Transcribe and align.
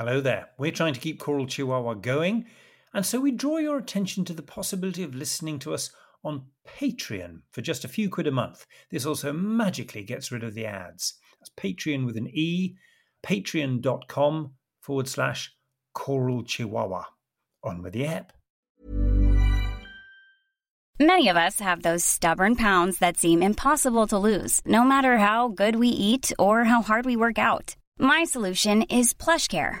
Hello 0.00 0.22
there. 0.22 0.48
We're 0.56 0.72
trying 0.72 0.94
to 0.94 1.00
keep 1.00 1.18
Choral 1.20 1.46
Chihuahua 1.46 1.92
going, 1.92 2.46
and 2.94 3.04
so 3.04 3.20
we 3.20 3.32
draw 3.32 3.58
your 3.58 3.76
attention 3.76 4.24
to 4.24 4.32
the 4.32 4.40
possibility 4.40 5.02
of 5.02 5.14
listening 5.14 5.58
to 5.58 5.74
us 5.74 5.90
on 6.24 6.46
Patreon 6.66 7.42
for 7.52 7.60
just 7.60 7.84
a 7.84 7.88
few 7.88 8.08
quid 8.08 8.26
a 8.26 8.30
month. 8.30 8.64
This 8.90 9.04
also 9.04 9.30
magically 9.30 10.02
gets 10.02 10.32
rid 10.32 10.42
of 10.42 10.54
the 10.54 10.64
ads. 10.64 11.18
That's 11.38 11.50
Patreon 11.50 12.06
with 12.06 12.16
an 12.16 12.28
E, 12.28 12.76
patreon.com 13.22 14.52
forward 14.80 15.06
slash 15.06 15.54
Choral 15.92 16.44
Chihuahua. 16.44 17.04
On 17.62 17.82
with 17.82 17.92
the 17.92 18.06
app. 18.06 18.32
Many 20.98 21.28
of 21.28 21.36
us 21.36 21.60
have 21.60 21.82
those 21.82 22.06
stubborn 22.06 22.56
pounds 22.56 23.00
that 23.00 23.18
seem 23.18 23.42
impossible 23.42 24.06
to 24.06 24.16
lose, 24.16 24.62
no 24.64 24.82
matter 24.82 25.18
how 25.18 25.48
good 25.48 25.76
we 25.76 25.88
eat 25.88 26.32
or 26.38 26.64
how 26.64 26.80
hard 26.80 27.04
we 27.04 27.16
work 27.16 27.38
out. 27.38 27.76
My 27.98 28.24
solution 28.24 28.84
is 28.84 29.12
PlushCare. 29.12 29.80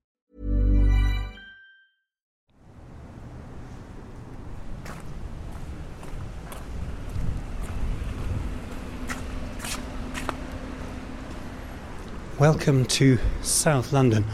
Welcome 12.41 12.85
to 12.85 13.19
South 13.43 13.93
London, 13.93 14.25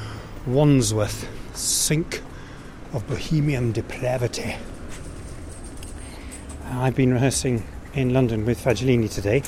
Wandsworth, 0.46 1.28
sink 1.58 2.22
of 2.94 3.06
bohemian 3.06 3.74
depravity. 3.74 4.56
I've 6.72 6.96
been 6.96 7.12
rehearsing 7.12 7.66
in 7.94 8.14
London 8.14 8.46
with 8.46 8.64
Fagiolini 8.64 9.14
today. 9.14 9.44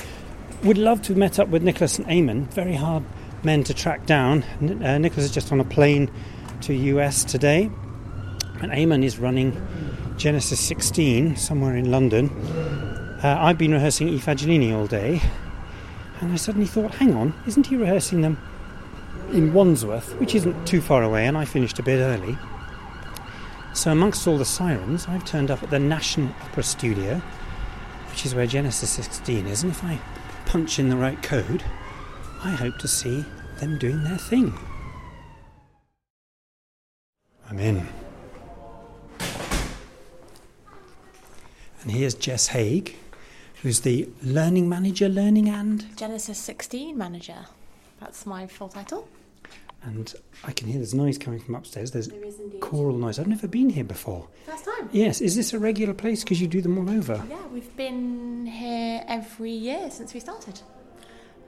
Would 0.62 0.76
love 0.76 1.00
to 1.04 1.08
have 1.14 1.16
met 1.16 1.38
up 1.38 1.48
with 1.48 1.62
Nicholas 1.62 1.98
and 1.98 2.06
Eamonn. 2.08 2.52
Very 2.52 2.74
hard 2.74 3.02
men 3.44 3.64
to 3.64 3.72
track 3.72 4.04
down. 4.04 4.42
Uh, 4.60 4.98
Nicholas 4.98 5.24
is 5.24 5.32
just 5.32 5.52
on 5.52 5.60
a 5.60 5.64
plane 5.64 6.10
to 6.60 6.74
US 6.74 7.24
today, 7.24 7.70
and 8.60 8.72
Eamonn 8.72 9.02
is 9.02 9.18
running 9.18 9.56
Genesis 10.18 10.60
16 10.60 11.34
somewhere 11.36 11.76
in 11.76 11.90
London. 11.90 12.28
Uh, 13.24 13.38
I've 13.40 13.56
been 13.56 13.72
rehearsing 13.72 14.10
E 14.10 14.18
Fagellini 14.18 14.76
all 14.76 14.86
day, 14.86 15.22
and 16.20 16.30
I 16.30 16.36
suddenly 16.36 16.66
thought, 16.66 16.96
hang 16.96 17.14
on, 17.14 17.32
isn't 17.46 17.68
he 17.68 17.76
rehearsing 17.76 18.20
them 18.20 18.36
in 19.32 19.52
Wandsworth, 19.52 20.18
which 20.18 20.34
isn't 20.34 20.66
too 20.66 20.80
far 20.80 21.02
away, 21.02 21.26
and 21.26 21.36
I 21.36 21.44
finished 21.44 21.78
a 21.78 21.82
bit 21.82 21.98
early. 21.98 22.36
So, 23.72 23.92
amongst 23.92 24.26
all 24.26 24.36
the 24.36 24.44
sirens, 24.44 25.06
I've 25.08 25.24
turned 25.24 25.50
up 25.50 25.62
at 25.62 25.70
the 25.70 25.78
National 25.78 26.28
Opera 26.42 26.62
Studio, 26.62 27.22
which 28.10 28.26
is 28.26 28.34
where 28.34 28.46
Genesis 28.46 28.90
16 28.90 29.46
is, 29.46 29.62
and 29.62 29.72
if 29.72 29.84
I 29.84 29.98
punch 30.46 30.78
in 30.78 30.88
the 30.88 30.96
right 30.96 31.22
code, 31.22 31.62
I 32.42 32.50
hope 32.50 32.78
to 32.78 32.88
see 32.88 33.24
them 33.58 33.78
doing 33.78 34.02
their 34.02 34.18
thing. 34.18 34.58
I'm 37.48 37.58
in. 37.58 37.86
And 41.82 41.90
here's 41.90 42.14
Jess 42.14 42.48
Haig, 42.48 42.96
who's 43.62 43.80
the 43.80 44.08
learning 44.22 44.68
manager, 44.68 45.08
learning 45.08 45.48
and. 45.48 45.96
Genesis 45.96 46.38
16 46.38 46.96
manager. 46.96 47.46
That's 48.00 48.26
my 48.26 48.46
full 48.46 48.68
title. 48.68 49.08
And 49.82 50.12
I 50.44 50.52
can 50.52 50.68
hear 50.68 50.76
there's 50.76 50.94
noise 50.94 51.16
coming 51.16 51.40
from 51.40 51.54
upstairs. 51.54 51.90
There's 51.90 52.08
There 52.08 52.20
choral 52.60 52.96
noise. 52.98 53.18
I've 53.18 53.26
never 53.26 53.48
been 53.48 53.70
here 53.70 53.84
before. 53.84 54.28
First 54.44 54.66
time. 54.66 54.90
Yes, 54.92 55.20
is 55.20 55.36
this 55.36 55.52
a 55.54 55.58
regular 55.58 55.94
place 55.94 56.22
because 56.22 56.40
you 56.40 56.48
do 56.48 56.60
them 56.60 56.76
all 56.76 56.90
over? 56.90 57.22
Yeah, 57.28 57.46
we've 57.46 57.74
been 57.76 58.44
here 58.46 59.02
every 59.08 59.52
year 59.52 59.90
since 59.90 60.12
we 60.12 60.20
started. 60.20 60.60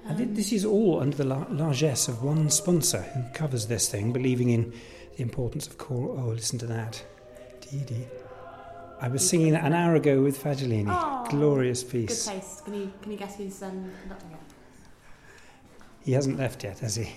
And 0.07 0.37
this 0.37 0.53
is 0.53 0.65
all 0.65 1.01
under 1.01 1.17
the 1.17 1.25
la- 1.25 1.47
largesse 1.51 2.09
of 2.09 2.23
one 2.25 2.49
sponsor 2.51 3.03
who 3.03 3.23
covers 3.35 3.67
this 3.67 3.89
thing, 3.89 4.13
believing 4.13 4.51
in 4.51 4.73
the 5.17 5.23
importance 5.23 5.67
of 5.67 5.79
choral. 5.79 6.19
Oh, 6.19 6.31
listen 6.31 6.59
to 6.61 6.67
that. 6.67 7.05
Dee 7.61 7.81
dee. 7.85 8.07
I 9.01 9.09
was 9.09 9.29
singing 9.29 9.53
that 9.53 9.65
an 9.65 9.73
hour 9.73 9.95
ago 9.95 10.23
with 10.23 10.43
Fagiolini. 10.43 10.87
Oh, 10.89 11.27
Glorious 11.29 11.85
piece. 11.85 12.27
Good 12.27 12.35
taste. 12.35 12.65
Can 12.65 12.75
you 12.75 12.93
can 13.03 13.13
you 13.13 13.19
guess 13.19 13.37
who's 13.37 13.63
um, 13.63 13.91
conducting 14.01 14.31
it? 14.31 14.39
He 16.05 16.13
hasn't 16.13 16.39
left 16.39 16.65
yet, 16.65 16.79
has 16.81 16.97
he? 16.97 17.13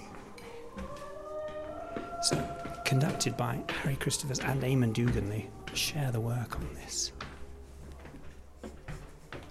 So, 2.25 2.44
conducted 2.86 3.38
by 3.38 3.59
Harry 3.69 3.97
Christophers 3.97 4.44
and 4.44 4.59
Eamonn 4.63 4.96
Dougan, 4.96 5.30
they 5.30 5.47
share 5.75 6.12
the 6.12 6.19
work 6.19 6.56
on 6.56 6.68
this. 6.74 7.12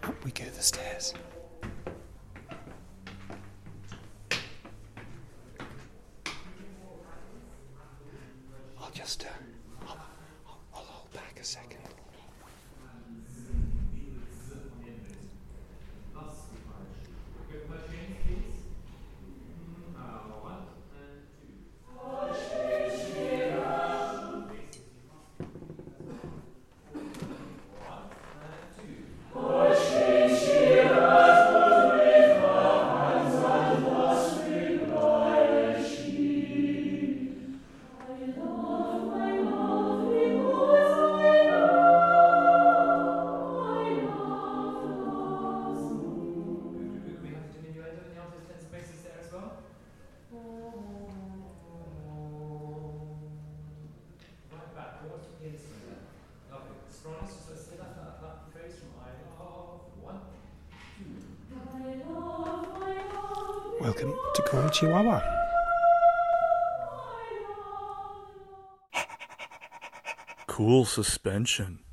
Up 0.02 0.24
we 0.24 0.32
go 0.32 0.42
the 0.46 0.60
stairs. 0.60 1.14
I'll 8.80 8.90
just, 8.92 9.24
uh, 9.24 9.43
Chihuahua. 64.84 65.22
Cool 70.46 70.84
suspension. 70.84 71.83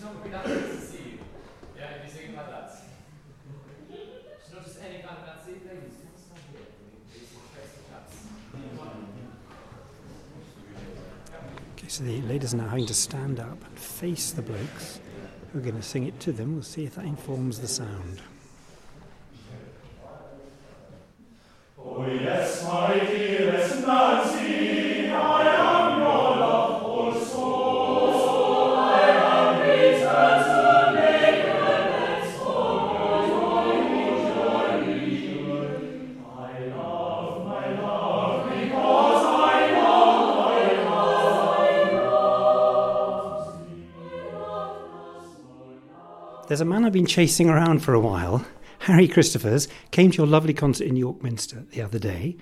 she's 0.00 0.08
not 0.08 0.22
going 0.22 0.32
to 0.32 0.80
see 0.80 0.96
you. 0.96 1.18
Yeah, 1.76 1.96
if 1.96 2.04
you 2.06 2.10
think 2.20 2.32
about 2.32 2.50
that. 2.50 2.82
It's 3.90 4.52
not 4.52 4.64
just 4.64 4.78
any 4.82 5.02
kind 5.02 5.18
of 5.18 5.26
fancy 5.26 5.58
thing. 5.58 5.82
It's 5.84 6.00
not 6.02 6.18
stuff 6.18 6.40
here. 6.52 6.64
Okay, 11.76 11.88
so 11.88 12.04
the 12.04 12.22
ladies 12.22 12.54
are 12.54 12.56
now 12.56 12.68
having 12.68 12.86
to 12.86 12.94
stand 12.94 13.40
up 13.40 13.62
and 13.62 13.78
face 13.78 14.30
the 14.32 14.42
blokes 14.42 15.00
who 15.52 15.58
are 15.58 15.62
going 15.62 15.76
to 15.76 15.82
sing 15.82 16.06
it 16.06 16.18
to 16.20 16.32
them. 16.32 16.54
We'll 16.54 16.62
see 16.62 16.84
if 16.84 16.94
that 16.94 17.04
informs 17.04 17.58
the 17.58 17.68
sound. 17.68 18.22
There's 46.60 46.68
a 46.68 46.74
man 46.74 46.84
I've 46.84 46.92
been 46.92 47.06
chasing 47.06 47.48
around 47.48 47.78
for 47.78 47.94
a 47.94 48.00
while. 48.00 48.44
Harry 48.80 49.08
Christophers 49.08 49.66
came 49.92 50.10
to 50.10 50.18
your 50.18 50.26
lovely 50.26 50.52
concert 50.52 50.86
in 50.86 50.94
York 50.94 51.22
Minster 51.22 51.64
the 51.70 51.80
other 51.80 51.98
day. 51.98 52.36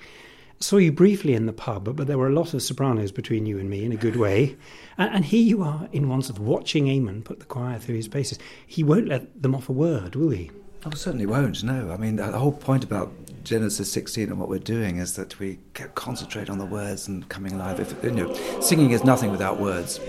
Saw 0.59 0.79
you 0.79 0.91
briefly 0.91 1.35
in 1.35 1.47
the 1.47 1.53
pub, 1.53 1.97
but 1.97 2.09
there 2.09 2.19
were 2.19 2.27
a 2.27 2.33
lot 2.33 2.53
of 2.53 2.61
sopranos 2.61 3.13
between 3.13 3.47
you 3.47 3.61
and 3.61 3.71
me 3.71 3.85
in 3.85 3.93
a 3.93 3.97
good 3.97 4.17
way. 4.17 4.57
And, 4.97 5.15
and 5.15 5.25
here 5.25 5.45
you 5.45 5.63
are 5.63 5.89
in 5.93 6.11
of 6.11 6.41
watching 6.41 6.87
Eamonn 6.87 7.23
put 7.23 7.39
the 7.39 7.47
choir 7.47 7.79
through 7.79 7.95
his 7.95 8.09
paces. 8.09 8.41
He 8.67 8.83
won't 8.83 9.07
let 9.07 9.41
them 9.41 9.55
off 9.55 9.69
a 9.69 9.73
word, 9.73 10.17
will 10.17 10.31
he? 10.31 10.51
Oh, 10.85 10.91
certainly 10.91 11.27
won't. 11.27 11.63
No, 11.63 11.93
I 11.93 11.97
mean 11.97 12.17
the 12.17 12.27
whole 12.33 12.51
point 12.51 12.83
about 12.83 13.13
Genesis 13.45 13.93
16 13.93 14.31
and 14.31 14.41
what 14.41 14.49
we're 14.49 14.59
doing 14.59 14.97
is 14.97 15.15
that 15.15 15.39
we 15.39 15.61
concentrate 15.95 16.51
on 16.51 16.59
the 16.59 16.67
words 16.67 17.07
and 17.07 17.29
coming 17.29 17.53
alive. 17.53 17.79
If 17.79 18.03
you 18.03 18.11
know, 18.11 18.35
singing 18.61 18.91
is 18.91 19.05
nothing 19.05 19.31
without 19.31 19.61
words. 19.61 20.01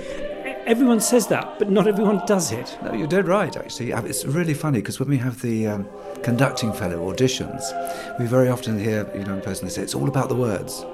Everyone 0.70 1.00
says 1.00 1.26
that, 1.30 1.58
but 1.58 1.72
not 1.72 1.88
everyone 1.88 2.22
does 2.28 2.52
it. 2.52 2.78
No, 2.84 2.94
you're 2.94 3.08
dead 3.08 3.28
right. 3.28 3.58
Actually, 3.58 3.92
Uh, 3.92 4.04
it's 4.04 4.24
really 4.24 4.54
funny 4.54 4.78
because 4.82 5.00
when 5.00 5.10
we 5.10 5.18
have 5.18 5.42
the 5.42 5.66
um, 5.66 5.88
conducting 6.22 6.72
fellow 6.74 7.12
auditions, 7.12 7.64
we 8.20 8.28
very 8.28 8.50
often 8.50 8.78
hear 8.78 9.10
you 9.16 9.24
know 9.24 9.34
in 9.34 9.42
person 9.42 9.68
say 9.68 9.82
it's 9.82 9.96
all 9.96 10.08
about 10.08 10.30
the 10.30 10.36
words, 10.36 10.86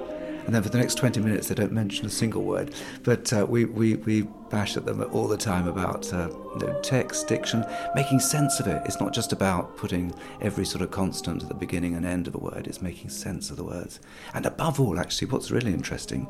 and 0.46 0.54
then 0.54 0.62
for 0.62 0.70
the 0.70 0.78
next 0.78 0.94
20 0.94 1.20
minutes 1.20 1.48
they 1.48 1.54
don't 1.54 1.72
mention 1.72 2.06
a 2.06 2.08
single 2.08 2.42
word. 2.42 2.74
But 3.02 3.30
uh, 3.34 3.44
we, 3.46 3.66
we 3.66 3.96
we 3.96 4.22
bash 4.50 4.76
at 4.76 4.84
them 4.84 5.02
all 5.12 5.28
the 5.28 5.36
time 5.36 5.68
about 5.68 6.12
uh, 6.12 6.28
you 6.58 6.66
know, 6.66 6.80
text, 6.82 7.28
diction, 7.28 7.64
making 7.94 8.20
sense 8.20 8.60
of 8.60 8.66
it. 8.66 8.82
It's 8.84 9.00
not 9.00 9.12
just 9.12 9.32
about 9.32 9.76
putting 9.76 10.14
every 10.40 10.64
sort 10.64 10.82
of 10.82 10.90
constant 10.90 11.42
at 11.42 11.48
the 11.48 11.54
beginning 11.54 11.94
and 11.94 12.06
end 12.06 12.26
of 12.26 12.34
a 12.34 12.38
word. 12.38 12.66
It's 12.66 12.80
making 12.80 13.10
sense 13.10 13.50
of 13.50 13.56
the 13.56 13.64
words, 13.64 14.00
and 14.34 14.46
above 14.46 14.80
all, 14.80 14.98
actually, 14.98 15.28
what's 15.28 15.50
really 15.50 15.72
interesting, 15.72 16.26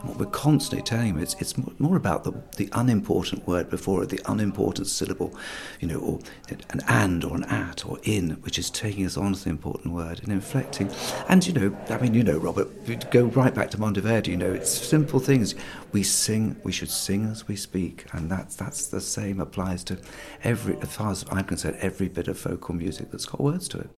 and 0.00 0.08
what 0.08 0.18
we're 0.18 0.26
constantly 0.26 0.82
telling 0.82 1.14
them, 1.14 1.22
it's 1.22 1.34
it's 1.34 1.54
more 1.78 1.96
about 1.96 2.24
the 2.24 2.32
the 2.56 2.68
unimportant 2.72 3.46
word 3.46 3.70
before 3.70 4.02
it, 4.02 4.08
the 4.08 4.20
unimportant 4.26 4.86
syllable, 4.86 5.34
you 5.80 5.88
know, 5.88 5.98
or 5.98 6.18
an 6.48 6.80
and 6.88 7.24
or 7.24 7.36
an 7.36 7.44
at 7.44 7.86
or 7.86 7.98
in, 8.02 8.30
which 8.42 8.58
is 8.58 8.70
taking 8.70 9.04
us 9.06 9.16
on 9.16 9.32
to 9.34 9.44
the 9.44 9.50
important 9.50 9.94
word 9.94 10.20
and 10.22 10.32
inflecting. 10.32 10.90
And 11.28 11.46
you 11.46 11.52
know, 11.52 11.76
I 11.90 11.98
mean, 11.98 12.14
you 12.14 12.22
know, 12.22 12.38
Robert, 12.38 13.10
go 13.10 13.24
right 13.26 13.54
back 13.54 13.70
to 13.70 13.78
Monteverdi. 13.78 14.28
You 14.28 14.36
know, 14.36 14.52
it's 14.52 14.70
simple 14.70 15.20
things. 15.20 15.54
We 15.92 16.02
sing. 16.02 16.56
We 16.64 16.72
should 16.72 16.90
sing 16.90 17.24
as 17.26 17.48
we 17.48 17.56
speak, 17.56 18.06
and 18.12 18.30
that's 18.30 18.56
that's 18.56 18.88
the 18.88 19.00
same 19.00 19.40
applies 19.40 19.84
to 19.84 19.98
every, 20.44 20.76
as 20.82 20.94
far 20.94 21.10
as 21.10 21.24
I'm 21.30 21.44
concerned, 21.44 21.78
every 21.80 22.08
bit 22.08 22.28
of 22.28 22.38
vocal 22.40 22.74
music 22.74 23.10
that's 23.10 23.24
got 23.24 23.40
words 23.40 23.68
to 23.68 23.78
it. 23.78 23.90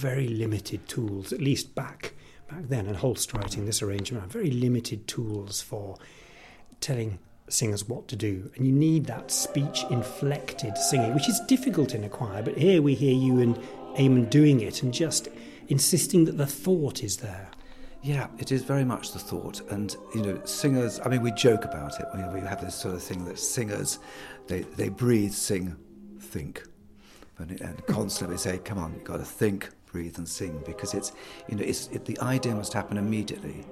Very 0.00 0.28
limited 0.28 0.88
tools, 0.88 1.30
at 1.30 1.42
least 1.42 1.74
back 1.74 2.14
back 2.48 2.68
then, 2.68 2.86
and 2.86 2.96
Holst 2.96 3.34
writing 3.34 3.66
this 3.66 3.82
arrangement, 3.82 4.32
very 4.32 4.50
limited 4.50 5.06
tools 5.06 5.60
for 5.60 5.98
telling 6.80 7.18
singers 7.48 7.86
what 7.86 8.08
to 8.08 8.16
do. 8.16 8.50
And 8.56 8.64
you 8.64 8.72
need 8.72 9.04
that 9.06 9.30
speech 9.30 9.84
inflected 9.90 10.78
singing, 10.78 11.14
which 11.14 11.28
is 11.28 11.38
difficult 11.40 11.94
in 11.94 12.04
a 12.04 12.08
choir, 12.08 12.42
but 12.42 12.56
here 12.56 12.80
we 12.80 12.94
hear 12.94 13.14
you 13.14 13.40
and 13.40 13.56
Eamonn 13.98 14.30
doing 14.30 14.60
it 14.60 14.82
and 14.82 14.92
just 14.92 15.28
insisting 15.68 16.24
that 16.24 16.38
the 16.38 16.46
thought 16.46 17.02
is 17.02 17.18
there. 17.18 17.50
Yeah, 18.02 18.28
it 18.38 18.50
is 18.50 18.62
very 18.62 18.86
much 18.86 19.12
the 19.12 19.18
thought, 19.18 19.60
and 19.70 19.94
you 20.14 20.22
know, 20.22 20.40
singers. 20.44 20.98
I 21.04 21.10
mean, 21.10 21.20
we 21.20 21.32
joke 21.32 21.66
about 21.66 22.00
it. 22.00 22.06
We, 22.14 22.40
we 22.40 22.46
have 22.46 22.62
this 22.62 22.74
sort 22.74 22.94
of 22.94 23.02
thing 23.02 23.26
that 23.26 23.38
singers, 23.38 23.98
they 24.46 24.60
they 24.62 24.88
breathe, 24.88 25.32
sing, 25.32 25.76
think, 26.18 26.62
and, 27.36 27.60
and 27.60 27.86
constantly 27.86 28.38
say, 28.38 28.56
"Come 28.56 28.78
on, 28.78 28.94
you've 28.94 29.04
got 29.04 29.18
to 29.18 29.24
think, 29.26 29.68
breathe, 29.92 30.18
and 30.18 30.28
sing," 30.28 30.62
because 30.66 30.94
it's 30.94 31.12
you 31.48 31.56
know, 31.56 31.64
it's 31.64 31.88
it, 31.88 32.04
the 32.04 32.18
idea 32.20 32.54
must 32.54 32.72
happen 32.72 32.96
immediately, 32.96 33.64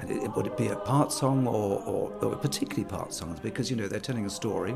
and 0.00 0.10
it, 0.10 0.22
it, 0.24 0.36
would 0.36 0.46
it 0.46 0.56
be 0.56 0.68
a 0.68 0.76
part 0.76 1.12
song 1.12 1.46
or, 1.46 1.80
or 1.82 2.12
or 2.24 2.36
particularly 2.36 2.84
part 2.84 3.12
songs 3.12 3.40
because 3.40 3.70
you 3.70 3.76
know 3.76 3.88
they're 3.88 4.00
telling 4.00 4.26
a 4.26 4.30
story. 4.30 4.74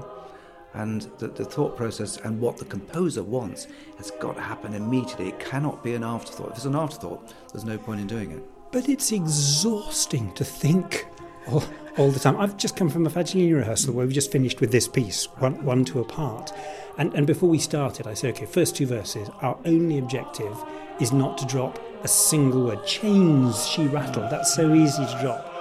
And 0.74 1.02
the, 1.18 1.28
the 1.28 1.44
thought 1.44 1.74
process 1.74 2.18
and 2.18 2.38
what 2.38 2.58
the 2.58 2.66
composer 2.66 3.22
wants 3.22 3.66
has 3.96 4.10
got 4.10 4.34
to 4.34 4.42
happen 4.42 4.74
immediately. 4.74 5.28
It 5.28 5.40
cannot 5.40 5.82
be 5.82 5.94
an 5.94 6.04
afterthought. 6.04 6.50
If 6.50 6.56
it's 6.56 6.66
an 6.66 6.74
afterthought, 6.76 7.32
there's 7.50 7.64
no 7.64 7.78
point 7.78 8.02
in 8.02 8.06
doing 8.06 8.30
it. 8.32 8.42
But 8.72 8.86
it's 8.90 9.10
exhausting 9.10 10.34
to 10.34 10.44
think 10.44 11.06
all, 11.46 11.64
all 11.96 12.10
the 12.10 12.20
time. 12.20 12.36
I've 12.36 12.58
just 12.58 12.76
come 12.76 12.90
from 12.90 13.06
a 13.06 13.10
Fagiolini 13.10 13.54
rehearsal 13.54 13.94
where 13.94 14.06
we 14.06 14.12
just 14.12 14.30
finished 14.30 14.60
with 14.60 14.70
this 14.70 14.86
piece, 14.86 15.24
one 15.38 15.54
one, 15.54 15.64
one 15.64 15.84
two 15.86 16.00
apart. 16.00 16.52
And, 16.98 17.14
and 17.14 17.26
before 17.26 17.48
we 17.48 17.58
started, 17.58 18.06
I 18.06 18.12
said, 18.12 18.34
okay, 18.34 18.44
first 18.44 18.76
two 18.76 18.86
verses, 18.86 19.30
our 19.40 19.58
only 19.64 19.96
objective 19.98 20.62
is 21.00 21.12
not 21.12 21.38
to 21.38 21.46
drop 21.46 21.78
a 22.02 22.08
single 22.08 22.64
word. 22.64 22.84
Chains 22.84 23.66
she 23.66 23.86
rattled, 23.86 24.30
that's 24.30 24.54
so 24.54 24.74
easy 24.74 25.04
to 25.04 25.18
drop. 25.20 25.55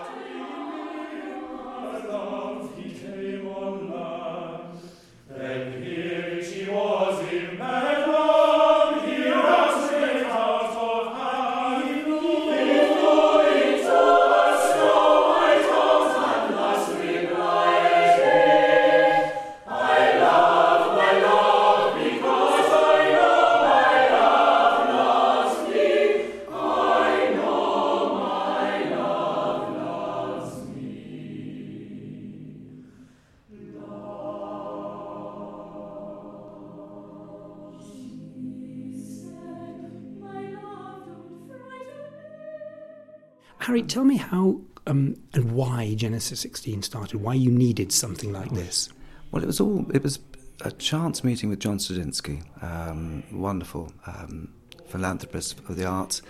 Genesis 46.16 46.40
16 46.40 46.82
started, 46.84 47.22
why 47.22 47.34
you 47.34 47.52
needed 47.52 47.92
something 47.92 48.32
like 48.32 48.50
this. 48.52 48.88
Well, 49.32 49.44
it 49.44 49.48
was 49.48 49.60
all. 49.60 49.86
It 49.94 50.02
was 50.02 50.20
a 50.62 50.72
chance 50.72 51.26
meeting 51.26 51.50
with 51.50 51.60
John 51.60 51.78
Studzinski, 51.78 52.42
um, 52.64 53.22
wonderful 53.34 53.92
um, 54.08 54.54
philanthropist 54.88 55.60
of 55.68 55.76
the 55.76 55.84
arts, 55.84 56.22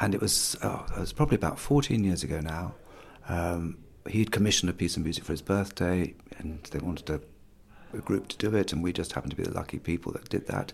and 0.00 0.12
it 0.12 0.20
was. 0.20 0.56
Oh, 0.64 0.84
it 0.96 0.98
was 0.98 1.12
probably 1.12 1.36
about 1.36 1.60
14 1.60 2.02
years 2.02 2.24
ago 2.24 2.40
now. 2.40 2.74
Um, 3.28 3.78
he'd 4.08 4.32
commissioned 4.32 4.70
a 4.70 4.72
piece 4.72 4.96
of 4.96 5.04
music 5.04 5.22
for 5.22 5.32
his 5.32 5.42
birthday, 5.42 6.16
and 6.38 6.60
they 6.72 6.80
wanted 6.80 7.08
a 7.08 7.20
group 7.96 8.28
to 8.28 8.36
do 8.36 8.54
it, 8.56 8.72
and 8.72 8.82
we 8.82 8.92
just 8.92 9.12
happened 9.12 9.30
to 9.30 9.36
be 9.36 9.42
the 9.42 9.54
lucky 9.54 9.78
people 9.78 10.12
that 10.12 10.28
did 10.28 10.46
that. 10.46 10.72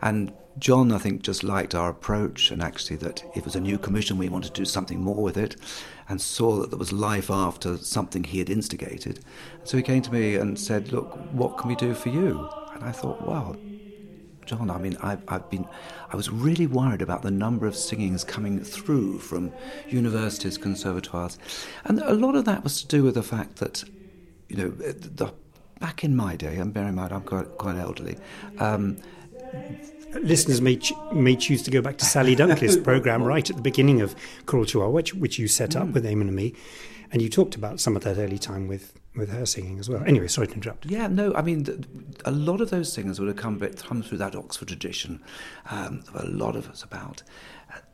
And 0.00 0.32
John, 0.58 0.92
I 0.92 0.98
think, 0.98 1.22
just 1.22 1.44
liked 1.44 1.74
our 1.74 1.90
approach, 1.90 2.50
and 2.50 2.62
actually 2.62 2.96
that 2.96 3.24
it 3.34 3.44
was 3.44 3.56
a 3.56 3.60
new 3.60 3.78
commission, 3.78 4.18
we 4.18 4.28
wanted 4.28 4.54
to 4.54 4.60
do 4.60 4.64
something 4.64 5.00
more 5.00 5.22
with 5.22 5.36
it, 5.36 5.56
and 6.08 6.20
saw 6.20 6.56
that 6.60 6.70
there 6.70 6.78
was 6.78 6.92
life 6.92 7.30
after 7.30 7.76
something 7.76 8.24
he 8.24 8.38
had 8.38 8.50
instigated. 8.50 9.20
So 9.64 9.76
he 9.76 9.82
came 9.82 10.02
to 10.02 10.12
me 10.12 10.36
and 10.36 10.58
said, 10.58 10.92
"Look, 10.92 11.16
what 11.32 11.58
can 11.58 11.68
we 11.68 11.76
do 11.76 11.94
for 11.94 12.08
you?" 12.08 12.48
And 12.74 12.84
I 12.84 12.92
thought, 12.92 13.22
"Wow." 13.22 13.56
John, 14.46 14.70
I 14.70 14.76
mean, 14.76 14.98
I've, 15.02 15.22
I've 15.26 15.48
been, 15.48 15.66
I 16.12 16.16
was 16.16 16.28
really 16.28 16.66
worried 16.66 17.00
about 17.00 17.22
the 17.22 17.30
number 17.30 17.66
of 17.66 17.74
singings 17.74 18.24
coming 18.24 18.62
through 18.62 19.20
from 19.20 19.52
universities, 19.88 20.58
conservatoires, 20.58 21.38
and 21.84 21.98
a 22.00 22.12
lot 22.12 22.36
of 22.36 22.44
that 22.44 22.62
was 22.62 22.82
to 22.82 22.86
do 22.86 23.02
with 23.02 23.14
the 23.14 23.22
fact 23.22 23.56
that, 23.56 23.84
you 24.50 24.56
know, 24.56 24.68
the 24.68 25.32
back 25.84 26.02
in 26.02 26.16
my 26.16 26.34
day, 26.34 26.56
and 26.56 26.72
bear 26.72 26.86
in 26.88 26.94
mind 26.94 27.12
I'm 27.12 27.20
quite, 27.22 27.48
quite 27.58 27.76
elderly, 27.76 28.16
um, 28.58 28.96
listeners 30.22 30.60
may 30.62 30.76
ch- 30.76 30.94
may 31.12 31.36
choose 31.36 31.62
to 31.64 31.70
go 31.70 31.82
back 31.82 31.98
to 31.98 32.04
Sally 32.06 32.34
Dunkley's 32.34 32.76
program 32.90 33.22
right 33.22 33.48
at 33.50 33.56
the 33.56 33.62
beginning 33.62 34.00
of 34.00 34.14
Choral 34.46 34.64
Chihuahua, 34.64 34.90
which, 34.90 35.14
which 35.14 35.38
you 35.38 35.46
set 35.46 35.76
up 35.76 35.88
Mm. 35.88 35.92
with 35.92 36.04
Eamonn 36.06 36.28
and 36.28 36.36
me, 36.36 36.54
and 37.12 37.20
you 37.20 37.28
talked 37.28 37.54
about 37.54 37.80
some 37.80 37.96
of 37.96 38.02
that 38.04 38.16
early 38.16 38.38
time 38.38 38.66
with, 38.66 38.98
with 39.16 39.30
her 39.30 39.46
singing 39.46 39.78
as 39.78 39.88
well. 39.88 40.02
Anyway, 40.06 40.26
sorry 40.26 40.48
to 40.48 40.54
interrupt. 40.54 40.86
Yeah, 40.86 41.06
no, 41.06 41.32
I 41.34 41.42
mean, 41.42 41.84
a 42.24 42.30
lot 42.30 42.60
of 42.60 42.70
those 42.70 42.92
singers 42.92 43.20
would 43.20 43.28
have 43.28 43.36
come, 43.36 43.60
come 43.60 44.02
through 44.02 44.18
that 44.18 44.34
Oxford 44.34 44.68
tradition. 44.68 45.22
Um, 45.70 46.02
a 46.14 46.26
lot 46.26 46.56
of 46.56 46.68
us 46.68 46.82
about. 46.82 47.22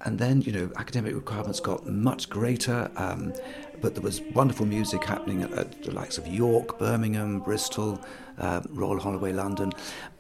And 0.03 0.19
then, 0.19 0.43
you 0.43 0.53
know, 0.53 0.71
academic 0.77 1.15
requirements 1.15 1.61
got 1.61 1.87
much 1.87 2.29
greater, 2.29 2.91
um, 2.97 3.33
but 3.81 3.95
there 3.95 4.03
was 4.03 4.21
wonderful 4.35 4.67
music 4.67 5.05
happening 5.05 5.43
at, 5.43 5.53
at 5.53 5.83
the 5.83 5.91
likes 5.91 6.19
of 6.19 6.27
York, 6.27 6.79
Birmingham, 6.79 7.41
Bristol, 7.41 8.01
uh, 8.39 8.61
Royal 8.71 8.99
Holloway, 8.99 9.33
London. 9.33 9.73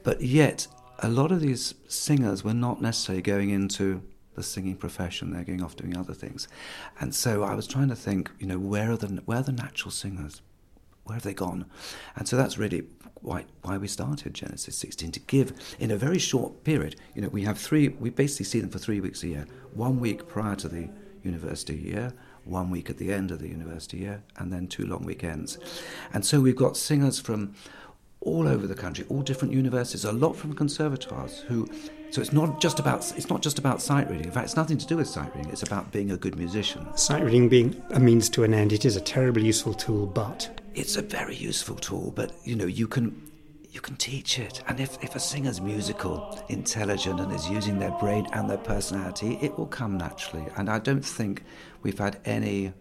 But 0.02 0.20
yet, 0.20 0.66
a 1.00 1.08
lot 1.08 1.32
of 1.32 1.40
these 1.40 1.74
singers 1.88 2.44
were 2.44 2.54
not 2.54 2.80
necessarily 2.80 3.22
going 3.22 3.50
into 3.50 4.02
the 4.34 4.42
singing 4.42 4.76
profession. 4.76 5.32
They're 5.32 5.44
going 5.44 5.62
off 5.62 5.76
doing 5.76 5.96
other 5.96 6.14
things. 6.14 6.48
And 7.00 7.14
so 7.14 7.42
I 7.42 7.54
was 7.54 7.66
trying 7.66 7.88
to 7.88 7.96
think, 7.96 8.30
you 8.38 8.46
know, 8.46 8.58
where 8.58 8.90
are 8.92 8.96
the, 8.96 9.08
where 9.24 9.38
are 9.38 9.42
the 9.42 9.52
natural 9.52 9.90
singers? 9.90 10.40
Where 11.10 11.16
have 11.16 11.24
they 11.24 11.34
gone? 11.34 11.66
And 12.14 12.28
so 12.28 12.36
that's 12.36 12.56
really 12.56 12.84
why, 13.20 13.44
why 13.62 13.78
we 13.78 13.88
started 13.88 14.32
Genesis 14.32 14.76
16 14.76 15.10
to 15.10 15.20
give 15.20 15.52
in 15.80 15.90
a 15.90 15.96
very 15.96 16.20
short 16.20 16.62
period. 16.62 16.94
You 17.16 17.22
know, 17.22 17.28
we 17.28 17.42
have 17.42 17.58
three, 17.58 17.88
we 17.88 18.10
basically 18.10 18.46
see 18.46 18.60
them 18.60 18.70
for 18.70 18.78
three 18.78 19.00
weeks 19.00 19.24
a 19.24 19.26
year. 19.26 19.46
One 19.74 19.98
week 19.98 20.28
prior 20.28 20.54
to 20.54 20.68
the 20.68 20.88
university 21.24 21.74
year, 21.74 22.12
one 22.44 22.70
week 22.70 22.90
at 22.90 22.98
the 22.98 23.12
end 23.12 23.32
of 23.32 23.40
the 23.40 23.48
university 23.48 23.96
year, 23.98 24.22
and 24.36 24.52
then 24.52 24.68
two 24.68 24.86
long 24.86 25.04
weekends. 25.04 25.58
And 26.14 26.24
so 26.24 26.40
we've 26.40 26.54
got 26.54 26.76
singers 26.76 27.18
from 27.18 27.56
all 28.20 28.46
over 28.46 28.68
the 28.68 28.76
country, 28.76 29.04
all 29.08 29.22
different 29.22 29.52
universities, 29.52 30.04
a 30.04 30.12
lot 30.12 30.36
from 30.36 30.54
conservatoires 30.54 31.40
who 31.40 31.68
so 32.10 32.20
it's 32.20 32.32
not 32.32 32.60
just 32.60 32.80
about 32.80 32.98
it's 33.16 33.28
not 33.28 33.40
just 33.40 33.58
about 33.58 33.80
sight 33.80 34.10
reading. 34.10 34.26
In 34.26 34.32
fact, 34.32 34.46
it's 34.46 34.56
nothing 34.56 34.78
to 34.78 34.86
do 34.86 34.96
with 34.96 35.06
sight 35.08 35.34
reading. 35.34 35.50
It's 35.52 35.62
about 35.62 35.92
being 35.92 36.10
a 36.10 36.16
good 36.16 36.36
musician. 36.36 36.86
Sight 36.96 37.24
reading 37.24 37.48
being 37.48 37.82
a 37.90 38.00
means 38.00 38.28
to 38.30 38.42
an 38.44 38.52
end, 38.52 38.72
it 38.72 38.84
is 38.84 38.96
a 38.96 39.00
terribly 39.00 39.44
useful 39.44 39.74
tool, 39.74 40.06
but 40.06 40.59
it's 40.74 40.96
a 40.96 41.02
very 41.02 41.36
useful 41.36 41.76
tool, 41.76 42.12
but 42.14 42.32
you 42.44 42.56
know, 42.56 42.66
you 42.66 42.86
can 42.86 43.30
you 43.72 43.80
can 43.80 43.96
teach 43.96 44.38
it. 44.38 44.62
And 44.66 44.80
if, 44.80 45.02
if 45.02 45.14
a 45.14 45.20
singer's 45.20 45.60
musical, 45.60 46.38
intelligent, 46.48 47.20
and 47.20 47.32
is 47.32 47.48
using 47.48 47.78
their 47.78 47.92
brain 47.92 48.26
and 48.32 48.50
their 48.50 48.58
personality, 48.58 49.38
it 49.40 49.56
will 49.56 49.66
come 49.66 49.96
naturally. 49.96 50.44
And 50.56 50.68
I 50.68 50.80
don't 50.80 51.04
think 51.04 51.44
we've 51.82 51.98
had 51.98 52.20
any 52.24 52.72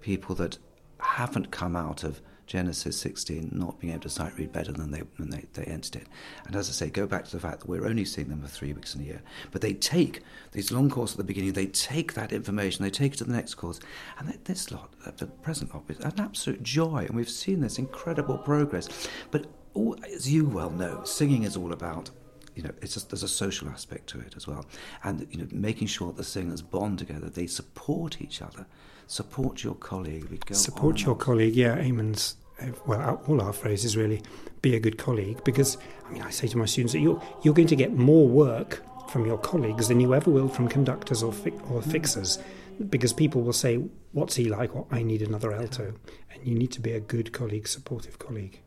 people 0.00 0.34
that 0.36 0.58
haven't 0.98 1.52
come 1.52 1.76
out 1.76 2.02
of 2.02 2.20
Genesis 2.46 2.98
16 3.00 3.50
not 3.52 3.78
being 3.80 3.92
able 3.92 4.02
to 4.02 4.08
sight 4.08 4.36
read 4.38 4.52
better 4.52 4.72
than 4.72 4.90
they 4.90 5.02
they, 5.18 5.44
they 5.54 5.64
entered 5.64 5.96
it. 5.96 6.06
And 6.46 6.54
as 6.54 6.68
I 6.68 6.72
say, 6.72 6.90
go 6.90 7.06
back 7.06 7.24
to 7.24 7.32
the 7.32 7.40
fact 7.40 7.60
that 7.60 7.68
we're 7.68 7.86
only 7.86 8.04
seeing 8.04 8.28
them 8.28 8.40
for 8.40 8.48
three 8.48 8.72
weeks 8.72 8.94
in 8.94 9.00
a 9.00 9.04
year. 9.04 9.22
But 9.50 9.62
they 9.62 9.74
take 9.74 10.22
these 10.52 10.70
long 10.70 10.88
course 10.88 11.12
at 11.12 11.18
the 11.18 11.24
beginning, 11.24 11.52
they 11.52 11.66
take 11.66 12.14
that 12.14 12.32
information, 12.32 12.84
they 12.84 12.90
take 12.90 13.14
it 13.14 13.16
to 13.18 13.24
the 13.24 13.32
next 13.32 13.54
course. 13.54 13.80
And 14.18 14.28
th- 14.28 14.44
this 14.44 14.70
lot, 14.70 14.92
the 15.16 15.26
present 15.26 15.74
lot, 15.74 15.84
is 15.88 15.98
an 16.00 16.14
absolute 16.18 16.62
joy. 16.62 17.06
And 17.06 17.16
we've 17.16 17.28
seen 17.28 17.60
this 17.60 17.78
incredible 17.78 18.38
progress. 18.38 18.88
But 19.30 19.46
all, 19.74 19.96
as 20.04 20.30
you 20.30 20.46
well 20.46 20.70
know, 20.70 21.02
singing 21.04 21.42
is 21.42 21.56
all 21.56 21.72
about 21.72 22.10
you 22.54 22.62
know, 22.62 22.72
it's 22.80 22.94
just, 22.94 23.10
there's 23.10 23.22
a 23.22 23.28
social 23.28 23.68
aspect 23.68 24.06
to 24.08 24.20
it 24.20 24.32
as 24.34 24.46
well, 24.46 24.64
and 25.04 25.28
you 25.30 25.38
know, 25.38 25.46
making 25.52 25.88
sure 25.88 26.08
that 26.08 26.16
the 26.16 26.24
singers 26.24 26.62
bond 26.62 26.98
together, 26.98 27.28
they 27.28 27.46
support 27.46 28.22
each 28.22 28.40
other, 28.40 28.64
support 29.06 29.62
your 29.64 29.74
colleague. 29.74 30.42
Support 30.52 31.02
your 31.02 31.14
colleague. 31.16 31.54
Yeah, 31.54 31.76
Eamonn's. 31.78 32.36
uh, 32.60 32.66
Well, 32.86 33.22
all 33.28 33.40
our 33.40 33.52
phrases 33.52 33.96
really 33.96 34.22
be 34.62 34.74
a 34.76 34.80
good 34.80 34.98
colleague 34.98 35.42
because 35.44 35.76
I 36.08 36.12
mean 36.12 36.22
I 36.22 36.30
say 36.30 36.48
to 36.48 36.56
my 36.58 36.64
students 36.66 36.92
that 36.94 37.00
you're 37.00 37.20
you're 37.42 37.54
going 37.54 37.68
to 37.68 37.76
get 37.76 37.92
more 37.92 38.26
work 38.28 38.82
from 39.10 39.26
your 39.26 39.38
colleagues 39.38 39.86
than 39.88 40.00
you 40.00 40.14
ever 40.14 40.30
will 40.30 40.48
from 40.48 40.66
conductors 40.68 41.22
or 41.22 41.32
fi- 41.32 41.52
or 41.70 41.80
fixers 41.82 42.38
because 42.90 43.12
people 43.12 43.42
will 43.42 43.52
say 43.52 43.76
what's 44.12 44.34
he 44.36 44.48
like 44.48 44.74
or 44.74 44.86
I 44.90 45.02
need 45.02 45.22
another 45.22 45.52
alto 45.52 45.94
and 46.32 46.46
you 46.46 46.54
need 46.54 46.72
to 46.72 46.80
be 46.80 46.92
a 46.92 47.00
good 47.00 47.32
colleague, 47.32 47.68
supportive 47.68 48.18
colleague. 48.18 48.60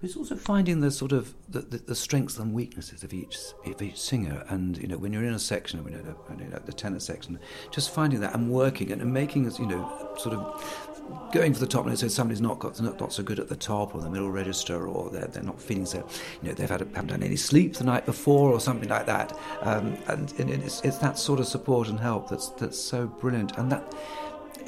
It's 0.00 0.16
also 0.16 0.36
finding 0.36 0.80
the 0.80 0.92
sort 0.92 1.10
of 1.10 1.34
the, 1.48 1.60
the, 1.60 1.78
the 1.78 1.94
strengths 1.94 2.38
and 2.38 2.54
weaknesses 2.54 3.02
of 3.02 3.12
each 3.12 3.36
of 3.66 3.82
each 3.82 4.00
singer, 4.00 4.44
and 4.48 4.78
you 4.78 4.86
know 4.86 4.96
when 4.96 5.12
you're 5.12 5.24
in 5.24 5.34
a 5.34 5.38
section, 5.40 5.84
you 5.84 5.90
know 5.90 6.60
the, 6.64 6.72
tenor 6.72 7.00
section, 7.00 7.38
just 7.72 7.92
finding 7.92 8.20
that 8.20 8.34
and 8.34 8.50
working 8.50 8.92
and, 8.92 9.02
and 9.02 9.12
making 9.12 9.46
us, 9.46 9.58
you 9.58 9.66
know, 9.66 10.10
sort 10.16 10.36
of 10.36 11.30
going 11.32 11.52
for 11.52 11.58
the 11.58 11.66
top. 11.66 11.86
And 11.86 11.98
so 11.98 12.06
somebody's 12.06 12.40
not 12.40 12.60
got 12.60 12.80
not, 12.80 13.00
not 13.00 13.12
so 13.12 13.24
good 13.24 13.40
at 13.40 13.48
the 13.48 13.56
top 13.56 13.94
or 13.94 14.00
the 14.00 14.10
middle 14.10 14.30
register, 14.30 14.86
or 14.86 15.10
they're, 15.10 15.26
they're 15.26 15.42
not 15.42 15.60
feeling 15.60 15.86
so, 15.86 16.08
you 16.42 16.48
know, 16.48 16.54
they've 16.54 16.70
had 16.70 16.80
haven't 16.80 17.08
done 17.08 17.24
any 17.24 17.36
sleep 17.36 17.74
the 17.74 17.84
night 17.84 18.06
before 18.06 18.50
or 18.50 18.60
something 18.60 18.88
like 18.88 19.06
that. 19.06 19.36
Um, 19.62 19.98
and, 20.06 20.32
and 20.38 20.50
it's, 20.50 20.80
it's 20.82 20.98
that 20.98 21.18
sort 21.18 21.40
of 21.40 21.48
support 21.48 21.88
and 21.88 21.98
help 21.98 22.28
that's 22.28 22.50
that's 22.50 22.78
so 22.78 23.06
brilliant, 23.06 23.56
and 23.58 23.72
that 23.72 23.94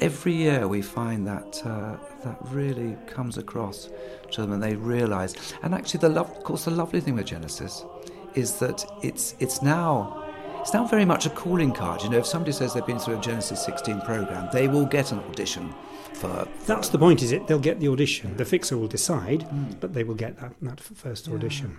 every 0.01 0.33
year 0.33 0.67
we 0.67 0.81
find 0.81 1.25
that 1.27 1.61
uh, 1.65 1.95
that 2.23 2.37
really 2.45 2.97
comes 3.07 3.37
across 3.37 3.89
to 4.31 4.41
them 4.41 4.51
and 4.51 4.61
they 4.61 4.75
realise 4.75 5.53
and 5.63 5.73
actually 5.73 5.99
the 5.99 6.09
love 6.09 6.29
of 6.29 6.43
course 6.43 6.65
the 6.65 6.71
lovely 6.71 6.99
thing 6.99 7.15
with 7.15 7.27
Genesis 7.27 7.85
is 8.33 8.55
that 8.59 8.83
it's 9.03 9.35
it's 9.39 9.61
now 9.61 10.25
it's 10.59 10.73
now 10.73 10.85
very 10.85 11.05
much 11.05 11.25
a 11.25 11.29
calling 11.29 11.71
card 11.71 12.01
you 12.01 12.09
know 12.09 12.17
if 12.17 12.25
somebody 12.25 12.51
says 12.51 12.73
they've 12.73 12.85
been 12.85 12.99
through 12.99 13.17
a 13.17 13.21
Genesis 13.21 13.63
16 13.63 14.01
program 14.01 14.49
they 14.51 14.67
will 14.67 14.85
get 14.85 15.11
an 15.11 15.19
audition 15.19 15.73
for 16.21 16.47
That's 16.67 16.89
the 16.89 16.99
point, 16.99 17.23
is 17.23 17.31
it? 17.31 17.47
They'll 17.47 17.59
get 17.59 17.79
the 17.79 17.87
audition. 17.87 18.37
The 18.37 18.45
fixer 18.45 18.77
will 18.77 18.87
decide, 18.87 19.47
but 19.79 19.93
they 19.93 20.03
will 20.03 20.15
get 20.15 20.39
that, 20.39 20.53
that 20.61 20.79
first 20.79 21.27
audition. 21.27 21.77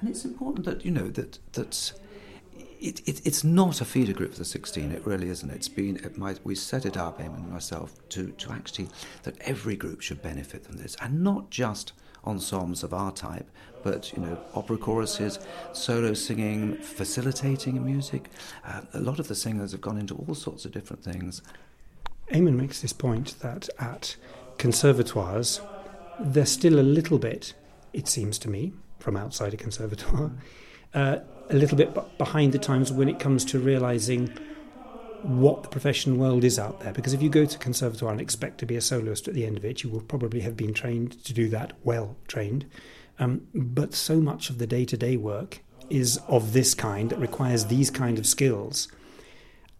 And 0.00 0.10
it's 0.10 0.24
important 0.24 0.66
that 0.66 0.84
you 0.84 0.90
know 0.90 1.08
that 1.08 1.38
that 1.52 1.92
it, 2.80 3.06
it, 3.06 3.26
it's 3.26 3.44
not 3.44 3.80
a 3.80 3.84
feeder 3.84 4.12
group 4.14 4.32
for 4.32 4.38
the 4.38 4.44
16. 4.44 4.90
It 4.90 5.06
really 5.06 5.28
isn't. 5.28 5.50
It's 5.50 5.68
been 5.68 5.96
it 5.96 6.16
might, 6.16 6.40
we 6.44 6.54
set 6.54 6.86
it 6.86 6.96
up, 6.96 7.18
Eamonn 7.18 7.36
and 7.36 7.52
myself, 7.52 7.94
to 8.10 8.30
to 8.32 8.52
actually 8.52 8.88
that 9.22 9.38
every 9.42 9.76
group 9.76 10.00
should 10.00 10.22
benefit 10.22 10.64
from 10.64 10.78
this, 10.78 10.96
and 11.02 11.22
not 11.22 11.50
just 11.50 11.92
ensembles 12.26 12.82
of 12.82 12.92
our 12.92 13.12
type, 13.12 13.50
but 13.82 14.12
you 14.12 14.22
know 14.22 14.38
opera 14.54 14.78
choruses, 14.78 15.38
solo 15.72 16.14
singing, 16.14 16.76
facilitating 16.76 17.84
music. 17.84 18.30
Uh, 18.64 18.80
a 18.94 19.00
lot 19.00 19.18
of 19.18 19.28
the 19.28 19.34
singers 19.34 19.72
have 19.72 19.80
gone 19.80 19.98
into 19.98 20.14
all 20.14 20.34
sorts 20.34 20.64
of 20.64 20.72
different 20.72 21.04
things. 21.04 21.42
Eamonn 22.32 22.54
makes 22.54 22.80
this 22.80 22.92
point 22.92 23.38
that 23.40 23.68
at 23.78 24.16
conservatoires, 24.56 25.60
they're 26.18 26.46
still 26.46 26.78
a 26.78 26.82
little 26.82 27.18
bit, 27.18 27.54
it 27.92 28.06
seems 28.06 28.38
to 28.38 28.48
me, 28.48 28.72
from 29.00 29.16
outside 29.16 29.52
a 29.52 29.56
conservatoire, 29.56 30.30
uh, 30.94 31.18
a 31.50 31.54
little 31.54 31.76
bit 31.76 31.96
behind 32.18 32.52
the 32.52 32.58
times 32.58 32.92
when 32.92 33.08
it 33.08 33.18
comes 33.18 33.44
to 33.46 33.58
realising 33.58 34.28
what 35.22 35.62
the 35.62 35.68
professional 35.68 36.16
world 36.16 36.44
is 36.44 36.58
out 36.58 36.80
there. 36.80 36.92
Because 36.92 37.12
if 37.12 37.22
you 37.22 37.28
go 37.28 37.44
to 37.44 37.58
conservatoire 37.58 38.12
and 38.12 38.20
expect 38.20 38.58
to 38.58 38.66
be 38.66 38.76
a 38.76 38.80
soloist 38.80 39.28
at 39.28 39.34
the 39.34 39.44
end 39.44 39.58
of 39.58 39.64
it, 39.64 39.82
you 39.82 39.90
will 39.90 40.00
probably 40.00 40.40
have 40.40 40.56
been 40.56 40.72
trained 40.72 41.22
to 41.24 41.32
do 41.32 41.48
that, 41.50 41.72
well 41.84 42.16
trained. 42.26 42.66
Um, 43.18 43.46
but 43.54 43.94
so 43.94 44.20
much 44.20 44.48
of 44.48 44.58
the 44.58 44.66
day 44.66 44.84
to 44.86 44.96
day 44.96 45.16
work 45.16 45.62
is 45.90 46.18
of 46.28 46.52
this 46.52 46.72
kind 46.72 47.10
that 47.10 47.18
requires 47.18 47.66
these 47.66 47.90
kind 47.90 48.18
of 48.18 48.26
skills. 48.26 48.88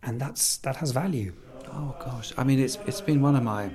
And 0.02 0.20
that's 0.20 0.58
that 0.58 0.76
has 0.76 0.90
value. 0.90 1.32
Oh 1.72 1.96
gosh, 2.04 2.32
I 2.36 2.44
mean 2.44 2.58
it's 2.58 2.76
it's 2.86 3.00
been 3.00 3.22
one 3.22 3.36
of 3.36 3.42
my 3.42 3.70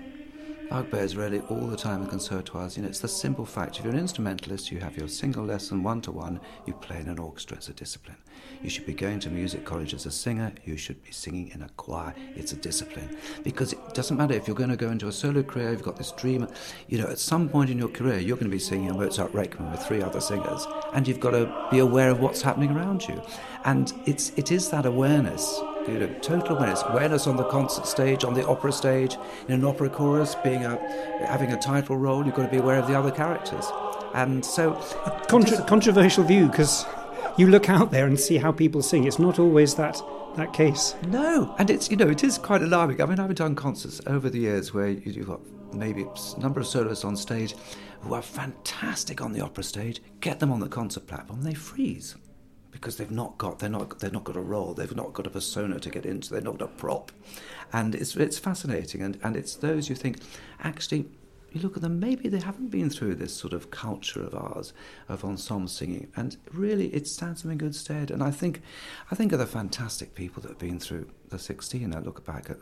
bugbears 0.70 1.16
really 1.16 1.40
all 1.50 1.68
the 1.68 1.78
time 1.78 2.04
in 2.04 2.08
conservatoires. 2.08 2.76
You 2.76 2.84
know, 2.84 2.90
it's 2.90 3.00
the 3.00 3.08
simple 3.08 3.46
fact: 3.46 3.78
if 3.78 3.86
you're 3.86 3.94
an 3.94 4.00
instrumentalist, 4.00 4.72
you 4.72 4.80
have 4.80 4.98
your 4.98 5.08
single 5.08 5.44
lesson 5.44 5.84
one 5.84 6.02
to 6.02 6.12
one. 6.12 6.40
You 6.66 6.74
play 6.74 7.00
in 7.00 7.08
an 7.08 7.20
orchestra 7.20 7.58
as 7.58 7.70
a 7.70 7.74
discipline. 7.74 8.18
You 8.62 8.70
should 8.70 8.86
be 8.86 8.94
going 8.94 9.20
to 9.22 9.30
music 9.30 9.66
college 9.66 9.94
as 9.94 10.06
a 10.06 10.12
singer. 10.12 10.52
You 10.64 10.78
should 10.78 11.04
be 11.04 11.12
singing 11.12 11.52
in 11.54 11.62
a 11.62 11.70
choir. 11.70 12.14
It's 12.36 12.54
a 12.54 12.56
discipline 12.56 13.18
because 13.44 13.74
it 13.74 13.94
doesn't 13.94 14.18
matter 14.18 14.34
if 14.34 14.48
you're 14.48 14.56
going 14.56 14.70
to 14.70 14.78
go 14.78 14.90
into 14.90 15.08
a 15.08 15.12
solo 15.12 15.44
career. 15.44 15.72
You've 15.72 15.84
got 15.84 15.98
this 15.98 16.12
dream. 16.12 16.48
You 16.88 17.00
know, 17.00 17.08
at 17.08 17.20
some 17.20 17.50
point 17.50 17.70
in 17.70 17.78
your 17.78 17.90
career, 17.90 18.20
you're 18.20 18.38
going 18.38 18.50
to 18.50 18.56
be 18.56 18.60
singing 18.60 18.90
a 18.90 18.94
Mozart 18.94 19.34
Requiem 19.34 19.72
with 19.72 19.82
three 19.82 20.02
other 20.02 20.22
singers, 20.22 20.66
and 20.94 21.08
you've 21.08 21.20
got 21.20 21.32
to 21.32 21.68
be 21.72 21.80
aware 21.80 22.10
of 22.10 22.20
what's 22.20 22.42
happening 22.42 22.72
around 22.72 23.08
you. 23.08 23.22
And 23.66 23.92
it's 24.06 24.32
it 24.36 24.52
is 24.52 24.70
that 24.70 24.86
awareness 24.86 25.62
you 25.88 26.00
know, 26.00 26.08
total 26.22 26.56
awareness, 26.58 26.84
awareness 26.88 27.28
on 27.28 27.36
the 27.38 27.44
concert 27.46 27.86
stage, 27.88 28.24
on 28.24 28.34
the 28.34 28.46
opera 28.48 28.72
stage, 28.72 29.18
in 29.48 29.54
an 29.56 29.66
opera 29.66 29.90
chorus, 29.90 30.36
being 30.44 30.66
a 30.66 30.78
having 31.28 31.52
a 31.52 31.58
title 31.60 31.98
role. 31.98 32.26
You've 32.26 32.36
got 32.36 32.44
to 32.46 32.52
be 32.52 32.58
aware 32.58 32.80
of 32.80 32.88
the 32.88 32.98
other 32.98 33.12
characters, 33.12 33.66
and 34.14 34.44
so 34.46 34.74
Contra- 35.28 35.64
controversial 35.66 36.24
view 36.24 36.48
because 36.48 36.86
you 37.38 37.48
look 37.48 37.70
out 37.70 37.92
there 37.92 38.06
and 38.08 38.20
see 38.20 38.38
how 38.38 38.52
people 38.52 38.82
sing. 38.82 39.06
It's 39.06 39.20
not 39.20 39.40
always 39.40 39.76
that 39.76 40.02
that 40.36 40.52
case. 40.54 40.96
no, 41.08 41.56
and 41.60 41.70
it's 41.70 41.90
you 41.90 41.96
know 41.98 42.10
it 42.10 42.24
is 42.24 42.38
quite 42.38 42.62
alarming. 42.62 43.02
I 43.02 43.06
mean, 43.06 43.20
I've 43.20 43.34
done 43.36 43.56
concerts 43.56 44.02
over 44.08 44.30
the 44.30 44.40
years 44.40 44.74
where 44.74 44.90
you- 44.90 45.12
you've 45.12 45.28
got 45.28 45.40
maybe 45.74 46.04
a 46.04 46.40
number 46.40 46.60
of 46.60 46.68
soloists 46.68 47.06
on 47.06 47.16
stage 47.16 47.56
who 48.02 48.14
are 48.14 48.22
fantastic 48.22 49.22
on 49.22 49.32
the 49.34 49.42
opera 49.42 49.64
stage. 49.64 50.02
Get 50.22 50.40
them 50.40 50.52
on 50.52 50.60
the 50.60 50.68
concert 50.70 51.08
platform, 51.08 51.44
they 51.44 51.54
freeze. 51.54 52.16
Because 52.86 52.98
they've 52.98 53.10
not 53.10 53.40
got 53.40 53.58
they're 53.58 53.68
not 53.68 53.98
they're 53.98 54.12
not 54.12 54.26
got 54.26 54.36
a 54.36 54.42
role 54.42 54.76
they've 54.76 54.96
not 54.96 55.12
got 55.12 55.26
a 55.26 55.32
persona 55.32 55.80
to 55.80 55.90
get 55.90 56.06
into 56.06 56.30
they're 56.32 56.40
not 56.40 56.62
a 56.62 56.68
prop, 56.68 57.12
and 57.74 57.96
it's 57.96 58.16
it's 58.16 58.38
fascinating 58.38 59.02
and, 59.02 59.18
and 59.24 59.36
it's 59.36 59.56
those 59.56 59.90
you 59.90 59.96
think 59.96 60.20
actually 60.60 61.08
you 61.52 61.62
look 61.62 61.78
at 61.78 61.82
them, 61.82 62.00
maybe 62.00 62.28
they 62.28 62.42
haven't 62.42 62.70
been 62.70 62.90
through 62.90 63.16
this 63.16 63.34
sort 63.34 63.54
of 63.54 63.72
culture 63.72 64.22
of 64.22 64.36
ours 64.36 64.74
of 65.08 65.24
ensemble 65.24 65.70
singing, 65.70 66.12
and 66.16 66.38
really 66.52 66.88
it 66.88 67.08
stands 67.08 67.42
them 67.42 67.52
in 67.52 67.58
good 67.58 67.74
stead. 67.74 68.12
And 68.12 68.22
I 68.22 68.30
think, 68.30 68.62
I 69.10 69.16
think 69.16 69.32
of 69.32 69.40
the 69.40 69.46
fantastic 69.48 70.14
people 70.14 70.42
that 70.42 70.50
have 70.50 70.60
been 70.60 70.82
through 70.82 71.10
the 71.30 71.40
16. 71.40 71.96
I 71.96 72.00
look 72.00 72.26
back 72.26 72.50
at 72.50 72.58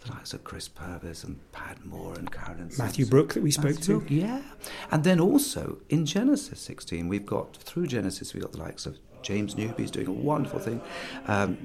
the 0.00 0.12
likes 0.12 0.34
of 0.34 0.44
Chris 0.44 0.68
Purves 0.68 1.24
and 1.24 1.40
Padmore 1.52 2.18
and 2.18 2.30
Carolyn 2.30 2.70
Matthew 2.76 3.06
Sampson. 3.06 3.08
Brook 3.08 3.34
that 3.34 3.42
we 3.42 3.50
spoke 3.50 3.76
Matthew 3.76 3.84
to. 3.84 3.98
Brook, 4.00 4.10
yeah. 4.10 4.42
And 4.90 5.02
then 5.02 5.18
also 5.18 5.78
in 5.88 6.04
Genesis 6.04 6.60
16, 6.60 7.08
we've 7.08 7.24
got, 7.24 7.56
through 7.56 7.86
Genesis, 7.86 8.34
we've 8.34 8.42
got 8.42 8.52
the 8.52 8.58
likes 8.58 8.84
of 8.84 8.98
James 9.26 9.56
Newby's 9.56 9.90
doing 9.90 10.06
a 10.06 10.12
wonderful 10.12 10.60
thing. 10.60 10.80
Um, 11.26 11.58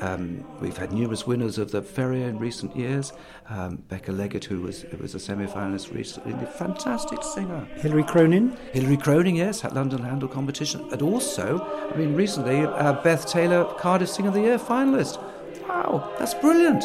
um, 0.00 0.44
we've 0.60 0.76
had 0.76 0.92
numerous 0.92 1.26
winners 1.26 1.58
of 1.58 1.72
the 1.72 1.82
Ferrier 1.82 2.28
in 2.28 2.38
recent 2.38 2.76
years. 2.76 3.12
Um, 3.48 3.82
Becca 3.88 4.12
Leggett, 4.12 4.44
who 4.44 4.60
was, 4.60 4.82
who 4.82 4.98
was 4.98 5.16
a 5.16 5.18
semi-finalist 5.18 5.92
recently, 5.92 6.32
a 6.32 6.46
fantastic 6.46 7.24
singer. 7.24 7.66
Hilary 7.74 8.04
Cronin. 8.04 8.56
Hilary 8.72 8.96
Cronin, 8.96 9.34
yes, 9.34 9.64
at 9.64 9.74
London 9.74 10.00
Handel 10.04 10.28
competition. 10.28 10.88
And 10.92 11.02
also, 11.02 11.90
I 11.92 11.96
mean, 11.96 12.14
recently, 12.14 12.60
uh, 12.60 12.92
Beth 13.02 13.26
Taylor, 13.26 13.64
Cardiff 13.78 14.10
Singer 14.10 14.28
of 14.28 14.34
the 14.34 14.42
Year 14.42 14.58
finalist. 14.58 15.20
Wow, 15.68 16.14
that's 16.20 16.34
brilliant. 16.34 16.84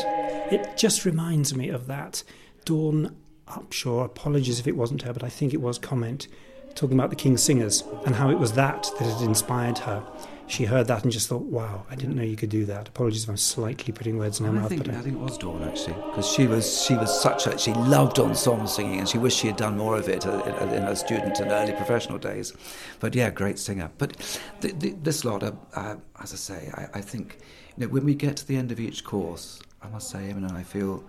It 0.52 0.78
just 0.78 1.06
reminds 1.06 1.54
me 1.54 1.70
of 1.70 1.86
that 1.86 2.24
Dawn 2.66 3.16
Upshaw, 3.48 4.04
apologies 4.04 4.60
if 4.60 4.66
it 4.66 4.76
wasn't 4.76 5.04
her, 5.04 5.14
but 5.14 5.24
I 5.24 5.30
think 5.30 5.54
it 5.54 5.62
was 5.62 5.78
comment 5.78 6.28
talking 6.76 6.98
about 6.98 7.10
the 7.10 7.16
King's 7.16 7.44
Singers 7.44 7.84
and 8.06 8.16
how 8.16 8.30
it 8.30 8.40
was 8.40 8.54
that 8.54 8.90
that 9.00 9.06
had 9.08 9.22
inspired 9.22 9.80
her. 9.80 10.04
She 10.46 10.66
heard 10.66 10.88
that 10.88 11.04
and 11.04 11.12
just 11.12 11.30
thought, 11.30 11.44
wow, 11.44 11.86
I 11.90 11.96
didn't 11.96 12.16
know 12.16 12.22
you 12.22 12.36
could 12.36 12.50
do 12.50 12.66
that. 12.66 12.90
Apologies 12.90 13.24
if 13.24 13.30
I'm 13.30 13.38
slightly 13.38 13.94
putting 13.94 14.18
words 14.18 14.40
in 14.40 14.46
her 14.46 14.52
I 14.52 14.56
mouth. 14.56 14.70
think, 14.70 14.86
but 14.86 14.94
I 14.94 15.00
think 15.00 15.16
it 15.16 15.20
was 15.20 15.38
Dawn 15.38 15.64
actually, 15.64 15.94
because 15.94 16.28
she 16.28 16.48
was 16.48 16.84
she 16.86 16.96
was 16.96 17.22
such 17.22 17.48
a 17.48 17.58
she 17.58 17.74
loved 17.74 18.20
ensemble 18.20 18.68
singing, 18.68 19.00
and 19.00 19.08
she 19.08 19.18
wished 19.18 19.40
she 19.40 19.48
had 19.48 19.56
done 19.56 19.78
more 19.78 19.96
of 19.98 20.10
it 20.10 20.28
uh, 20.28 20.44
in, 20.62 20.70
in 20.70 20.84
her 20.84 20.96
student 20.96 21.40
and 21.40 21.50
early 21.50 21.72
professional 21.74 22.20
days. 22.20 22.54
But 23.00 23.16
yeah, 23.16 23.30
great 23.30 23.58
singer. 23.58 23.90
But 23.98 24.18
the, 24.60 24.74
the, 24.74 24.90
this 25.02 25.24
lot, 25.24 25.44
uh, 25.44 25.54
uh, 25.76 25.96
as 26.22 26.34
I 26.34 26.36
say, 26.36 26.72
I, 26.76 27.00
I 27.00 27.02
think 27.02 27.38
you 27.78 27.86
know 27.86 27.92
when 27.92 28.04
we 28.04 28.14
get 28.14 28.36
to 28.38 28.46
the 28.46 28.58
end 28.58 28.72
of 28.72 28.80
each 28.82 29.06
course, 29.06 29.62
I 29.82 29.88
must 29.88 30.10
say, 30.10 30.20
Eamonn 30.20 30.50
and 30.50 30.58
I 30.58 30.64
feel 30.64 31.04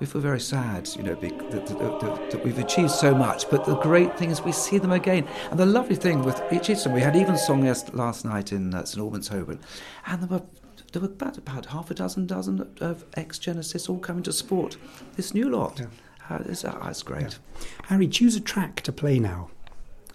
we 0.00 0.06
feel 0.06 0.22
very 0.22 0.40
sad, 0.40 0.88
you 0.96 1.02
know, 1.02 1.14
that, 1.14 1.50
that, 1.50 1.66
that, 1.66 2.30
that 2.30 2.44
we've 2.44 2.58
achieved 2.58 2.90
so 2.90 3.14
much. 3.14 3.48
But 3.50 3.66
the 3.66 3.76
great 3.76 4.18
thing 4.18 4.30
is 4.30 4.40
we 4.40 4.50
see 4.50 4.78
them 4.78 4.92
again. 4.92 5.28
And 5.50 5.60
the 5.60 5.66
lovely 5.66 5.94
thing 5.94 6.24
with 6.24 6.42
each 6.50 6.70
of 6.70 6.92
we 6.92 7.02
had 7.02 7.14
even 7.14 7.36
song 7.36 7.62
last 7.92 8.24
night 8.24 8.50
in 8.50 8.74
uh, 8.74 8.84
St 8.84 9.02
Albans, 9.02 9.28
Holborn, 9.28 9.60
and 10.06 10.22
there 10.22 10.38
were 10.38 10.44
there 10.92 11.02
were 11.02 11.08
about, 11.08 11.38
about 11.38 11.66
half 11.66 11.90
a 11.90 11.94
dozen 11.94 12.26
dozen 12.26 12.68
of 12.80 13.04
ex 13.14 13.38
Genesis 13.38 13.88
all 13.88 13.98
coming 13.98 14.22
to 14.24 14.32
support 14.32 14.76
this 15.16 15.34
new 15.34 15.48
lot. 15.48 15.80
Uh, 16.28 16.38
it's, 16.46 16.64
uh, 16.64 16.76
it's 16.88 17.02
great. 17.02 17.38
Harry, 17.84 18.08
choose 18.08 18.34
a 18.34 18.40
track 18.40 18.80
to 18.82 18.92
play 18.92 19.18
now. 19.18 19.50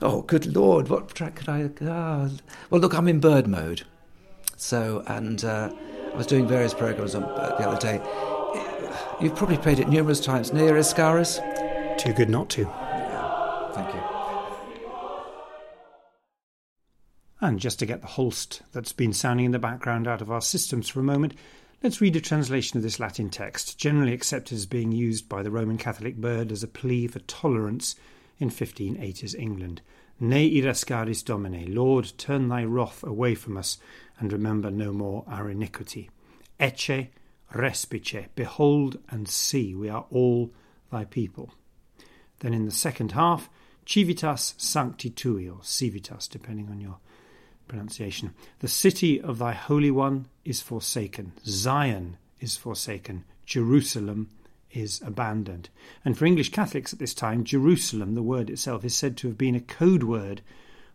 Oh, 0.01 0.21
good 0.23 0.55
lord! 0.55 0.89
What 0.89 1.13
track 1.13 1.35
could 1.35 1.47
I? 1.47 1.69
ah, 1.83 2.29
well, 2.69 2.81
look, 2.81 2.93
I'm 2.93 3.07
in 3.07 3.19
Byrd 3.19 3.47
mode. 3.47 3.83
So, 4.57 5.03
and 5.07 5.43
uh, 5.45 5.71
I 6.13 6.17
was 6.17 6.27
doing 6.27 6.47
various 6.47 6.73
programs 6.73 7.13
on, 7.15 7.23
uh, 7.23 7.55
the 7.57 7.67
other 7.67 7.79
day. 7.79 8.34
You've 9.21 9.35
probably 9.35 9.57
played 9.57 9.79
it 9.79 9.87
numerous 9.87 10.19
times. 10.19 10.51
Ne 10.51 10.63
irascaris. 10.63 11.39
Too 11.97 12.11
good 12.13 12.29
not 12.29 12.49
to. 12.49 12.65
Thank 13.73 13.93
you. 13.93 14.01
And 17.39 17.59
just 17.59 17.79
to 17.79 17.85
get 17.85 18.01
the 18.01 18.07
Holst 18.07 18.61
that's 18.73 18.91
been 18.91 19.13
sounding 19.13 19.45
in 19.45 19.51
the 19.51 19.59
background 19.59 20.07
out 20.07 20.21
of 20.21 20.31
our 20.31 20.41
systems 20.41 20.89
for 20.89 20.99
a 20.99 21.03
moment, 21.03 21.33
let's 21.81 22.01
read 22.01 22.15
a 22.17 22.21
translation 22.21 22.77
of 22.77 22.83
this 22.83 22.99
Latin 22.99 23.29
text, 23.29 23.77
generally 23.77 24.13
accepted 24.13 24.55
as 24.55 24.65
being 24.65 24.91
used 24.91 25.29
by 25.29 25.43
the 25.43 25.51
Roman 25.51 25.77
Catholic 25.77 26.17
Byrd 26.17 26.51
as 26.51 26.63
a 26.63 26.67
plea 26.67 27.07
for 27.07 27.19
tolerance 27.19 27.95
in 28.39 28.49
1580s 28.49 29.37
England. 29.37 29.81
Ne 30.19 30.49
irascaris 30.49 31.23
Domine, 31.23 31.73
Lord, 31.73 32.11
turn 32.17 32.49
thy 32.49 32.65
wrath 32.65 33.03
away 33.03 33.35
from 33.35 33.55
us, 33.55 33.77
and 34.19 34.33
remember 34.33 34.71
no 34.71 34.91
more 34.91 35.23
our 35.27 35.49
iniquity. 35.49 36.09
Ecce 36.59 37.09
respice, 37.55 38.27
behold 38.35 38.97
and 39.09 39.27
see, 39.27 39.73
we 39.73 39.89
are 39.89 40.05
all 40.11 40.51
thy 40.91 41.05
people. 41.05 41.53
Then 42.39 42.53
in 42.53 42.65
the 42.65 42.71
second 42.71 43.13
half, 43.13 43.49
civitas 43.85 44.53
sancti 44.57 45.09
tui, 45.09 45.47
or 45.47 45.59
civitas, 45.61 46.27
depending 46.27 46.69
on 46.69 46.81
your 46.81 46.97
pronunciation. 47.67 48.33
The 48.59 48.67
city 48.67 49.21
of 49.21 49.39
thy 49.39 49.53
Holy 49.53 49.91
One 49.91 50.27
is 50.43 50.61
forsaken. 50.61 51.33
Zion 51.45 52.17
is 52.39 52.57
forsaken. 52.57 53.23
Jerusalem 53.45 54.29
is 54.71 55.01
abandoned. 55.01 55.69
And 56.03 56.17
for 56.17 56.25
English 56.25 56.51
Catholics 56.51 56.93
at 56.93 56.99
this 56.99 57.13
time, 57.13 57.43
Jerusalem, 57.43 58.13
the 58.13 58.23
word 58.23 58.49
itself, 58.49 58.83
is 58.83 58.95
said 58.95 59.15
to 59.17 59.27
have 59.27 59.37
been 59.37 59.55
a 59.55 59.61
code 59.61 60.03
word 60.03 60.41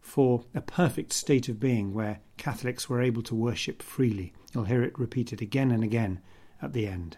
for 0.01 0.44
a 0.55 0.61
perfect 0.61 1.12
state 1.12 1.49
of 1.49 1.61
being 1.61 1.94
where 1.94 2.20
Catholics 2.37 2.88
were 2.88 3.01
able 3.01 3.23
to 3.23 3.35
worship 3.35 3.83
freely. 3.83 4.33
You'll 4.53 4.64
hear 4.64 4.83
it 4.83 4.99
repeated 4.99 5.40
again 5.40 5.70
and 5.70 5.83
again 5.83 6.20
at 6.62 6.73
the 6.73 6.87
end. 6.87 7.16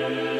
Amen. 0.00 0.37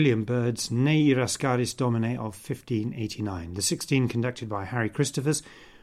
William 0.00 0.24
Byrd's 0.24 0.70
Ne 0.70 1.10
irascaris 1.10 1.76
Domine 1.76 2.16
of 2.16 2.32
1589, 2.34 3.52
the 3.52 3.60
16 3.60 4.08
conducted 4.08 4.48
by 4.48 4.64
Harry 4.64 4.88
Christophers 4.88 5.42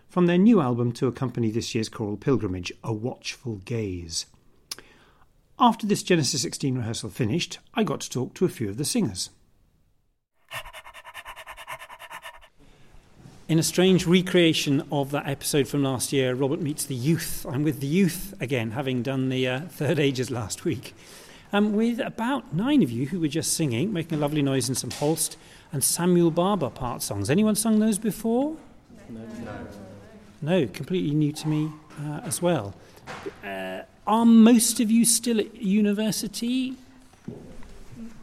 from 0.10 0.25
their 0.25 0.39
new 0.39 0.60
album 0.60 0.91
to 0.93 1.06
accompany 1.06 1.51
this 1.51 1.75
year's 1.75 1.88
choral 1.88 2.17
pilgrimage, 2.17 2.73
A 2.84 2.91
Watchful 2.91 3.58
Gaze. 3.58 4.25
After 5.60 5.86
this 5.86 6.01
Genesis 6.01 6.41
16 6.41 6.80
rehearsal 6.80 7.12
finished, 7.12 7.60
I 7.75 7.84
got 7.84 8.01
to 8.01 8.10
talk 8.10 8.34
to 8.34 8.45
a 8.45 8.49
few 8.49 8.69
of 8.69 8.77
the 8.77 8.86
singers. 8.86 9.30
In 13.47 13.60
a 13.60 13.63
strange 13.63 14.08
recreation 14.08 14.84
of 14.91 15.12
that 15.12 15.27
episode 15.27 15.67
from 15.67 15.84
last 15.84 16.12
year, 16.12 16.34
Robert 16.34 16.60
meets 16.60 16.86
the 16.86 16.95
youth. 16.95 17.45
I'm 17.47 17.62
with 17.62 17.82
the 17.82 17.86
youth 17.86 18.34
again, 18.41 18.71
having 18.71 19.03
done 19.03 19.30
the 19.30 19.47
uh, 19.47 19.60
third 19.69 19.99
ages 19.99 20.32
last 20.32 20.65
week. 20.65 20.95
Um, 21.53 21.73
with 21.73 21.99
about 21.99 22.53
nine 22.53 22.83
of 22.83 22.91
you 22.91 23.07
who 23.07 23.19
were 23.19 23.27
just 23.27 23.53
singing, 23.53 23.93
making 23.93 24.17
a 24.17 24.21
lovely 24.21 24.41
noise 24.41 24.67
in 24.67 24.75
some 24.75 24.91
Holst 24.91 25.38
and 25.71 25.83
Samuel 25.83 26.31
Barber 26.31 26.69
part 26.69 27.01
songs. 27.01 27.29
Anyone 27.29 27.55
sung 27.55 27.79
those 27.79 27.97
before? 27.97 28.57
No. 29.10 29.21
No, 29.45 29.67
no 30.41 30.67
completely 30.67 31.15
new 31.15 31.31
to 31.31 31.47
me 31.47 31.71
uh, 32.01 32.21
as 32.23 32.41
well. 32.41 32.75
Uh, 33.43 33.81
are 34.05 34.25
most 34.25 34.79
of 34.79 34.91
you 34.91 35.05
still 35.05 35.39
at 35.39 35.55
university? 35.55 36.75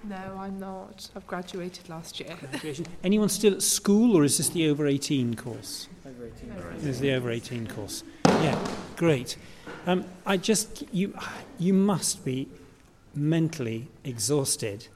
No, 0.07 0.37
I'm 0.39 0.59
not. 0.61 1.09
I've 1.17 1.27
graduated 1.27 1.89
last 1.89 2.21
year. 2.21 2.37
Graduation. 2.39 2.87
Anyone 3.03 3.31
still 3.31 3.55
at 3.55 3.63
school, 3.63 4.17
or 4.17 4.25
is 4.25 4.37
this 4.37 4.51
the 4.51 4.69
over 4.69 4.87
18 4.87 5.35
course? 5.35 5.89
Over 6.07 6.27
18. 6.27 6.53
This 6.77 6.85
is 6.97 7.01
the 7.01 7.13
over 7.13 7.31
18 7.31 7.67
course. 7.69 8.05
Yeah, 8.27 8.59
great. 8.97 9.39
Um, 9.87 10.05
I 10.27 10.37
just, 10.37 10.85
you, 10.93 11.17
you 11.59 11.73
must 11.73 12.23
be 12.23 12.49
mentally 13.17 13.89
exhausted. 14.05 14.89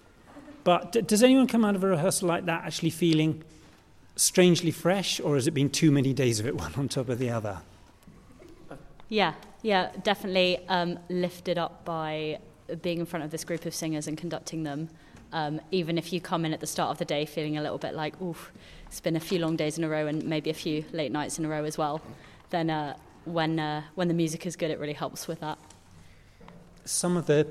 But 0.65 0.93
d- 0.93 1.03
does 1.03 1.23
anyone 1.23 1.47
come 1.47 1.65
out 1.65 1.75
of 1.75 1.85
a 1.85 1.89
rehearsal 1.89 2.29
like 2.29 2.47
that 2.47 2.65
actually 2.65 2.91
feeling 2.91 3.43
strangely 4.17 4.71
fresh, 4.71 5.21
or 5.21 5.37
has 5.37 5.47
it 5.47 5.53
been 5.53 5.71
too 5.71 5.91
many 5.91 6.13
days 6.13 6.41
of 6.41 6.47
it, 6.47 6.57
one 6.65 6.75
on 6.77 6.89
top 6.89 7.09
of 7.09 7.19
the 7.19 7.31
other? 7.31 7.59
Yeah, 9.09 9.35
yeah, 9.63 9.91
definitely 10.03 10.59
um, 10.69 10.99
lifted 11.09 11.59
up 11.59 11.85
by 11.85 12.39
being 12.83 12.99
in 12.99 13.07
front 13.07 13.25
of 13.25 13.31
this 13.31 13.45
group 13.45 13.65
of 13.65 13.75
singers 13.75 14.07
and 14.07 14.19
conducting 14.19 14.63
them. 14.63 14.91
Um, 15.33 15.61
even 15.71 15.99
if 15.99 16.13
you 16.13 16.21
come 16.21 16.45
in 16.45 16.53
at 16.53 16.61
the 16.61 16.67
start 16.67 16.91
of 16.91 16.99
the 16.99 17.05
day 17.05 17.27
feeling 17.27 17.59
a 17.59 17.63
little 17.63 17.79
bit 17.79 17.95
like, 17.95 18.21
oof, 18.21 18.51
it's 18.87 19.01
been 19.01 19.17
a 19.17 19.21
few 19.21 19.39
long 19.39 19.57
days 19.57 19.77
in 19.77 19.85
a 19.85 19.89
row 19.89 20.07
and 20.07 20.25
maybe 20.25 20.51
a 20.51 20.55
few 20.55 20.85
late 20.93 21.13
nights 21.13 21.39
in 21.39 21.45
a 21.45 21.49
row 21.49 21.65
as 21.65 21.77
well, 21.77 22.01
then 22.51 22.71
uh, 22.71 22.97
when, 23.25 23.59
uh, 23.59 23.83
when 23.95 24.09
the 24.09 24.15
music 24.15 24.47
is 24.47 24.57
good, 24.57 24.71
it 24.71 24.79
really 24.79 24.95
helps 24.95 25.29
with 25.29 25.41
that. 25.41 25.59
Some 26.85 27.17
of 27.17 27.27
the 27.27 27.47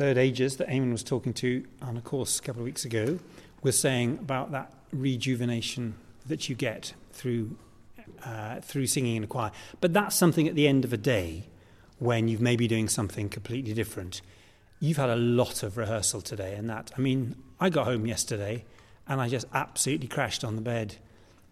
third 0.00 0.16
ages 0.16 0.56
that 0.56 0.66
Eamonn 0.68 0.92
was 0.92 1.02
talking 1.02 1.34
to 1.34 1.62
on 1.82 1.94
a 1.98 2.00
course 2.00 2.38
a 2.38 2.42
couple 2.42 2.62
of 2.62 2.64
weeks 2.64 2.86
ago 2.86 3.18
was 3.62 3.78
saying 3.78 4.16
about 4.18 4.50
that 4.50 4.72
rejuvenation 4.94 5.92
that 6.24 6.48
you 6.48 6.54
get 6.54 6.94
through 7.12 7.54
uh, 8.24 8.60
through 8.62 8.86
singing 8.86 9.16
in 9.16 9.24
a 9.24 9.26
choir. 9.26 9.50
But 9.82 9.92
that's 9.92 10.16
something 10.16 10.48
at 10.48 10.54
the 10.54 10.66
end 10.66 10.86
of 10.86 10.94
a 10.94 10.96
day 10.96 11.44
when 11.98 12.28
you've 12.28 12.40
maybe 12.40 12.66
doing 12.66 12.88
something 12.88 13.28
completely 13.28 13.74
different. 13.74 14.22
You've 14.80 14.96
had 14.96 15.10
a 15.10 15.16
lot 15.16 15.62
of 15.62 15.76
rehearsal 15.76 16.22
today, 16.22 16.54
and 16.54 16.70
that 16.70 16.92
I 16.96 17.00
mean, 17.02 17.36
I 17.60 17.68
got 17.68 17.84
home 17.84 18.06
yesterday 18.06 18.64
and 19.06 19.20
I 19.20 19.28
just 19.28 19.46
absolutely 19.52 20.08
crashed 20.08 20.44
on 20.44 20.56
the 20.56 20.62
bed, 20.62 20.96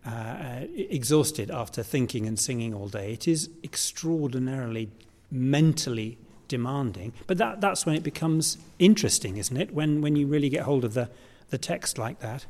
uh, 0.07 0.61
exhausted 0.75 1.51
after 1.51 1.83
thinking 1.83 2.27
and 2.27 2.41
singing 2.41 2.73
all 2.73 2.89
day. 2.89 3.13
It 3.13 3.29
is 3.29 3.51
extraordinarily 3.63 4.89
mentally 5.31 6.17
demanding. 6.49 7.13
But 7.27 7.39
that, 7.39 7.61
that's 7.61 7.87
when 7.87 7.95
it 7.95 8.03
becomes 8.03 8.59
interesting, 8.79 9.37
isn't 9.37 9.57
it? 9.57 9.73
When, 9.73 10.01
when 10.01 10.17
you 10.17 10.27
really 10.27 10.49
get 10.49 10.63
hold 10.63 10.85
of 10.85 10.95
the, 10.95 11.09
the 11.51 11.59
text 11.59 11.99
like 11.99 12.21
that. 12.21 12.47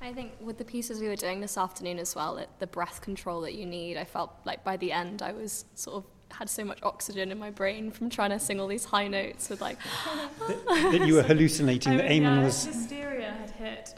I 0.00 0.12
think 0.12 0.32
with 0.40 0.56
the 0.56 0.64
pieces 0.64 1.00
we 1.00 1.08
were 1.08 1.16
doing 1.16 1.40
this 1.40 1.58
afternoon 1.58 1.98
as 1.98 2.14
well, 2.14 2.38
it, 2.38 2.48
the 2.58 2.66
breath 2.66 3.02
control 3.02 3.42
that 3.42 3.54
you 3.54 3.66
need, 3.66 3.98
I 3.98 4.04
felt 4.04 4.34
like 4.44 4.64
by 4.64 4.78
the 4.78 4.92
end 4.92 5.20
I 5.20 5.32
was 5.32 5.66
sort 5.74 5.96
of 5.96 6.04
had 6.32 6.48
so 6.48 6.64
much 6.64 6.78
oxygen 6.82 7.32
in 7.32 7.38
my 7.38 7.50
brain 7.50 7.90
from 7.90 8.08
trying 8.08 8.30
to 8.30 8.38
sing 8.38 8.60
all 8.60 8.68
these 8.68 8.84
high 8.84 9.08
notes 9.08 9.50
with 9.50 9.60
like 9.60 9.76
that, 10.38 10.92
that 10.92 11.06
you 11.06 11.14
were 11.14 11.22
hallucinating 11.30 11.96
that 11.96 12.08
Eamonn 12.08 12.36
yeah, 12.36 12.44
was 12.44 12.64
hysteria 12.64 13.32
had 13.32 13.50
hit. 13.50 13.94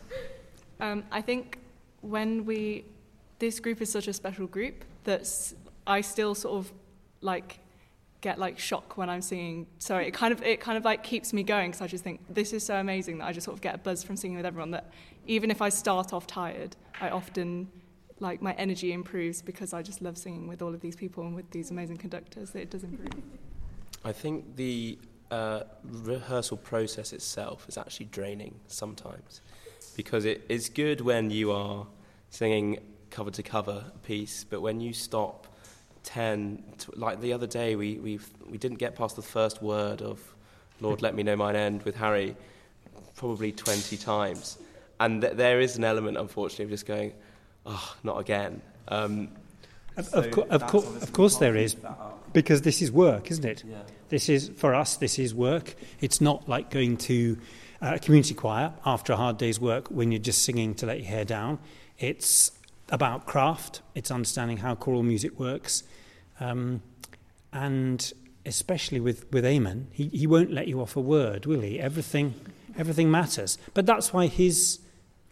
um, 0.80 1.02
I 1.10 1.20
think 1.22 1.58
when 2.02 2.44
we 2.44 2.84
this 3.38 3.60
group 3.60 3.80
is 3.80 3.90
such 3.90 4.08
a 4.08 4.12
special 4.12 4.46
group 4.46 4.84
that 5.04 5.26
I 5.86 6.00
still 6.00 6.34
sort 6.34 6.58
of 6.58 6.72
like 7.20 7.60
get 8.20 8.38
like 8.38 8.58
shock 8.58 8.96
when 8.96 9.08
I'm 9.08 9.22
singing. 9.22 9.66
So 9.78 9.96
it 9.96 10.12
kind 10.12 10.32
of 10.32 10.42
it 10.42 10.60
kind 10.60 10.76
of 10.76 10.84
like 10.84 11.02
keeps 11.02 11.32
me 11.32 11.42
going 11.42 11.70
because 11.70 11.82
I 11.82 11.86
just 11.86 12.04
think 12.04 12.20
this 12.28 12.52
is 12.52 12.64
so 12.64 12.76
amazing 12.76 13.18
that 13.18 13.26
I 13.26 13.32
just 13.32 13.44
sort 13.44 13.56
of 13.56 13.60
get 13.60 13.74
a 13.74 13.78
buzz 13.78 14.02
from 14.02 14.16
singing 14.16 14.36
with 14.36 14.46
everyone. 14.46 14.72
That 14.72 14.90
even 15.26 15.50
if 15.50 15.62
I 15.62 15.68
start 15.68 16.12
off 16.12 16.26
tired, 16.26 16.76
I 17.00 17.10
often 17.10 17.68
like 18.20 18.42
my 18.42 18.52
energy 18.54 18.92
improves 18.92 19.40
because 19.42 19.72
I 19.72 19.82
just 19.82 20.02
love 20.02 20.18
singing 20.18 20.48
with 20.48 20.62
all 20.62 20.74
of 20.74 20.80
these 20.80 20.96
people 20.96 21.24
and 21.24 21.34
with 21.36 21.50
these 21.50 21.70
amazing 21.70 21.98
conductors. 21.98 22.50
That 22.50 22.62
it 22.62 22.70
does 22.70 22.84
improve. 22.84 23.22
I 24.04 24.12
think 24.12 24.56
the 24.56 24.98
uh, 25.30 25.64
rehearsal 25.84 26.56
process 26.56 27.12
itself 27.12 27.66
is 27.68 27.76
actually 27.76 28.06
draining 28.06 28.54
sometimes 28.66 29.42
because 29.96 30.24
it 30.24 30.44
is 30.48 30.68
good 30.68 31.00
when 31.00 31.30
you 31.30 31.52
are 31.52 31.86
singing 32.30 32.78
cover 33.10 33.30
to 33.30 33.42
cover 33.42 33.84
piece, 34.02 34.44
but 34.44 34.60
when 34.60 34.80
you 34.80 34.92
stop 34.92 35.46
10, 36.08 36.62
to, 36.78 36.92
like 36.96 37.20
the 37.20 37.34
other 37.34 37.46
day, 37.46 37.76
we, 37.76 37.98
we 37.98 38.18
we 38.48 38.56
didn't 38.56 38.78
get 38.78 38.96
past 38.96 39.14
the 39.14 39.22
first 39.22 39.62
word 39.62 40.00
of 40.00 40.18
Lord, 40.80 41.02
let 41.02 41.14
me 41.14 41.22
know 41.22 41.36
mine 41.36 41.56
end 41.56 41.82
with 41.82 41.96
Harry 41.96 42.34
probably 43.16 43.52
20 43.52 43.96
times. 43.96 44.58
And 45.00 45.20
th- 45.20 45.34
there 45.34 45.60
is 45.60 45.76
an 45.76 45.84
element, 45.84 46.16
unfortunately, 46.16 46.66
of 46.66 46.70
just 46.70 46.86
going, 46.86 47.12
oh, 47.66 47.96
not 48.02 48.18
again. 48.18 48.62
Um, 48.88 49.28
of, 49.96 50.06
so 50.06 50.18
of, 50.20 50.30
co- 50.30 50.46
of, 50.48 50.66
co- 50.66 50.78
of 50.78 51.12
course, 51.12 51.36
there 51.38 51.56
is, 51.56 51.76
because 52.32 52.62
this 52.62 52.80
is 52.80 52.90
work, 52.92 53.30
isn't 53.30 53.44
it? 53.44 53.64
Yeah. 53.66 53.78
This 54.08 54.28
is, 54.28 54.48
for 54.56 54.74
us, 54.74 54.96
this 54.96 55.18
is 55.18 55.34
work. 55.34 55.74
It's 56.00 56.20
not 56.20 56.48
like 56.48 56.70
going 56.70 56.96
to 56.98 57.36
a 57.80 57.98
community 57.98 58.34
choir 58.34 58.72
after 58.86 59.12
a 59.12 59.16
hard 59.16 59.36
day's 59.36 59.60
work 59.60 59.88
when 59.88 60.10
you're 60.10 60.20
just 60.20 60.42
singing 60.42 60.74
to 60.76 60.86
let 60.86 60.98
your 60.98 61.08
hair 61.08 61.24
down. 61.24 61.58
It's 61.98 62.52
about 62.90 63.26
craft, 63.26 63.82
it's 63.94 64.10
understanding 64.10 64.58
how 64.58 64.74
choral 64.74 65.02
music 65.02 65.38
works, 65.38 65.82
um, 66.40 66.82
and 67.52 68.12
especially 68.46 69.00
with, 69.00 69.30
with 69.32 69.44
Eamonn, 69.44 69.86
he, 69.92 70.08
he 70.08 70.26
won't 70.26 70.52
let 70.52 70.68
you 70.68 70.80
off 70.80 70.96
a 70.96 71.00
word, 71.00 71.46
will 71.46 71.60
he? 71.60 71.78
Everything, 71.78 72.34
everything 72.76 73.10
matters. 73.10 73.58
But 73.74 73.86
that's 73.86 74.12
why 74.12 74.26
his 74.26 74.80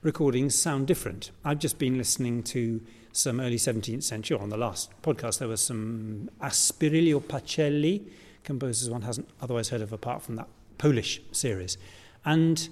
recordings 0.02 0.54
sound 0.54 0.86
different. 0.86 1.30
I've 1.44 1.58
just 1.58 1.78
been 1.78 1.96
listening 1.98 2.42
to 2.44 2.80
some 3.16 3.40
early 3.40 3.56
17th 3.56 4.02
century, 4.02 4.38
on 4.38 4.50
the 4.50 4.56
last 4.56 4.90
podcast, 5.02 5.38
there 5.38 5.48
was 5.48 5.62
some 5.62 6.28
Asprilio 6.42 7.20
Pacelli, 7.20 8.02
composers 8.44 8.90
one 8.90 9.02
hasn't 9.02 9.28
otherwise 9.40 9.70
heard 9.70 9.80
of 9.80 9.92
apart 9.92 10.22
from 10.22 10.36
that 10.36 10.48
Polish 10.78 11.20
series. 11.32 11.78
And 12.24 12.68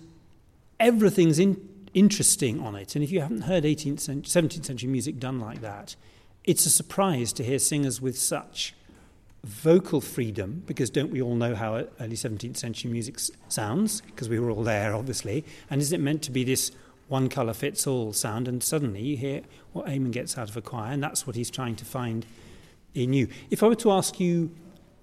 everything's 0.79 1.39
in, 1.39 1.69
interesting 1.95 2.61
on 2.61 2.75
it. 2.75 2.95
And 2.95 3.03
if 3.03 3.11
you 3.11 3.21
haven't 3.21 3.43
heard 3.43 3.65
18th 3.65 4.01
century, 4.01 4.43
17th 4.43 4.67
century 4.67 4.89
music 4.89 5.19
done 5.19 5.41
like 5.41 5.63
that, 5.63 5.97
it's 6.45 6.67
a 6.67 6.71
surprise 6.71 7.33
to 7.35 7.43
hear 7.43 7.59
singers 7.59 8.01
with 8.01 8.19
such 8.19 8.75
vocal 9.43 10.01
freedom, 10.01 10.63
because 10.67 10.91
don't 10.91 11.11
we 11.11 11.21
all 11.21 11.35
know 11.35 11.55
how 11.55 11.75
early 11.75 12.17
17th 12.17 12.57
century 12.57 12.91
music 12.91 13.19
sounds? 13.49 14.01
Because 14.03 14.29
we 14.29 14.39
were 14.39 14.51
all 14.51 14.63
there, 14.63 14.95
obviously. 14.95 15.45
And 15.71 15.81
is 15.81 15.93
it 15.93 16.01
meant 16.01 16.23
to 16.23 16.31
be 16.31 16.45
this 16.45 16.71
one 17.09 17.29
colour 17.29 17.53
fits 17.53 17.87
all 17.87 18.13
sound? 18.13 18.49
And 18.49 18.63
suddenly 18.63 19.03
you 19.03 19.17
hear 19.17 19.43
what 19.73 19.87
Eamonn 19.87 20.13
gets 20.13 20.39
out 20.39 20.49
of 20.49 20.57
a 20.57 20.63
choir, 20.63 20.93
and 20.93 21.03
that's 21.03 21.27
what 21.27 21.37
he's 21.37 21.51
trying 21.51 21.77
to 21.77 21.85
find 21.85 22.25
in 22.95 23.13
you. 23.13 23.29
If 23.51 23.63
I 23.63 23.69
were 23.69 23.75
to 23.77 23.91
ask 23.91 24.21
you 24.21 24.51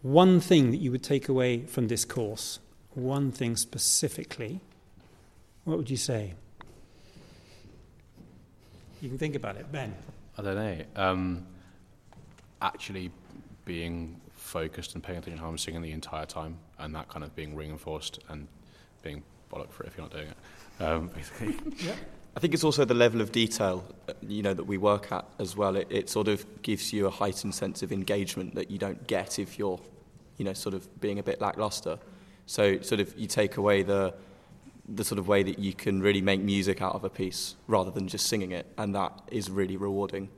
one 0.02 0.40
thing 0.40 0.72
that 0.72 0.78
you 0.78 0.92
would 0.92 1.04
take 1.04 1.30
away 1.30 1.66
from 1.66 1.88
this 1.88 2.06
course, 2.06 2.60
one 2.94 3.32
thing 3.32 3.56
specifically, 3.56 4.60
what 5.66 5.78
would 5.78 5.90
you 5.90 5.98
say? 5.98 6.34
You 9.02 9.10
can 9.10 9.18
think 9.18 9.36
about 9.36 9.58
it, 9.58 9.72
Ben. 9.72 9.94
I 10.42 10.44
don't 10.44 10.56
know. 10.56 10.84
Um, 10.96 11.46
actually, 12.64 13.12
being 13.64 14.20
focused 14.34 14.96
and 14.96 15.04
paying 15.04 15.20
attention 15.20 15.38
to 15.38 15.44
how 15.44 15.50
I'm 15.50 15.58
singing 15.60 15.84
the 15.84 15.92
entire 15.92 16.26
time, 16.26 16.58
and 16.80 16.96
that 16.96 17.10
kind 17.10 17.24
of 17.24 17.36
being 17.36 17.56
reinforced 17.56 18.20
and 18.28 18.48
being 19.04 19.22
bollock 19.54 19.72
for 19.72 19.84
it 19.84 19.88
if 19.88 19.98
you're 19.98 20.06
not 20.06 20.12
doing 20.12 20.30
it. 20.30 20.84
Um, 20.84 21.10
basically. 21.10 21.56
yeah. 21.86 21.94
I 22.36 22.40
think 22.40 22.56
it's 22.56 22.64
also 22.64 22.86
the 22.86 22.96
level 22.96 23.22
of 23.22 23.32
detail, 23.32 23.86
uh, 24.10 24.14
you 24.28 24.42
know, 24.42 24.56
that 24.56 24.64
we 24.64 24.80
work 24.80 25.12
at 25.12 25.26
as 25.38 25.56
well. 25.56 25.76
It, 25.76 25.88
it 25.92 26.10
sort 26.10 26.28
of 26.28 26.44
gives 26.64 26.92
you 26.92 27.06
a 27.06 27.12
heightened 27.12 27.54
sense 27.54 27.84
of 27.84 27.92
engagement 27.92 28.56
that 28.56 28.72
you 28.72 28.80
don't 28.80 29.06
get 29.06 29.38
if 29.38 29.60
you're, 29.60 29.80
you 30.38 30.46
know, 30.46 30.54
sort 30.54 30.74
of 30.74 31.00
being 31.00 31.20
a 31.20 31.24
bit 31.24 31.40
lackluster. 31.40 32.00
So, 32.48 32.82
sort 32.82 33.00
of, 33.00 33.16
you 33.16 33.28
take 33.28 33.58
away 33.58 33.84
the 33.84 34.16
the 34.94 35.04
sort 35.04 35.20
of 35.20 35.28
way 35.28 35.44
that 35.44 35.58
you 35.60 35.74
can 35.74 36.02
really 36.02 36.22
make 36.22 36.42
music 36.42 36.82
out 36.82 36.96
of 36.96 37.04
a 37.04 37.10
piece 37.10 37.56
rather 37.68 37.92
than 37.92 38.08
just 38.08 38.28
singing 38.28 38.52
it, 38.52 38.66
and 38.78 38.94
that 38.96 39.14
is 39.32 39.50
really 39.50 39.78
rewarding, 39.78 40.30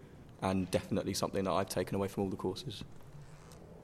and 0.42 0.70
definitely 0.72 1.14
something 1.14 1.44
that 1.44 1.52
I've 1.52 1.70
taken 1.70 1.96
away 1.96 2.08
from 2.08 2.24
all 2.24 2.30
the 2.30 2.38
courses. 2.38 2.84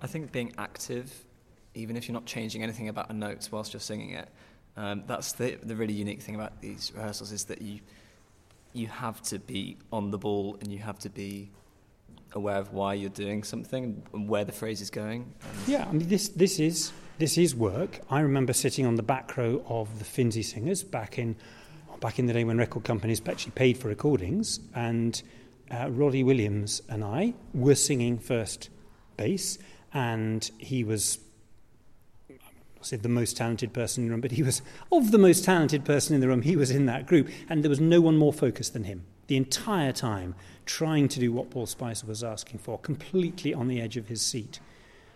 I 0.02 0.08
think 0.08 0.32
being 0.32 0.54
active, 0.58 1.26
even 1.74 1.96
if 1.98 2.08
you're 2.08 2.14
not 2.14 2.26
changing 2.26 2.64
anything 2.64 2.90
about 2.90 3.10
a 3.10 3.14
note 3.14 3.50
whilst 3.52 3.74
you're 3.74 3.80
singing 3.80 4.12
it, 4.12 4.30
Um, 4.78 5.04
that's 5.08 5.34
the, 5.34 5.58
the 5.64 5.76
really 5.76 5.94
unique 5.94 6.22
thing 6.22 6.36
about 6.36 6.62
these 6.62 6.94
rehearsals 6.96 7.32
is 7.32 7.44
that 7.46 7.62
you 7.62 7.80
you 8.72 8.88
have 8.88 9.20
to 9.32 9.40
be 9.40 9.78
on 9.92 10.12
the 10.12 10.18
ball 10.18 10.58
and 10.62 10.72
you 10.72 10.80
have 10.80 11.00
to 11.00 11.10
be 11.10 11.50
aware 12.34 12.60
of 12.60 12.72
why 12.72 12.94
you're 12.94 13.18
doing 13.26 13.44
something 13.44 14.04
and 14.14 14.30
where 14.30 14.46
the 14.46 14.54
phrase 14.54 14.80
is 14.80 14.92
going. 14.92 15.26
Yeah, 15.68 15.90
I 15.90 15.92
mean 15.92 16.08
this 16.08 16.30
this 16.30 16.60
is 16.60 16.94
this 17.20 17.38
is 17.38 17.54
work. 17.54 18.00
I 18.10 18.22
remember 18.22 18.54
sitting 18.54 18.86
on 18.86 18.96
the 18.96 19.04
back 19.04 19.36
row 19.38 19.62
of 19.68 20.00
the 20.00 20.06
Finzi 20.06 20.44
Singers 20.44 20.84
back 20.84 21.20
in 21.20 21.36
back 22.00 22.18
in 22.18 22.28
the 22.28 22.34
day 22.34 22.46
when 22.46 22.58
record 22.58 22.86
companies 22.86 23.22
actually 23.28 23.52
paid 23.52 23.78
for 23.78 23.90
recordings, 23.90 24.62
and 24.74 25.22
uh, 25.70 25.90
Roddy 25.92 26.24
Williams 26.24 26.82
and 26.88 27.04
I 27.04 27.34
were 27.54 27.76
singing 27.76 28.18
first 28.18 28.70
bass, 29.18 29.60
and 29.94 30.50
he 30.58 30.86
was 30.86 31.20
I 32.30 32.84
said 32.84 33.04
the 33.04 33.10
most 33.10 33.36
talented 33.36 33.74
person 33.74 34.04
in 34.04 34.08
the 34.08 34.14
room, 34.14 34.22
but 34.22 34.32
he 34.32 34.42
was 34.42 34.62
of 34.90 35.12
the 35.12 35.18
most 35.18 35.44
talented 35.44 35.84
person 35.84 36.16
in 36.16 36.22
the 36.22 36.28
room. 36.30 36.44
He 36.44 36.56
was 36.56 36.72
in 36.72 36.86
that 36.86 37.06
group, 37.06 37.30
and 37.50 37.64
there 37.64 37.70
was 37.70 37.82
no 37.82 38.00
one 38.00 38.16
more 38.16 38.32
focused 38.32 38.72
than 38.72 38.86
him 38.86 39.04
the 39.30 39.38
entire 39.38 39.92
time, 39.92 40.36
trying 40.66 41.08
to 41.08 41.20
do 41.20 41.32
what 41.32 41.52
Paul 41.52 41.68
Spicer 41.68 42.08
was 42.08 42.24
asking 42.24 42.60
for, 42.60 42.80
completely 42.80 43.54
on 43.54 43.68
the 43.68 43.80
edge 43.80 43.96
of 43.96 44.08
his 44.08 44.24
seat. 44.24 44.60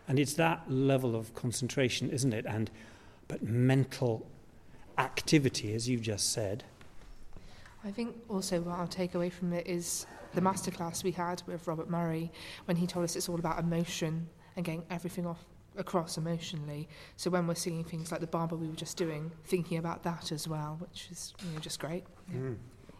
And 0.07 0.19
it's 0.19 0.33
that 0.33 0.69
level 0.69 1.15
of 1.15 1.33
concentration, 1.33 2.09
isn't 2.09 2.33
it? 2.33 2.45
And 2.45 2.69
but 3.27 3.41
mental 3.41 4.27
activity, 4.97 5.73
as 5.73 5.89
you've 5.89 6.01
just 6.01 6.31
said. 6.33 6.63
I 7.83 7.91
think 7.91 8.15
also 8.29 8.61
what 8.61 8.79
I'll 8.79 8.87
take 8.87 9.15
away 9.15 9.29
from 9.29 9.53
it 9.53 9.67
is 9.67 10.05
the 10.33 10.41
masterclass 10.41 11.03
we 11.03 11.11
had 11.11 11.43
with 11.45 11.67
Robert 11.67 11.89
Murray 11.89 12.31
when 12.65 12.77
he 12.77 12.87
told 12.87 13.03
us 13.03 13.15
it's 13.15 13.29
all 13.29 13.39
about 13.39 13.59
emotion 13.59 14.27
and 14.55 14.65
getting 14.65 14.83
everything 14.89 15.25
off 15.25 15.43
across 15.77 16.17
emotionally. 16.17 16.87
So 17.17 17.29
when 17.29 17.47
we're 17.47 17.55
singing 17.55 17.83
things 17.83 18.11
like 18.11 18.21
the 18.21 18.27
Barber 18.27 18.55
we 18.55 18.67
were 18.67 18.75
just 18.75 18.97
doing, 18.97 19.31
thinking 19.45 19.77
about 19.77 20.03
that 20.03 20.31
as 20.31 20.47
well, 20.47 20.77
which 20.79 21.09
is 21.11 21.33
you 21.43 21.51
know, 21.53 21.59
just 21.59 21.79
great. 21.79 22.03
Yeah. 22.31 22.39
Mm. 22.39 22.55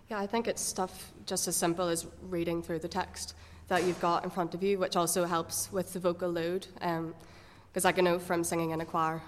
yeah, 0.09 0.19
I 0.19 0.27
think 0.27 0.47
it's 0.47 0.61
stuff 0.61 1.13
just 1.25 1.47
as 1.47 1.55
simple 1.55 1.87
as 1.87 2.07
reading 2.29 2.61
through 2.61 2.79
the 2.79 2.87
text 2.87 3.35
that 3.73 3.85
you've 3.85 3.99
got 3.99 4.23
in 4.23 4.29
front 4.29 4.53
of 4.53 4.61
you, 4.61 4.77
which 4.77 4.95
also 4.95 5.25
helps 5.25 5.71
with 5.71 5.93
the 5.93 5.99
vocal 5.99 6.29
load. 6.29 6.67
Because 6.75 7.85
um, 7.85 7.89
I 7.89 7.91
can 7.91 8.05
know 8.05 8.19
from 8.19 8.43
singing 8.43 8.69
in 8.69 8.81
a 8.81 8.85
choir, 8.85 9.19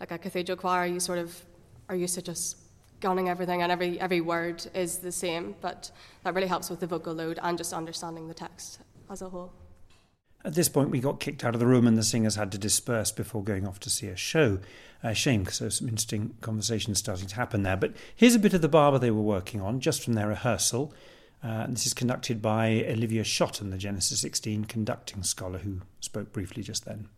like 0.00 0.10
a 0.10 0.16
cathedral 0.16 0.56
choir, 0.56 0.86
you 0.86 1.00
sort 1.00 1.18
of 1.18 1.44
are 1.90 1.94
used 1.94 2.14
to 2.14 2.22
just 2.22 2.56
gunning 3.00 3.28
everything 3.28 3.60
and 3.60 3.70
every, 3.70 4.00
every 4.00 4.22
word 4.22 4.66
is 4.72 4.98
the 4.98 5.12
same, 5.12 5.54
but 5.60 5.90
that 6.22 6.34
really 6.34 6.46
helps 6.46 6.70
with 6.70 6.80
the 6.80 6.86
vocal 6.86 7.12
load 7.12 7.38
and 7.42 7.58
just 7.58 7.74
understanding 7.74 8.26
the 8.26 8.32
text 8.32 8.78
as 9.10 9.20
a 9.20 9.28
whole. 9.28 9.52
At 10.46 10.54
this 10.54 10.70
point, 10.70 10.88
we 10.88 11.00
got 11.00 11.20
kicked 11.20 11.44
out 11.44 11.52
of 11.52 11.60
the 11.60 11.66
room 11.66 11.86
and 11.86 11.98
the 11.98 12.02
singers 12.02 12.36
had 12.36 12.52
to 12.52 12.58
disperse 12.58 13.12
before 13.12 13.44
going 13.44 13.66
off 13.66 13.80
to 13.80 13.90
see 13.90 14.06
a 14.06 14.16
show. 14.16 14.60
Uh, 15.02 15.12
shame, 15.12 15.42
because 15.42 15.58
there 15.58 15.66
was 15.66 15.76
some 15.76 15.88
interesting 15.88 16.34
conversations 16.40 16.98
starting 16.98 17.26
to 17.28 17.34
happen 17.34 17.64
there. 17.64 17.76
But 17.76 17.92
here's 18.16 18.34
a 18.34 18.38
bit 18.38 18.54
of 18.54 18.62
the 18.62 18.68
barber 18.68 18.98
they 18.98 19.10
were 19.10 19.20
working 19.20 19.60
on, 19.60 19.80
just 19.80 20.02
from 20.02 20.14
their 20.14 20.28
rehearsal. 20.28 20.94
Uh, 21.44 21.66
this 21.68 21.84
is 21.84 21.92
conducted 21.92 22.40
by 22.40 22.84
Olivia 22.88 23.22
Shotton, 23.22 23.70
the 23.70 23.76
Genesis 23.76 24.20
16 24.20 24.64
conducting 24.64 25.22
scholar 25.22 25.58
who 25.58 25.82
spoke 26.00 26.32
briefly 26.32 26.62
just 26.62 26.86
then. 26.86 27.08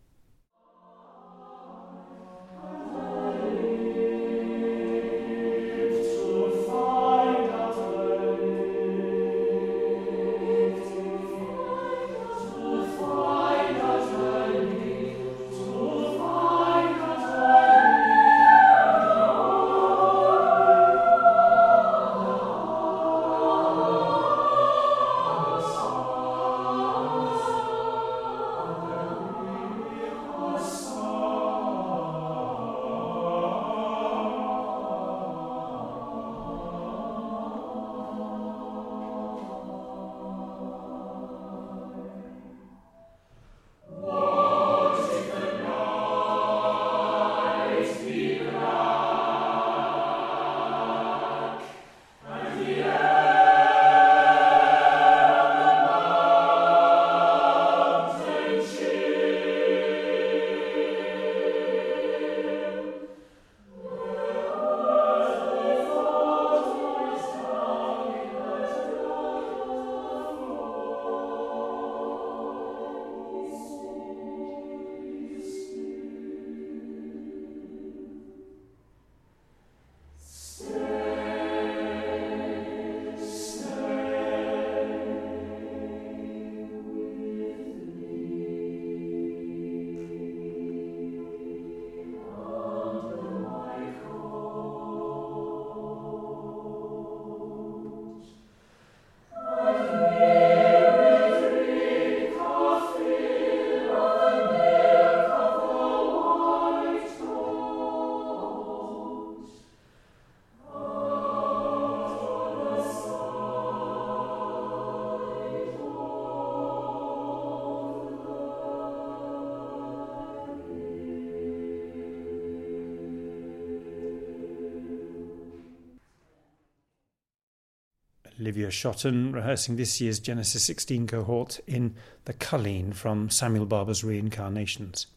Olivia 128.46 128.68
Shotton 128.68 129.32
rehearsing 129.32 129.74
this 129.74 130.00
year's 130.00 130.20
Genesis 130.20 130.62
16 130.62 131.08
cohort 131.08 131.58
in 131.66 131.96
The 132.26 132.32
Coolin 132.32 132.92
from 132.94 133.28
Samuel 133.28 133.66
Barber's 133.66 134.04
Reincarnations. 134.04 135.08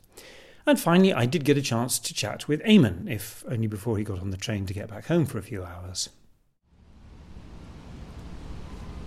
And 0.65 0.79
finally, 0.79 1.13
I 1.13 1.27
did 1.27 1.45
get 1.45 1.55
a 1.55 1.61
chance 1.61 1.99
to 1.99 2.13
chat 2.15 2.47
with 2.47 2.59
Eamonn, 2.63 3.07
if 3.07 3.43
only 3.47 3.67
before 3.67 3.99
he 3.99 4.03
got 4.03 4.19
on 4.19 4.31
the 4.31 4.37
train 4.37 4.65
to 4.65 4.73
get 4.73 4.89
back 4.89 5.05
home 5.05 5.27
for 5.27 5.37
a 5.37 5.43
few 5.43 5.63
hours. 5.63 6.09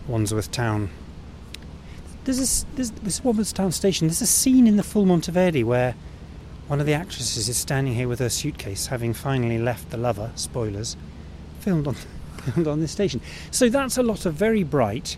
Wandsworth 0.06 0.52
Town. 0.52 0.90
There's 2.22 2.62
a, 2.62 2.76
there's, 2.76 2.92
this 2.92 3.24
Wandsworth 3.24 3.54
Town 3.54 3.72
station. 3.72 4.06
There's 4.06 4.22
a 4.22 4.26
scene 4.28 4.68
in 4.68 4.76
the 4.76 4.84
full 4.84 5.04
Monteverdi 5.04 5.64
where 5.64 5.96
one 6.68 6.78
of 6.78 6.86
the 6.86 6.94
actresses 6.94 7.48
is 7.48 7.56
standing 7.56 7.94
here 7.94 8.06
with 8.06 8.20
her 8.20 8.30
suitcase, 8.30 8.86
having 8.86 9.14
finally 9.14 9.58
left 9.58 9.90
the 9.90 9.96
lover. 9.96 10.30
Spoilers. 10.36 10.96
Filmed 11.58 11.88
on 11.88 11.96
on 12.66 12.80
this 12.80 12.90
station. 12.90 13.20
So 13.50 13.68
that's 13.68 13.96
a 13.96 14.02
lot 14.02 14.26
of 14.26 14.34
very 14.34 14.62
bright 14.62 15.16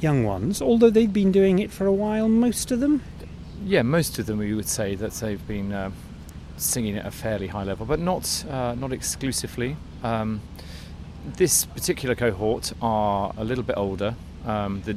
young 0.00 0.24
ones, 0.24 0.60
although 0.60 0.90
they've 0.90 1.12
been 1.12 1.32
doing 1.32 1.58
it 1.58 1.70
for 1.70 1.86
a 1.86 1.92
while, 1.92 2.28
most 2.28 2.70
of 2.70 2.80
them. 2.80 3.02
Yeah, 3.64 3.82
most 3.82 4.18
of 4.18 4.26
them 4.26 4.38
we 4.38 4.54
would 4.54 4.68
say 4.68 4.94
that 4.96 5.12
they've 5.12 5.46
been 5.46 5.72
uh, 5.72 5.90
singing 6.56 6.96
at 6.96 7.06
a 7.06 7.10
fairly 7.10 7.46
high 7.46 7.62
level, 7.62 7.86
but 7.86 8.00
not 8.00 8.44
uh, 8.50 8.74
not 8.74 8.92
exclusively. 8.92 9.76
Um, 10.02 10.40
this 11.36 11.66
particular 11.66 12.16
cohort 12.16 12.72
are 12.82 13.32
a 13.36 13.44
little 13.44 13.62
bit 13.62 13.76
older, 13.76 14.16
um, 14.44 14.82
the, 14.82 14.94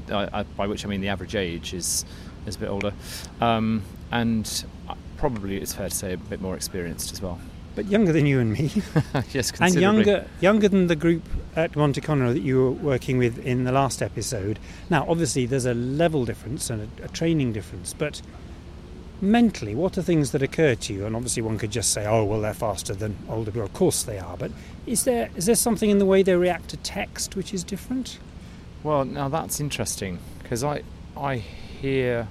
by 0.58 0.66
which 0.66 0.84
I 0.84 0.90
mean 0.90 1.02
the 1.02 1.10
average 1.10 1.36
age 1.36 1.74
is 1.74 2.06
is 2.48 2.56
a 2.56 2.60
bit 2.60 2.70
older, 2.70 2.94
um, 3.42 3.84
and 4.12 4.66
uh, 4.90 4.96
probably 5.18 5.58
it's 5.58 5.74
fair 5.74 5.90
to 5.90 5.96
say 5.96 6.14
a 6.14 6.18
bit 6.18 6.42
more 6.42 6.56
experienced 6.56 7.12
as 7.14 7.22
well 7.22 7.40
but 7.76 7.86
younger 7.88 8.12
than 8.14 8.26
you 8.26 8.40
and 8.40 8.54
me. 8.54 8.72
yes, 9.32 9.52
and 9.60 9.76
younger 9.76 10.26
younger 10.42 10.68
than 10.70 10.88
the 10.88 10.96
group 10.96 11.24
at 11.56 11.76
Monte 11.76 12.02
Conro 12.02 12.34
that 12.34 12.42
you 12.42 12.58
were 12.58 12.72
working 12.72 13.18
with 13.18 13.38
in 13.40 13.66
the 13.66 13.72
last 13.72 14.02
episode. 14.02 14.60
Now, 14.90 15.06
obviously, 15.08 15.46
there's 15.46 15.66
a 15.66 15.74
level 15.74 16.26
difference 16.26 16.70
and 16.70 16.90
a, 17.00 17.06
a 17.06 17.08
training 17.10 17.54
difference, 17.54 17.94
but 17.94 18.22
mentally, 19.22 19.76
what 19.76 19.98
are 19.98 20.02
things 20.02 20.32
that 20.32 20.42
occur 20.42 20.76
to 20.76 20.94
you? 20.94 21.06
And 21.06 21.16
obviously, 21.16 21.42
one 21.42 21.58
could 21.58 21.72
just 21.72 21.92
say, 21.92 22.06
"Oh, 22.06 22.24
well, 22.24 22.42
they're 22.42 22.54
faster 22.54 22.94
than 22.94 23.16
older 23.30 23.52
people." 23.52 23.66
Of 23.66 23.74
course, 23.74 24.04
they 24.04 24.20
are. 24.20 24.38
But 24.38 24.52
is 24.86 25.04
there 25.04 25.30
is 25.36 25.46
there 25.46 25.56
something 25.56 25.90
in 25.90 26.00
the 26.00 26.06
way 26.06 26.24
they 26.24 26.36
react 26.36 26.70
to 26.70 26.78
text 26.78 27.36
which 27.36 27.54
is 27.54 27.64
different? 27.64 28.20
Well, 28.84 29.06
now 29.06 29.30
that's 29.30 29.60
interesting 29.60 30.20
because 30.42 30.64
I 30.64 30.84
I 31.18 31.38
hear 31.38 32.28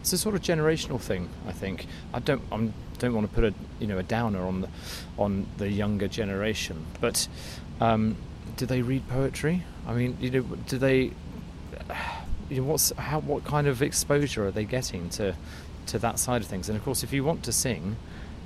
it's 0.00 0.12
a 0.12 0.18
sort 0.18 0.34
of 0.34 0.42
generational 0.42 1.00
thing. 1.00 1.28
I 1.46 1.52
think 1.52 1.86
I 2.14 2.20
don't 2.20 2.42
I 2.50 2.70
don't 3.00 3.14
want 3.14 3.28
to 3.28 3.34
put 3.34 3.44
a 3.44 3.54
you 3.80 3.86
know 3.88 3.98
a 3.98 4.02
downer 4.02 4.46
on 4.46 4.60
the 4.60 4.68
on 5.18 5.46
the 5.58 5.68
younger 5.68 6.06
generation, 6.06 6.86
but 7.00 7.26
um, 7.80 8.16
do 8.56 8.66
they 8.66 8.82
read 8.82 9.08
poetry? 9.08 9.64
I 9.86 9.94
mean, 9.94 10.16
you 10.20 10.30
know, 10.30 10.42
do 10.42 10.78
they? 10.78 11.12
You 12.48 12.56
know, 12.56 12.62
what's 12.64 12.92
how 12.92 13.20
what 13.20 13.44
kind 13.44 13.66
of 13.66 13.82
exposure 13.82 14.46
are 14.46 14.50
they 14.50 14.64
getting 14.64 15.08
to 15.10 15.34
to 15.86 15.98
that 15.98 16.18
side 16.18 16.42
of 16.42 16.48
things? 16.48 16.68
And 16.68 16.76
of 16.76 16.84
course, 16.84 17.02
if 17.02 17.12
you 17.12 17.24
want 17.24 17.42
to 17.44 17.52
sing, 17.52 17.96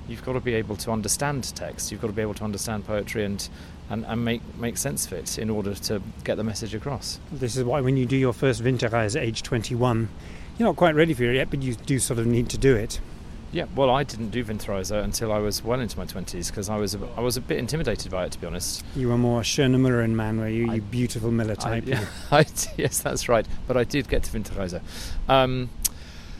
you've 0.07 0.23
got 0.23 0.33
to 0.33 0.39
be 0.39 0.53
able 0.53 0.75
to 0.77 0.91
understand 0.91 1.43
text. 1.55 1.91
You've 1.91 2.01
got 2.01 2.07
to 2.07 2.13
be 2.13 2.21
able 2.21 2.35
to 2.35 2.43
understand 2.43 2.85
poetry 2.85 3.25
and 3.25 3.47
and, 3.89 4.05
and 4.05 4.23
make 4.23 4.41
make 4.57 4.77
sense 4.77 5.05
of 5.05 5.13
it 5.13 5.37
in 5.37 5.49
order 5.49 5.75
to 5.75 6.01
get 6.23 6.35
the 6.37 6.43
message 6.43 6.73
across. 6.73 7.19
This 7.31 7.57
is 7.57 7.63
why 7.63 7.81
when 7.81 7.97
you 7.97 8.05
do 8.05 8.15
your 8.15 8.33
first 8.33 8.63
Winterreise 8.63 9.15
at 9.15 9.23
age 9.23 9.43
21, 9.43 10.09
you're 10.57 10.69
not 10.69 10.75
quite 10.75 10.95
ready 10.95 11.13
for 11.13 11.23
it 11.23 11.35
yet, 11.35 11.49
but 11.49 11.61
you 11.61 11.75
do 11.75 11.99
sort 11.99 12.19
of 12.19 12.25
need 12.25 12.49
to 12.49 12.57
do 12.57 12.75
it. 12.75 12.99
Yeah, 13.51 13.65
well, 13.73 13.89
I 13.89 14.03
didn't 14.03 14.31
do 14.31 14.43
Winterreise 14.43 14.91
until 14.91 15.31
I 15.31 15.37
was 15.37 15.63
well 15.63 15.79
into 15.79 15.97
my 15.97 16.05
twenties 16.05 16.49
because 16.49 16.67
I 16.69 16.75
was 16.75 16.93
a, 16.93 16.99
I 17.15 17.21
was 17.21 17.37
a 17.37 17.41
bit 17.41 17.57
intimidated 17.57 18.11
by 18.11 18.25
it, 18.25 18.31
to 18.33 18.39
be 18.41 18.47
honest. 18.47 18.83
You 18.95 19.07
were 19.07 19.17
more 19.17 19.41
Schöne 19.41 19.75
Müllerin 19.77 20.11
man, 20.11 20.39
were 20.39 20.49
you? 20.49 20.71
You 20.71 20.81
beautiful 20.81 21.31
Miller 21.31 21.55
type. 21.55 21.83
I, 21.87 21.89
yeah, 21.89 22.05
I, 22.31 22.45
yes, 22.75 22.99
that's 22.99 23.29
right. 23.29 23.47
But 23.67 23.77
I 23.77 23.85
did 23.85 24.09
get 24.09 24.23
to 24.23 24.31
Winterreise. 24.37 24.81
Um, 25.29 25.69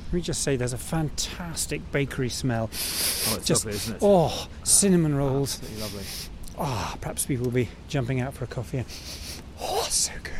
Let 0.08 0.14
me 0.14 0.22
just 0.22 0.42
say, 0.42 0.58
there's 0.58 0.74
a 0.74 0.78
fantastic 0.78 1.90
bakery 1.94 2.30
smell. 2.30 2.64
Oh, 2.66 3.36
it's 3.38 3.46
just, 3.46 3.64
lovely, 3.66 3.78
isn't 3.78 3.96
it? 3.96 4.02
Oh, 4.04 4.48
cinnamon 4.64 5.16
rolls. 5.16 5.60
Absolutely 5.62 5.82
lovely. 5.82 6.06
Ah, 6.58 6.98
perhaps 7.00 7.26
people 7.26 7.46
will 7.46 7.52
be 7.52 7.70
jumping 7.88 8.20
out 8.20 8.34
for 8.34 8.44
a 8.44 8.48
coffee. 8.48 8.84
Oh, 9.62 9.88
so 9.90 10.12
good. 10.24 10.34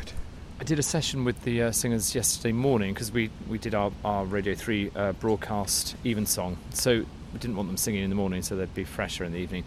I 0.58 0.64
did 0.64 0.80
a 0.80 0.84
session 0.84 1.26
with 1.26 1.44
the 1.44 1.64
uh, 1.64 1.72
singers 1.72 2.16
yesterday 2.16 2.54
morning 2.54 2.94
because 2.94 3.12
we, 3.12 3.30
we 3.50 3.58
did 3.58 3.76
our, 3.76 3.92
our 4.06 4.24
Radio 4.24 4.56
3 4.56 4.92
uh, 4.96 5.12
broadcast 5.14 5.98
even 6.06 6.26
song. 6.26 6.58
So 6.70 7.00
we 7.34 7.40
didn't 7.40 7.58
want 7.58 7.68
them 7.68 7.76
singing 7.76 8.04
in 8.04 8.10
the 8.10 8.16
morning 8.16 8.42
so 8.42 8.56
they'd 8.56 8.74
be 8.74 8.86
fresher 8.86 9.26
in 9.26 9.34
the 9.34 9.38
evening. 9.40 9.66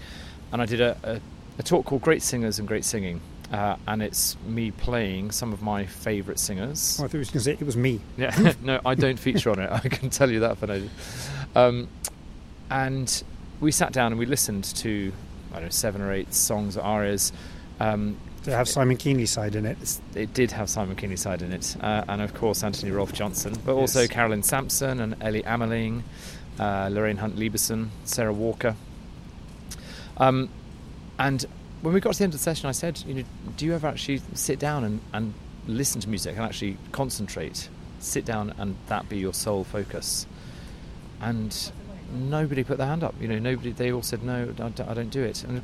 And 0.51 0.62
I 0.62 0.66
did 0.66 0.81
a, 0.81 0.96
a, 1.03 1.20
a 1.59 1.62
talk 1.62 1.85
called 1.85 2.01
Great 2.01 2.22
Singers 2.22 2.59
and 2.59 2.66
Great 2.66 2.87
Singing. 2.87 3.20
Uh, 3.53 3.77
and 3.87 4.03
it's 4.03 4.38
me 4.46 4.70
playing 4.70 5.31
some 5.31 5.53
of 5.53 5.61
my 5.61 5.85
favourite 5.85 6.38
singers. 6.38 6.98
Oh, 6.98 7.05
I 7.05 7.09
thought 7.09 7.14
you 7.14 7.18
was 7.18 7.31
going 7.31 7.40
to 7.40 7.44
say 7.44 7.53
it 7.53 7.62
was 7.62 7.77
me. 7.77 8.01
Yeah, 8.16 8.55
no, 8.62 8.81
I 8.87 8.94
don't 8.94 9.18
feature 9.18 9.51
on 9.51 9.59
it. 9.59 9.70
I 9.70 9.81
can 9.81 10.09
tell 10.09 10.31
you 10.31 10.40
that 10.40 10.57
for 10.57 10.68
no. 10.68 10.88
Um, 11.55 11.88
and 12.70 13.22
we 13.61 13.72
sat 13.72 13.92
down 13.92 14.12
and 14.12 14.18
we 14.18 14.24
listened 14.24 14.64
to, 14.64 15.12
I 15.51 15.57
don't 15.57 15.64
know, 15.64 15.68
seven 15.68 16.01
or 16.01 16.12
eight 16.12 16.33
songs 16.33 16.79
or 16.79 16.83
arias. 16.83 17.33
Um, 17.79 18.16
It 18.49 18.55
have 18.55 18.69
Simon 18.69 18.97
Keenlyside 18.97 19.55
in 19.55 19.67
it? 19.67 20.01
it 20.15 20.33
did 20.33 20.51
have 20.53 20.71
Simon 20.71 20.97
Keenlyside 20.97 21.43
in 21.43 21.53
it, 21.53 21.77
uh, 21.81 22.05
and 22.09 22.23
of 22.23 22.33
course 22.35 22.63
Anthony 22.63 22.91
Rolfe 22.91 23.13
Johnson, 23.13 23.55
but 23.65 23.75
also 23.75 24.01
Yes. 24.01 24.11
Carolyn 24.11 24.43
Sampson 24.43 25.01
and 25.01 25.17
Elly 25.21 25.43
Ameling, 25.43 26.03
uh, 26.59 26.89
Lorraine 26.91 27.19
Hunt 27.19 27.37
Lieberson, 27.37 27.89
Sarah 28.05 28.33
Walker. 28.33 28.75
Um, 30.17 30.49
and 31.19 31.45
when 31.83 31.93
we 31.95 32.01
got 32.01 32.15
to 32.15 32.19
the 32.19 32.25
end 32.25 32.35
of 32.35 32.41
the 32.41 32.43
session, 32.43 32.69
I 32.69 32.73
said, 32.73 33.03
you 33.07 33.15
know, 33.15 33.25
do 33.57 33.67
you 33.67 33.75
ever 33.75 33.87
actually 33.87 34.21
sit 34.35 34.59
down 34.59 34.83
and, 34.85 35.01
and 35.13 35.35
listen 35.67 36.01
to 36.01 36.09
music 36.09 36.35
and 36.37 36.45
actually 36.45 36.77
concentrate? 36.93 37.69
Sit 38.01 38.25
down 38.25 38.55
and 38.59 38.77
that 38.87 39.09
be 39.09 39.19
your 39.19 39.35
sole 39.35 39.65
focus. 39.65 40.27
And 41.21 41.71
nobody 42.13 42.65
put 42.65 42.79
their 42.79 42.87
hand 42.87 43.03
up. 43.05 43.15
You 43.21 43.29
know, 43.29 43.39
nobody. 43.39 43.73
They 43.73 43.93
all 43.93 44.03
said 44.03 44.23
no. 44.23 44.43
I 44.45 44.53
don't, 44.53 44.81
I 44.81 44.95
don't 44.95 45.11
do 45.11 45.23
it. 45.23 45.45
And 45.45 45.63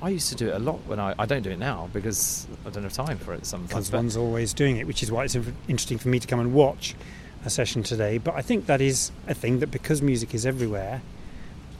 I 0.00 0.10
used 0.10 0.28
to 0.28 0.34
do 0.34 0.48
it 0.48 0.54
a 0.54 0.58
lot 0.58 0.78
when 0.86 1.00
I. 1.00 1.14
I 1.18 1.26
don't 1.26 1.42
do 1.42 1.50
it 1.50 1.58
now 1.58 1.88
because 1.92 2.46
I 2.64 2.70
don't 2.70 2.84
have 2.84 2.92
time 2.92 3.18
for 3.18 3.34
it 3.34 3.46
sometimes. 3.46 3.68
Because 3.68 3.92
one's 3.92 4.16
always 4.16 4.54
doing 4.54 4.76
it, 4.76 4.86
which 4.86 5.02
is 5.02 5.10
why 5.10 5.24
it's 5.24 5.34
interesting 5.34 5.98
for 5.98 6.08
me 6.08 6.20
to 6.20 6.26
come 6.26 6.40
and 6.40 6.54
watch 6.54 6.94
a 7.44 7.50
session 7.50 7.82
today. 7.82 8.18
But 8.18 8.34
I 8.34 8.42
think 8.42 8.66
that 8.66 8.80
is 8.80 9.10
a 9.26 9.34
thing 9.34 9.58
that 9.58 9.70
because 9.70 10.00
music 10.00 10.34
is 10.34 10.46
everywhere, 10.46 11.02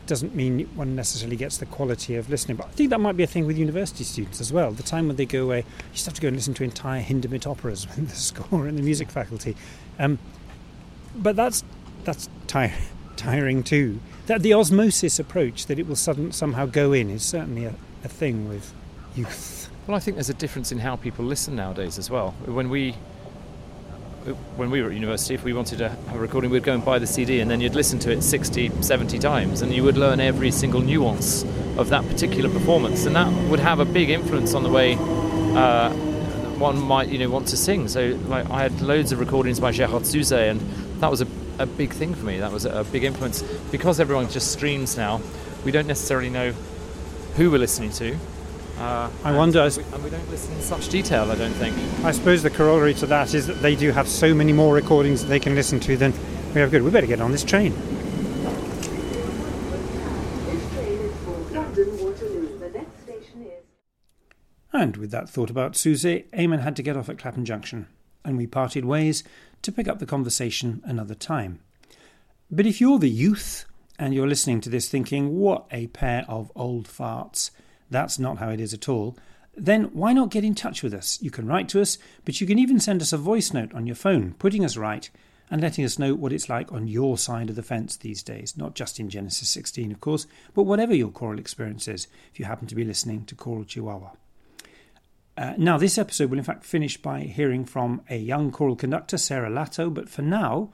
doesn't 0.08 0.34
mean 0.34 0.68
one 0.74 0.96
necessarily 0.96 1.36
gets 1.36 1.58
the 1.58 1.66
quality 1.66 2.16
of 2.16 2.28
listening. 2.28 2.56
But 2.56 2.66
I 2.66 2.70
think 2.70 2.90
that 2.90 2.98
might 2.98 3.16
be 3.16 3.22
a 3.22 3.26
thing 3.26 3.46
with 3.46 3.56
university 3.56 4.02
students 4.02 4.40
as 4.40 4.52
well. 4.52 4.72
The 4.72 4.82
time 4.82 5.06
when 5.06 5.16
they 5.16 5.26
go 5.26 5.44
away, 5.44 5.58
you 5.58 5.92
just 5.92 6.06
have 6.06 6.14
to 6.14 6.20
go 6.20 6.28
and 6.28 6.36
listen 6.36 6.54
to 6.54 6.64
entire 6.64 7.02
Hindemith 7.02 7.46
operas 7.46 7.86
with 7.96 8.08
the 8.08 8.16
score 8.16 8.66
and 8.66 8.76
the 8.76 8.82
music 8.82 9.10
faculty. 9.10 9.54
Um, 9.98 10.18
but 11.14 11.36
that's 11.36 11.62
that's 12.04 12.28
tire- 12.48 12.74
tiring 13.16 13.62
too. 13.62 14.00
That 14.26 14.42
the 14.42 14.54
osmosis 14.54 15.18
approach 15.18 15.66
that 15.66 15.78
it 15.78 15.86
will 15.86 15.96
sudden, 15.96 16.32
somehow 16.32 16.66
go 16.66 16.92
in 16.92 17.10
is 17.10 17.22
certainly 17.22 17.64
a, 17.64 17.74
a 18.04 18.08
thing 18.08 18.48
with 18.48 18.72
youth. 19.14 19.70
Well, 19.86 19.96
I 19.96 20.00
think 20.00 20.16
there's 20.16 20.30
a 20.30 20.34
difference 20.34 20.70
in 20.70 20.78
how 20.78 20.96
people 20.96 21.24
listen 21.24 21.56
nowadays 21.56 21.98
as 21.98 22.10
well. 22.10 22.32
When 22.44 22.68
we 22.68 22.94
when 24.56 24.70
we 24.70 24.82
were 24.82 24.88
at 24.88 24.94
university, 24.94 25.34
if 25.34 25.44
we 25.44 25.54
wanted 25.54 25.78
to 25.78 25.88
have 25.88 26.14
a 26.14 26.18
recording, 26.18 26.50
we'd 26.50 26.62
go 26.62 26.74
and 26.74 26.84
buy 26.84 26.98
the 26.98 27.06
CD 27.06 27.40
and 27.40 27.50
then 27.50 27.60
you'd 27.60 27.74
listen 27.74 27.98
to 28.00 28.12
it 28.12 28.22
60, 28.22 28.82
70 28.82 29.18
times 29.18 29.62
and 29.62 29.72
you 29.72 29.82
would 29.84 29.96
learn 29.96 30.20
every 30.20 30.50
single 30.50 30.82
nuance 30.82 31.44
of 31.78 31.88
that 31.88 32.06
particular 32.08 32.50
performance. 32.50 33.06
And 33.06 33.16
that 33.16 33.32
would 33.48 33.60
have 33.60 33.80
a 33.80 33.86
big 33.86 34.10
influence 34.10 34.52
on 34.52 34.64
the 34.64 34.68
way 34.68 34.96
uh, 35.56 35.90
one 36.58 36.78
might, 36.78 37.08
you 37.08 37.18
know, 37.18 37.30
want 37.30 37.48
to 37.48 37.56
sing. 37.56 37.88
So, 37.88 38.18
like, 38.26 38.50
I 38.50 38.62
had 38.62 38.80
loads 38.82 39.12
of 39.12 39.20
recordings 39.20 39.60
by 39.60 39.72
Gerard 39.72 40.02
Souzay 40.02 40.50
and 40.50 40.60
that 41.00 41.10
was 41.10 41.22
a, 41.22 41.26
a 41.58 41.66
big 41.66 41.92
thing 41.92 42.14
for 42.14 42.26
me. 42.26 42.38
That 42.38 42.52
was 42.52 42.66
a 42.66 42.84
big 42.84 43.04
influence. 43.04 43.42
Because 43.70 43.98
everyone 43.98 44.28
just 44.28 44.52
streams 44.52 44.96
now, 44.96 45.22
we 45.64 45.70
don't 45.70 45.86
necessarily 45.86 46.28
know 46.28 46.52
who 47.38 47.52
we're 47.52 47.58
listening 47.58 47.90
to. 47.92 48.16
Uh, 48.78 49.08
I 49.24 49.30
wonder- 49.32 49.62
we- 49.76 49.82
and 49.94 50.04
we 50.04 50.10
don't 50.10 50.28
listen 50.30 50.52
in 50.54 50.60
such 50.60 50.88
detail, 50.88 51.30
I 51.30 51.36
don't 51.36 51.52
think. 51.54 51.74
I 52.04 52.10
suppose 52.10 52.42
the 52.42 52.50
corollary 52.50 52.94
to 52.94 53.06
that 53.06 53.32
is 53.32 53.46
that 53.46 53.62
they 53.62 53.76
do 53.76 53.92
have 53.92 54.08
so 54.08 54.34
many 54.34 54.52
more 54.52 54.74
recordings 54.74 55.22
that 55.22 55.28
they 55.28 55.38
can 55.38 55.54
listen 55.54 55.78
to 55.80 55.96
than 55.96 56.12
we 56.52 56.60
have. 56.60 56.72
Good, 56.72 56.82
we 56.82 56.90
better 56.90 57.06
get 57.06 57.20
on 57.20 57.30
this 57.30 57.44
train. 57.44 57.74
And 64.72 64.96
with 64.96 65.10
that 65.12 65.28
thought 65.28 65.50
about 65.50 65.72
Souzay, 65.72 66.24
Eamonn 66.30 66.60
had 66.60 66.76
to 66.76 66.82
get 66.82 66.96
off 66.96 67.08
at 67.08 67.18
Clapham 67.18 67.44
Junction, 67.44 67.86
and 68.24 68.36
we 68.36 68.46
parted 68.46 68.84
ways 68.84 69.22
to 69.62 69.72
pick 69.72 69.88
up 69.88 69.98
the 69.98 70.06
conversation 70.06 70.82
another 70.84 71.14
time. 71.14 71.60
But 72.50 72.66
if 72.66 72.80
you're 72.80 72.98
the 72.98 73.08
youth 73.10 73.64
and 73.98 74.14
you're 74.14 74.28
listening 74.28 74.60
to 74.62 74.70
this 74.70 74.88
thinking, 74.88 75.38
what 75.38 75.66
a 75.70 75.88
pair 75.88 76.24
of 76.28 76.52
old 76.54 76.86
farts, 76.86 77.50
that's 77.90 78.18
not 78.18 78.38
how 78.38 78.50
it 78.50 78.60
is 78.60 78.72
at 78.72 78.88
all, 78.88 79.16
then 79.56 79.84
why 79.92 80.12
not 80.12 80.30
get 80.30 80.44
in 80.44 80.54
touch 80.54 80.82
with 80.82 80.94
us? 80.94 81.18
You 81.20 81.30
can 81.30 81.46
write 81.46 81.68
to 81.70 81.80
us, 81.80 81.98
but 82.24 82.40
you 82.40 82.46
can 82.46 82.58
even 82.58 82.78
send 82.78 83.02
us 83.02 83.12
a 83.12 83.18
voice 83.18 83.52
note 83.52 83.74
on 83.74 83.86
your 83.86 83.96
phone, 83.96 84.34
putting 84.38 84.64
us 84.64 84.76
right 84.76 85.10
and 85.50 85.60
letting 85.60 85.84
us 85.84 85.98
know 85.98 86.14
what 86.14 86.32
it's 86.32 86.48
like 86.48 86.70
on 86.72 86.86
your 86.86 87.18
side 87.18 87.50
of 87.50 87.56
the 87.56 87.62
fence 87.62 87.96
these 87.96 88.22
days, 88.22 88.56
not 88.56 88.74
just 88.74 89.00
in 89.00 89.08
Genesis 89.08 89.48
16, 89.48 89.90
of 89.90 90.00
course, 90.00 90.26
but 90.54 90.64
whatever 90.64 90.94
your 90.94 91.10
choral 91.10 91.38
experience 91.38 91.88
is, 91.88 92.06
if 92.32 92.38
you 92.38 92.44
happen 92.44 92.68
to 92.68 92.74
be 92.74 92.84
listening 92.84 93.24
to 93.24 93.34
Choral 93.34 93.64
Chihuahua. 93.64 94.10
Uh, 95.36 95.54
now, 95.56 95.78
this 95.78 95.98
episode 95.98 96.30
will 96.30 96.38
in 96.38 96.44
fact 96.44 96.64
finish 96.64 96.96
by 96.96 97.20
hearing 97.20 97.64
from 97.64 98.02
a 98.10 98.18
young 98.18 98.50
choral 98.50 98.76
conductor, 98.76 99.16
Sarah 99.16 99.50
Latto, 99.50 99.92
but 99.92 100.08
for 100.08 100.22
now, 100.22 100.70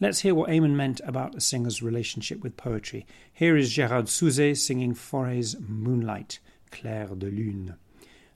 let's 0.00 0.20
hear 0.20 0.34
what 0.34 0.50
Eamonn 0.50 0.74
meant 0.74 1.00
about 1.04 1.34
a 1.34 1.40
singer's 1.40 1.82
relationship 1.82 2.42
with 2.42 2.56
poetry. 2.56 3.06
Here 3.32 3.56
is 3.56 3.72
Gérard 3.72 4.04
Souzay 4.04 4.56
singing 4.56 4.94
Fauré's 4.94 5.56
Moonlight, 5.60 6.38
Clair 6.70 7.08
de 7.16 7.26
Lune. 7.26 7.74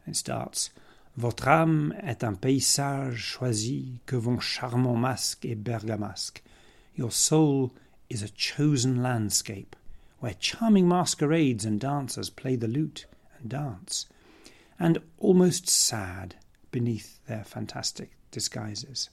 It 0.06 0.16
starts 0.16 0.70
Votre 1.16 1.44
âme 1.44 1.92
est 2.02 2.24
un 2.24 2.36
paysage 2.36 3.36
choisi 3.38 4.00
que 4.06 4.16
vont 4.16 4.40
charmants 4.40 4.96
masques 4.96 5.44
et 5.44 5.62
bergamasques. 5.62 6.40
Your 6.94 7.10
soul 7.10 7.72
is 8.08 8.22
a 8.22 8.30
chosen 8.30 9.02
landscape 9.02 9.76
where 10.20 10.34
charming 10.34 10.88
masquerades 10.88 11.64
and 11.64 11.78
dancers 11.78 12.30
play 12.30 12.56
the 12.56 12.68
lute 12.68 13.06
and 13.38 13.50
dance 13.50 14.06
and 14.78 14.98
almost 15.18 15.68
sad 15.68 16.36
beneath 16.70 17.24
their 17.26 17.44
fantastic 17.44 18.12
disguises. 18.30 19.10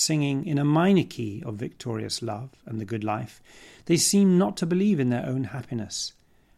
Singing 0.00 0.46
in 0.46 0.58
a 0.58 0.64
minor 0.64 1.02
key 1.02 1.42
of 1.44 1.56
victorious 1.56 2.22
love 2.22 2.50
and 2.64 2.80
the 2.80 2.84
good 2.84 3.02
life, 3.02 3.42
they 3.86 3.96
seem 3.96 4.38
not 4.38 4.56
to 4.58 4.64
believe 4.64 5.00
in 5.00 5.10
their 5.10 5.26
own 5.26 5.42
happiness, 5.42 6.12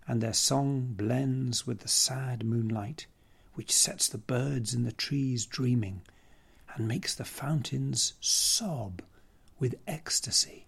and 0.06 0.20
their 0.20 0.34
song 0.34 0.92
blends 0.94 1.66
with 1.66 1.80
the 1.80 1.88
sad 1.88 2.44
moonlight, 2.44 3.06
which 3.54 3.72
sets 3.72 4.10
the 4.10 4.18
birds 4.18 4.74
in 4.74 4.82
the 4.82 4.92
trees 4.92 5.46
dreaming 5.46 6.02
and 6.74 6.86
makes 6.86 7.14
the 7.14 7.24
fountains 7.24 8.12
sob 8.20 9.00
with 9.58 9.74
ecstasy. 9.86 10.66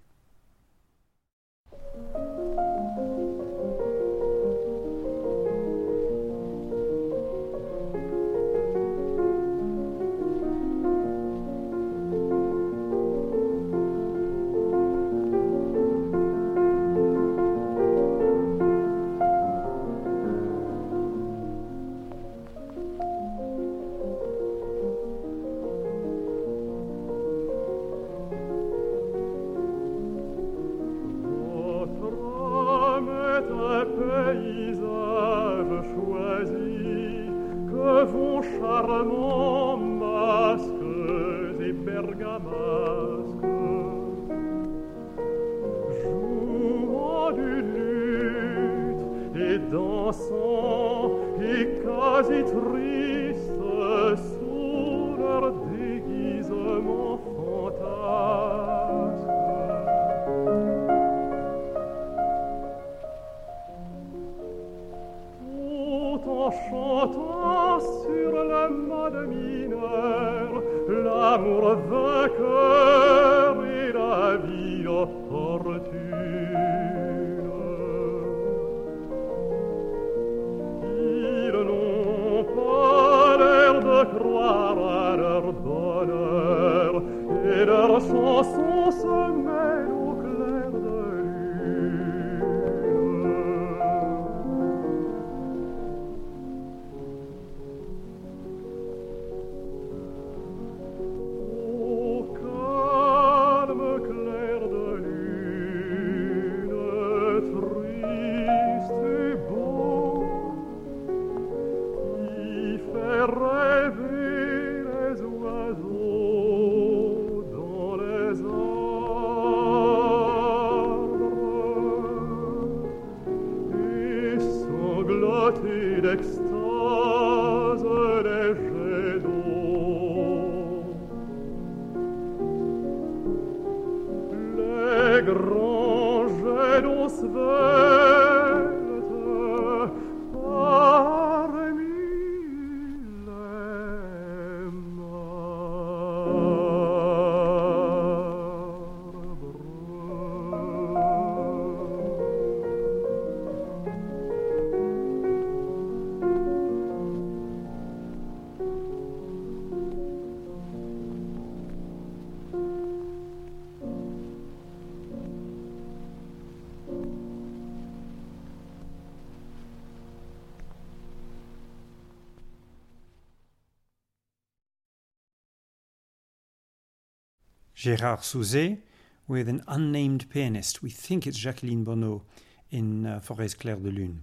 Gérard 177.82 178.20
Souzay 178.20 178.78
with 179.26 179.48
an 179.48 179.64
unnamed 179.66 180.30
pianist. 180.30 180.84
We 180.84 180.90
think 180.90 181.26
it's 181.26 181.36
Jacqueline 181.36 181.82
Bonneau 181.82 182.22
in 182.70 183.04
uh, 183.04 183.18
Fauré's 183.18 183.54
Claires 183.54 183.82
de 183.82 183.90
Lune. 183.90 184.22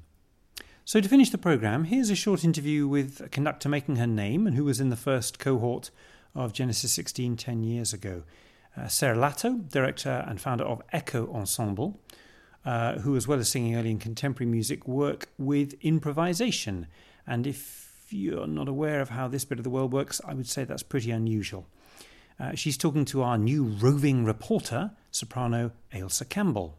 So, 0.85 1.01
to 1.01 1.09
finish 1.09 1.29
the 1.29 1.37
programme, 1.37 1.83
here's 1.83 2.09
a 2.09 2.15
short 2.15 2.45
interview 2.45 2.87
with 2.87 3.19
a 3.19 3.27
conductor 3.27 3.67
making 3.67 3.97
her 3.97 4.07
name 4.07 4.47
and 4.47 4.55
who 4.55 4.63
was 4.63 4.79
in 4.79 4.87
the 4.87 4.95
first 4.95 5.39
cohort 5.39 5.91
of 6.33 6.53
Genesis 6.53 6.93
16 6.93 7.35
10 7.35 7.63
years 7.63 7.91
ago. 7.91 8.23
Uh, 8.77 8.87
Sarah 8.87 9.17
Latto, 9.17 9.69
director 9.69 10.23
and 10.25 10.39
founder 10.39 10.63
of 10.63 10.81
Echo 10.93 11.29
Ensemble, 11.33 11.99
uh, 12.63 12.99
who, 12.99 13.17
as 13.17 13.27
well 13.27 13.39
as 13.39 13.49
singing 13.49 13.75
early 13.75 13.91
and 13.91 13.99
contemporary 13.99 14.49
music, 14.49 14.87
work 14.87 15.27
with 15.37 15.73
improvisation. 15.81 16.87
And 17.27 17.45
if 17.45 18.05
you're 18.09 18.47
not 18.47 18.69
aware 18.69 19.01
of 19.01 19.09
how 19.09 19.27
this 19.27 19.43
bit 19.43 19.57
of 19.57 19.65
the 19.65 19.69
world 19.69 19.91
works, 19.91 20.21
I 20.25 20.33
would 20.33 20.47
say 20.47 20.63
that's 20.63 20.81
pretty 20.81 21.11
unusual. 21.11 21.67
Uh, 22.39 22.55
she's 22.55 22.77
talking 22.77 23.03
to 23.05 23.21
our 23.21 23.37
new 23.37 23.63
roving 23.63 24.23
reporter, 24.23 24.91
soprano 25.11 25.71
Ailsa 25.93 26.23
Campbell. 26.27 26.77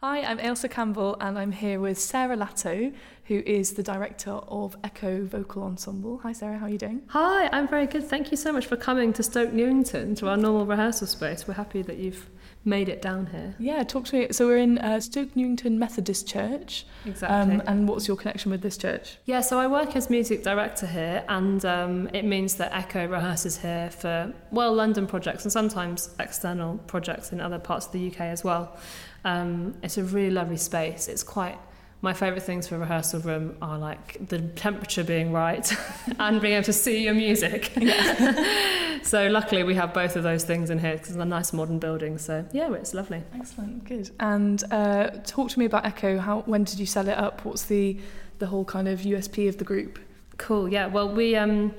Hi, 0.00 0.22
I'm 0.22 0.38
Ailsa 0.38 0.68
Campbell 0.70 1.16
and 1.20 1.38
I'm 1.38 1.52
here 1.52 1.80
with 1.80 1.98
Sarah 1.98 2.36
Latto, 2.36 2.92
who 3.24 3.42
is 3.46 3.72
the 3.72 3.82
director 3.82 4.32
of 4.32 4.76
Echo 4.84 5.24
Vocal 5.24 5.62
Ensemble. 5.62 6.18
Hi 6.18 6.32
Sarah, 6.32 6.58
how 6.58 6.66
are 6.66 6.70
you 6.70 6.78
doing? 6.78 7.02
Hi, 7.08 7.48
I'm 7.52 7.68
very 7.68 7.86
good. 7.86 8.04
Thank 8.04 8.30
you 8.30 8.36
so 8.36 8.52
much 8.52 8.66
for 8.66 8.76
coming 8.76 9.12
to 9.14 9.22
Stoke 9.22 9.52
Newington 9.52 10.14
to 10.16 10.28
our 10.28 10.36
normal 10.36 10.66
rehearsal 10.66 11.06
space. 11.06 11.48
We're 11.48 11.54
happy 11.54 11.82
that 11.82 11.96
you've 11.98 12.28
made 12.64 12.88
it 12.88 13.02
down 13.02 13.26
here. 13.26 13.54
Yeah, 13.58 13.82
talk 13.82 14.06
to 14.06 14.16
me. 14.16 14.28
So 14.32 14.46
we're 14.46 14.58
in 14.58 14.78
uh, 14.78 15.00
Stoke 15.00 15.34
Newington 15.36 15.78
Methodist 15.78 16.26
Church. 16.26 16.86
Exactly. 17.04 17.56
Um, 17.56 17.62
and 17.66 17.88
what's 17.88 18.08
your 18.08 18.16
connection 18.16 18.50
with 18.50 18.62
this 18.62 18.76
church? 18.76 19.18
Yeah, 19.24 19.40
so 19.40 19.58
I 19.58 19.66
work 19.66 19.96
as 19.96 20.10
music 20.10 20.42
director 20.42 20.86
here, 20.86 21.24
and 21.28 21.64
um, 21.64 22.08
it 22.12 22.24
means 22.24 22.54
that 22.56 22.72
Echo 22.72 23.06
rehearses 23.06 23.58
here 23.58 23.90
for, 23.90 24.32
well, 24.50 24.72
London 24.74 25.06
projects 25.06 25.44
and 25.44 25.52
sometimes 25.52 26.10
external 26.18 26.78
projects 26.86 27.32
in 27.32 27.40
other 27.40 27.58
parts 27.58 27.86
of 27.86 27.92
the 27.92 28.08
UK 28.08 28.20
as 28.20 28.44
well. 28.44 28.76
Um, 29.24 29.74
it's 29.82 29.98
a 29.98 30.04
really 30.04 30.30
lovely 30.30 30.56
space. 30.56 31.08
It's 31.08 31.22
quite. 31.22 31.58
My 32.04 32.12
favourite 32.12 32.42
things 32.42 32.68
for 32.68 32.76
a 32.76 32.78
rehearsal 32.80 33.20
room 33.20 33.56
are 33.62 33.78
like 33.78 34.28
the 34.28 34.38
temperature 34.38 35.02
being 35.02 35.32
right 35.32 35.66
and 36.18 36.38
being 36.38 36.52
able 36.52 36.64
to 36.64 36.72
see 36.74 37.02
your 37.02 37.14
music. 37.14 37.72
Yeah. 37.78 38.98
so 39.02 39.28
luckily 39.28 39.62
we 39.62 39.74
have 39.76 39.94
both 39.94 40.14
of 40.14 40.22
those 40.22 40.44
things 40.44 40.68
in 40.68 40.78
here 40.78 40.92
because 40.92 41.12
it's 41.12 41.16
a 41.16 41.24
nice 41.24 41.54
modern 41.54 41.78
building. 41.78 42.18
So 42.18 42.44
yeah, 42.52 42.70
it's 42.74 42.92
lovely. 42.92 43.22
Excellent, 43.34 43.86
good. 43.86 44.10
And 44.20 44.62
uh, 44.70 45.12
talk 45.24 45.48
to 45.52 45.58
me 45.58 45.64
about 45.64 45.86
Echo. 45.86 46.18
How 46.18 46.40
when 46.40 46.64
did 46.64 46.78
you 46.78 46.84
set 46.84 47.08
it 47.08 47.16
up? 47.16 47.42
What's 47.46 47.64
the 47.64 47.98
the 48.38 48.48
whole 48.48 48.66
kind 48.66 48.86
of 48.86 49.00
USP 49.00 49.48
of 49.48 49.56
the 49.56 49.64
group? 49.64 49.98
Cool. 50.36 50.68
Yeah. 50.68 50.88
Well, 50.88 51.08
we 51.08 51.36
um, 51.36 51.74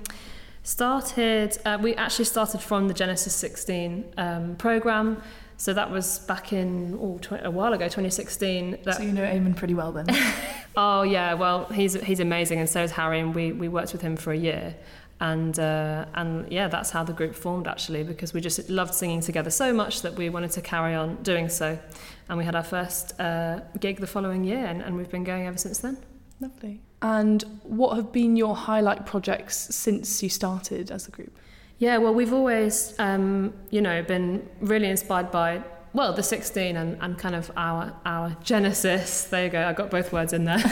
started. 0.63 1.55
Uh, 1.65 1.77
we 1.79 1.93
actually 1.97 2.25
started 2.25 2.61
from 2.61 2.87
the 2.87 2.95
Genesis 2.95 3.35
16 3.35 4.11
um, 4.17 4.55
program. 4.55 5.21
So 5.57 5.73
that 5.73 5.89
was 5.89 6.19
back 6.19 6.51
in 6.53 6.97
oh, 7.01 7.17
tw- 7.19 7.43
a 7.43 7.51
while 7.51 7.73
ago, 7.73 7.85
2016. 7.85 8.79
That, 8.83 8.95
So 8.95 9.03
you 9.03 9.13
know 9.13 9.23
Eamonn 9.23 9.55
pretty 9.55 9.73
well 9.73 9.91
then. 9.91 10.05
oh 10.75 11.03
yeah, 11.03 11.33
well 11.33 11.65
he's 11.65 11.93
he's 12.01 12.19
amazing, 12.19 12.59
and 12.59 12.69
so 12.69 12.83
is 12.83 12.91
Harry, 12.91 13.19
and 13.19 13.33
we 13.33 13.51
we 13.51 13.67
worked 13.67 13.93
with 13.93 14.01
him 14.01 14.17
for 14.17 14.33
a 14.33 14.37
year, 14.37 14.75
and 15.19 15.57
uh, 15.57 16.05
and 16.13 16.51
yeah, 16.51 16.67
that's 16.67 16.89
how 16.89 17.03
the 17.03 17.13
group 17.13 17.35
formed 17.35 17.67
actually, 17.67 18.03
because 18.03 18.33
we 18.33 18.41
just 18.41 18.69
loved 18.69 18.93
singing 18.93 19.21
together 19.21 19.49
so 19.49 19.73
much 19.73 20.01
that 20.01 20.15
we 20.15 20.29
wanted 20.29 20.51
to 20.51 20.61
carry 20.61 20.93
on 20.93 21.15
doing 21.23 21.47
so, 21.47 21.79
and 22.27 22.37
we 22.37 22.43
had 22.43 22.55
our 22.55 22.63
first 22.63 23.19
uh, 23.19 23.61
gig 23.79 23.99
the 24.01 24.07
following 24.07 24.43
year, 24.43 24.65
and, 24.65 24.81
and 24.81 24.97
we've 24.97 25.11
been 25.11 25.23
going 25.23 25.47
ever 25.47 25.57
since 25.57 25.79
then. 25.79 25.97
Lovely. 26.41 26.81
And 27.01 27.43
what 27.63 27.95
have 27.95 28.11
been 28.11 28.35
your 28.35 28.55
highlight 28.55 29.05
projects 29.05 29.73
since 29.75 30.21
you 30.21 30.29
started 30.29 30.91
as 30.91 31.07
a 31.07 31.11
group? 31.11 31.37
Yeah, 31.77 31.97
well, 31.97 32.13
we've 32.13 32.31
always, 32.31 32.95
um, 32.99 33.53
you 33.69 33.81
know, 33.81 34.01
been 34.01 34.47
really 34.61 34.89
inspired 34.89 35.29
by, 35.29 35.61
well, 35.93 36.13
the 36.13 36.23
16 36.23 36.77
and, 36.77 36.97
and 37.01 37.17
kind 37.17 37.35
of 37.35 37.51
our 37.57 37.93
our 38.05 38.35
genesis. 38.43 39.25
There 39.25 39.45
you 39.45 39.49
go, 39.49 39.67
I 39.67 39.73
got 39.73 39.91
both 39.91 40.13
words 40.13 40.31
in 40.31 40.45
there. 40.45 40.63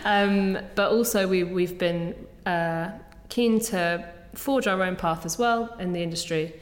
um, 0.04 0.58
but 0.74 0.90
also, 0.90 1.28
we, 1.28 1.44
we've 1.44 1.78
been 1.78 2.14
uh, 2.44 2.90
keen 3.28 3.60
to 3.60 4.08
forge 4.34 4.66
our 4.66 4.82
own 4.82 4.96
path 4.96 5.24
as 5.24 5.38
well 5.38 5.74
in 5.78 5.92
the 5.92 6.02
industry. 6.02 6.54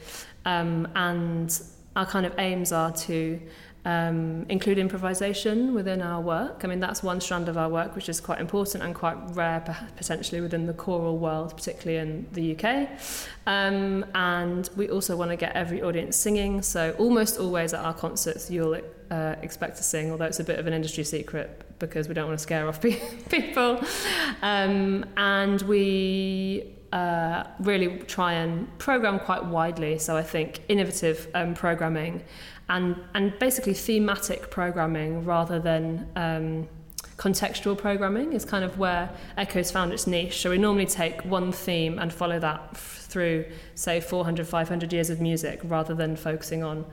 Um, 0.45 0.87
and 0.95 1.59
our 1.95 2.05
kind 2.05 2.25
of 2.25 2.37
aims 2.37 2.71
are 2.71 2.91
to 2.91 3.39
um, 3.85 4.45
include 4.47 4.77
improvisation 4.77 5.73
within 5.73 6.01
our 6.01 6.21
work. 6.21 6.61
I 6.63 6.67
mean, 6.67 6.79
that's 6.79 7.03
one 7.03 7.19
strand 7.19 7.49
of 7.49 7.57
our 7.57 7.69
work 7.69 7.95
which 7.95 8.07
is 8.07 8.21
quite 8.21 8.39
important 8.39 8.83
and 8.83 8.95
quite 8.95 9.17
rare 9.35 9.61
potentially 9.97 10.39
within 10.39 10.65
the 10.67 10.73
choral 10.73 11.17
world, 11.17 11.55
particularly 11.55 11.97
in 11.97 12.27
the 12.31 12.55
UK. 12.55 12.89
Um, 13.45 14.05
and 14.15 14.69
we 14.75 14.89
also 14.89 15.17
want 15.17 15.31
to 15.31 15.37
get 15.37 15.53
every 15.55 15.81
audience 15.81 16.15
singing. 16.15 16.61
So 16.61 16.95
almost 16.97 17.37
always 17.37 17.73
at 17.73 17.83
our 17.83 17.93
concerts, 17.93 18.49
you'll 18.49 18.79
uh, 19.11 19.35
expect 19.41 19.77
to 19.77 19.83
sing, 19.83 20.11
although 20.11 20.25
it's 20.25 20.39
a 20.39 20.45
bit 20.45 20.59
of 20.59 20.67
an 20.67 20.73
industry 20.73 21.03
secret 21.03 21.61
because 21.79 22.07
we 22.07 22.13
don't 22.13 22.27
want 22.27 22.39
to 22.39 22.43
scare 22.43 22.67
off 22.67 22.81
people. 23.29 23.83
Um, 24.41 25.05
and 25.17 25.61
we 25.63 26.73
uh, 26.93 27.43
really 27.59 27.97
try 27.99 28.33
and 28.33 28.77
program 28.77 29.19
quite 29.19 29.43
widely. 29.43 29.97
So 29.97 30.15
I 30.15 30.21
think 30.21 30.61
innovative 30.69 31.27
um, 31.33 31.55
programming 31.55 32.23
and, 32.69 32.95
and 33.13 33.37
basically 33.39 33.73
thematic 33.73 34.49
programming 34.49 35.25
rather 35.25 35.59
than 35.59 36.07
um, 36.15 36.67
contextual 37.17 37.77
programming 37.77 38.33
is 38.33 38.45
kind 38.45 38.63
of 38.63 38.77
where 38.77 39.09
Echo's 39.37 39.71
found 39.71 39.93
its 39.93 40.07
niche. 40.07 40.41
So 40.41 40.49
we 40.49 40.57
normally 40.57 40.85
take 40.85 41.21
one 41.23 41.51
theme 41.51 41.99
and 41.99 42.11
follow 42.11 42.39
that 42.39 42.69
f- 42.71 43.05
through, 43.07 43.45
say, 43.75 43.99
400, 43.99 44.47
500 44.47 44.91
years 44.91 45.09
of 45.09 45.21
music 45.21 45.59
rather 45.63 45.93
than 45.93 46.15
focusing 46.15 46.63
on 46.63 46.85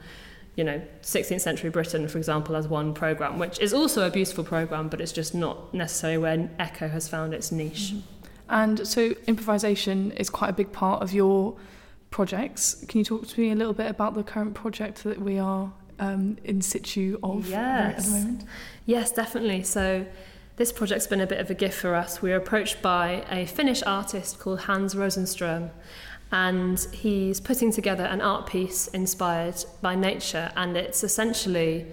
you 0.56 0.64
know 0.64 0.82
16th 1.02 1.40
century 1.40 1.70
Britain 1.70 2.08
for 2.08 2.18
example 2.18 2.56
as 2.56 2.66
one 2.66 2.92
program 2.92 3.38
which 3.38 3.58
is 3.60 3.72
also 3.72 4.04
a 4.06 4.10
beautiful 4.10 4.42
program 4.42 4.88
but 4.88 5.00
it's 5.00 5.12
just 5.12 5.32
not 5.32 5.72
necessarily 5.72 6.18
where 6.18 6.50
echo 6.58 6.88
has 6.88 7.08
found 7.08 7.32
its 7.32 7.52
niche 7.52 7.92
mm-hmm. 7.92 8.00
and 8.48 8.86
so 8.86 9.14
improvisation 9.28 10.10
is 10.12 10.28
quite 10.28 10.50
a 10.50 10.52
big 10.52 10.72
part 10.72 11.02
of 11.02 11.12
your 11.12 11.56
projects 12.10 12.84
can 12.88 12.98
you 12.98 13.04
talk 13.04 13.26
to 13.26 13.40
me 13.40 13.50
a 13.50 13.54
little 13.54 13.72
bit 13.72 13.90
about 13.90 14.14
the 14.14 14.22
current 14.22 14.54
project 14.54 15.04
that 15.04 15.20
we 15.20 15.38
are 15.38 15.72
um, 15.98 16.36
in 16.44 16.60
situ 16.60 17.18
of 17.22 17.48
yes. 17.48 17.98
at 17.98 18.04
the 18.04 18.10
moment 18.10 18.44
yes 18.86 19.12
definitely 19.12 19.62
so 19.62 20.04
this 20.60 20.72
project's 20.72 21.06
been 21.06 21.22
a 21.22 21.26
bit 21.26 21.40
of 21.40 21.48
a 21.48 21.54
gift 21.54 21.80
for 21.80 21.94
us. 21.94 22.20
We 22.20 22.28
were 22.28 22.36
approached 22.36 22.82
by 22.82 23.24
a 23.30 23.46
Finnish 23.46 23.82
artist 23.84 24.38
called 24.38 24.60
Hans 24.60 24.94
Rosenström, 24.94 25.70
and 26.30 26.78
he's 26.92 27.40
putting 27.40 27.72
together 27.72 28.04
an 28.04 28.20
art 28.20 28.46
piece 28.46 28.86
inspired 28.88 29.54
by 29.80 29.94
nature, 29.94 30.52
and 30.56 30.76
it's 30.76 31.02
essentially 31.02 31.86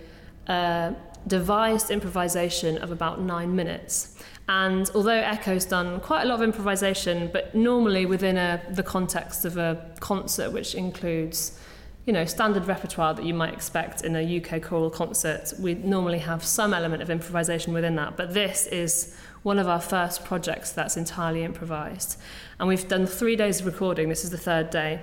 a 0.48 0.94
devised 1.26 1.90
improvisation 1.90 2.78
of 2.78 2.92
about 2.92 3.22
nine 3.22 3.56
minutes. 3.56 4.17
And 4.50 4.90
although 4.96 5.12
Echo's 5.12 5.66
done 5.66 6.00
quite 6.00 6.24
a 6.24 6.26
lot 6.26 6.36
of 6.36 6.42
improvisation, 6.42 7.30
but 7.34 7.54
normally 7.54 8.06
within 8.06 8.38
a, 8.38 8.62
the 8.70 8.84
context 8.84 9.44
of 9.44 9.58
a 9.58 9.92
concert, 10.00 10.52
which 10.52 10.74
includes 10.74 11.60
you 12.06 12.14
know, 12.14 12.24
standard 12.24 12.66
repertoire 12.66 13.14
that 13.14 13.26
you 13.26 13.34
might 13.34 13.54
expect 13.54 14.06
in 14.06 14.16
a 14.16 14.38
UK 14.38 14.62
choral 14.62 14.90
concert, 14.90 15.52
we 15.60 15.74
normally 15.74 16.20
have 16.20 16.42
some 16.42 16.74
element 16.74 17.02
of 17.02 17.10
improvisation 17.10 17.74
within 17.74 17.98
that. 17.98 18.16
But 18.16 18.34
this 18.34 18.66
is 18.68 19.14
one 19.44 19.60
of 19.60 19.68
our 19.68 19.82
first 19.82 20.24
projects 20.24 20.72
that's 20.72 20.96
entirely 20.96 21.44
improvised. 21.44 22.18
And 22.60 22.70
we've 22.70 22.88
done 22.88 23.06
three 23.06 23.36
days 23.36 23.60
of 23.60 23.66
recording. 23.66 24.08
This 24.08 24.24
is 24.24 24.30
the 24.30 24.38
third 24.38 24.70
day. 24.70 25.02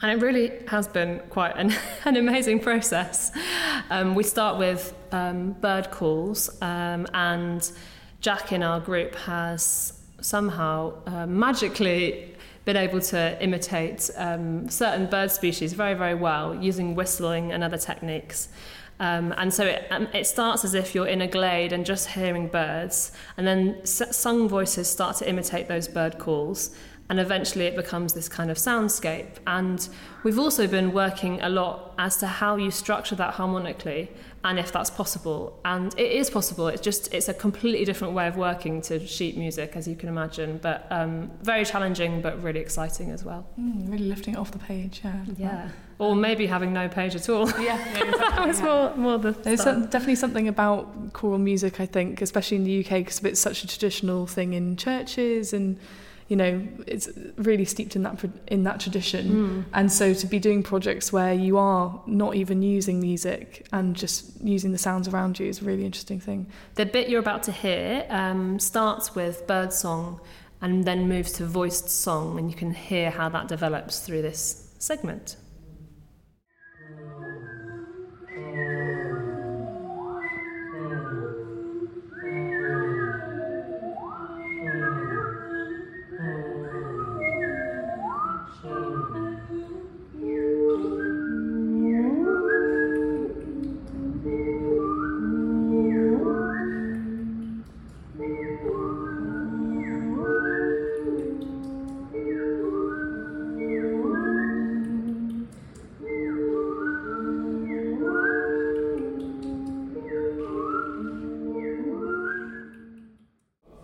And 0.00 0.10
it 0.10 0.24
really 0.24 0.52
has 0.68 0.88
been 0.88 1.20
quite 1.28 1.56
an, 1.56 1.74
an 2.06 2.16
amazing 2.16 2.60
process. 2.60 3.30
Um, 3.90 4.14
we 4.14 4.22
start 4.22 4.58
with 4.58 4.94
um, 5.12 5.52
bird 5.52 5.90
calls, 5.90 6.48
um, 6.62 7.06
and 7.12 7.70
Jack 8.20 8.52
in 8.52 8.62
our 8.62 8.80
group 8.80 9.14
has 9.14 9.94
somehow 10.20 10.92
uh, 11.06 11.26
magically 11.26 12.34
been 12.66 12.76
able 12.76 13.00
to 13.00 13.42
imitate 13.42 14.10
um, 14.16 14.68
certain 14.68 15.06
bird 15.06 15.30
species 15.30 15.72
very, 15.72 15.94
very 15.94 16.14
well 16.14 16.54
using 16.54 16.94
whistling 16.94 17.52
and 17.52 17.64
other 17.64 17.78
techniques. 17.78 18.48
Um, 19.00 19.32
and 19.38 19.52
so 19.52 19.64
it, 19.64 19.86
um, 19.90 20.08
it 20.12 20.26
starts 20.26 20.62
as 20.62 20.74
if 20.74 20.94
you're 20.94 21.06
in 21.06 21.22
a 21.22 21.26
glade 21.26 21.72
and 21.72 21.86
just 21.86 22.08
hearing 22.08 22.48
birds, 22.48 23.12
and 23.38 23.46
then 23.46 23.84
sung 23.86 24.46
voices 24.46 24.90
start 24.90 25.16
to 25.16 25.28
imitate 25.28 25.68
those 25.68 25.88
bird 25.88 26.18
calls, 26.18 26.76
and 27.08 27.18
eventually 27.18 27.64
it 27.64 27.74
becomes 27.74 28.12
this 28.12 28.28
kind 28.28 28.50
of 28.50 28.58
soundscape. 28.58 29.36
And 29.46 29.88
we've 30.22 30.38
also 30.38 30.66
been 30.66 30.92
working 30.92 31.40
a 31.40 31.48
lot 31.48 31.94
as 31.98 32.18
to 32.18 32.26
how 32.26 32.56
you 32.56 32.70
structure 32.70 33.14
that 33.16 33.34
harmonically 33.34 34.10
and 34.42 34.58
if 34.58 34.72
that's 34.72 34.90
possible. 34.90 35.58
And 35.64 35.92
it 35.98 36.12
is 36.12 36.30
possible. 36.30 36.68
It's 36.68 36.80
just 36.80 37.12
it's 37.12 37.28
a 37.28 37.34
completely 37.34 37.84
different 37.84 38.14
way 38.14 38.26
of 38.26 38.36
working 38.36 38.80
to 38.82 39.04
sheet 39.06 39.36
music, 39.36 39.76
as 39.76 39.86
you 39.86 39.94
can 39.94 40.08
imagine. 40.08 40.58
But 40.62 40.86
um, 40.90 41.30
very 41.42 41.64
challenging, 41.64 42.22
but 42.22 42.42
really 42.42 42.60
exciting 42.60 43.10
as 43.10 43.22
well. 43.22 43.46
Mm, 43.60 43.90
really 43.90 44.08
lifting 44.08 44.34
it 44.34 44.38
off 44.38 44.50
the 44.50 44.58
page. 44.58 45.02
Yeah. 45.04 45.24
Yeah. 45.36 45.68
Or 45.98 46.16
maybe 46.16 46.46
having 46.46 46.72
no 46.72 46.88
page 46.88 47.14
at 47.14 47.28
all. 47.28 47.50
Yeah, 47.50 47.62
yeah 47.62 48.04
exactly, 48.08 48.18
that 48.18 48.48
was 48.48 48.62
more, 48.62 48.96
more 48.96 49.18
the. 49.18 49.32
There's 49.32 49.62
some, 49.62 49.86
definitely 49.86 50.14
something 50.14 50.48
about 50.48 51.12
choral 51.12 51.38
music, 51.38 51.78
I 51.78 51.84
think, 51.86 52.22
especially 52.22 52.56
in 52.56 52.64
the 52.64 52.80
UK, 52.80 53.04
because 53.04 53.22
it's 53.24 53.40
such 53.40 53.62
a 53.64 53.66
traditional 53.66 54.26
thing 54.26 54.54
in 54.54 54.76
churches 54.78 55.52
and 55.52 55.78
you 56.30 56.36
know 56.36 56.66
it's 56.86 57.08
really 57.36 57.64
steeped 57.64 57.96
in 57.96 58.04
that 58.04 58.24
in 58.46 58.62
that 58.62 58.78
tradition. 58.80 59.24
Mm. 59.30 59.64
and 59.74 59.92
so 59.92 60.14
to 60.14 60.26
be 60.26 60.38
doing 60.38 60.62
projects 60.62 61.12
where 61.12 61.34
you 61.34 61.58
are 61.58 62.00
not 62.06 62.36
even 62.36 62.62
using 62.62 63.00
music 63.00 63.66
and 63.72 63.96
just 63.96 64.40
using 64.40 64.70
the 64.70 64.78
sounds 64.78 65.08
around 65.08 65.38
you 65.40 65.46
is 65.46 65.60
a 65.60 65.64
really 65.64 65.84
interesting 65.84 66.20
thing. 66.20 66.46
The 66.76 66.86
bit 66.86 67.08
you're 67.08 67.20
about 67.20 67.42
to 67.44 67.52
hear 67.52 68.06
um, 68.08 68.60
starts 68.60 69.14
with 69.14 69.46
bird 69.48 69.72
song 69.72 70.20
and 70.62 70.84
then 70.84 71.08
moves 71.08 71.32
to 71.32 71.44
voiced 71.44 71.90
song 71.90 72.38
and 72.38 72.48
you 72.48 72.56
can 72.56 72.72
hear 72.72 73.10
how 73.10 73.28
that 73.30 73.48
develops 73.48 73.98
through 73.98 74.22
this 74.22 74.68
segment 74.78 75.36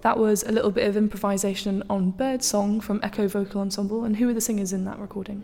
That 0.07 0.19
was 0.19 0.45
a 0.45 0.53
little 0.53 0.71
bit 0.71 0.87
of 0.87 0.97
improvisation 0.97 1.83
on 1.91 2.13
Bird 2.13 2.45
Song 2.45 2.81
from 2.81 3.01
Echo 3.03 3.27
Vocal 3.27 3.61
Ensemble. 3.61 4.05
And 4.05 4.15
who 4.15 4.29
were 4.29 4.35
the 4.35 4.41
singers 4.41 4.73
in 4.73 4.85
that 4.85 5.01
recording? 5.01 5.43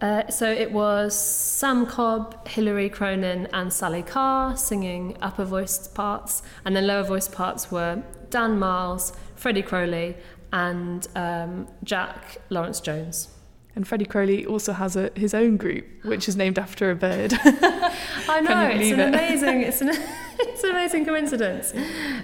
Uh, 0.00 0.26
so 0.28 0.50
it 0.50 0.72
was 0.72 1.14
Sam 1.14 1.84
Cobb, 1.84 2.48
Hilary 2.48 2.88
Cronin, 2.88 3.48
and 3.52 3.70
Sally 3.70 4.02
Carr 4.02 4.56
singing 4.56 5.18
upper 5.20 5.44
voiced 5.44 5.94
parts, 5.94 6.42
and 6.64 6.74
then 6.74 6.86
lower 6.86 7.02
voiced 7.02 7.32
parts 7.32 7.70
were 7.70 8.02
Dan 8.30 8.58
Miles, 8.58 9.12
Freddie 9.36 9.60
Crowley, 9.60 10.16
and 10.54 11.06
um, 11.14 11.68
Jack 11.84 12.38
Lawrence 12.48 12.80
Jones. 12.80 13.28
And 13.76 13.86
Freddie 13.86 14.06
Crowley 14.06 14.46
also 14.46 14.72
has 14.72 14.96
a, 14.96 15.10
his 15.16 15.34
own 15.34 15.58
group, 15.58 15.84
which 16.04 16.28
is 16.28 16.34
named 16.34 16.58
after 16.58 16.90
a 16.90 16.96
bird. 16.96 17.34
I 17.44 18.40
know 18.42 18.68
it's 18.68 18.90
an 18.90 19.00
it? 19.00 19.08
amazing, 19.08 19.60
it's 19.60 19.82
an, 19.82 19.90
it's 20.58 20.64
an 20.64 20.70
amazing 20.70 21.04
coincidence. 21.04 21.72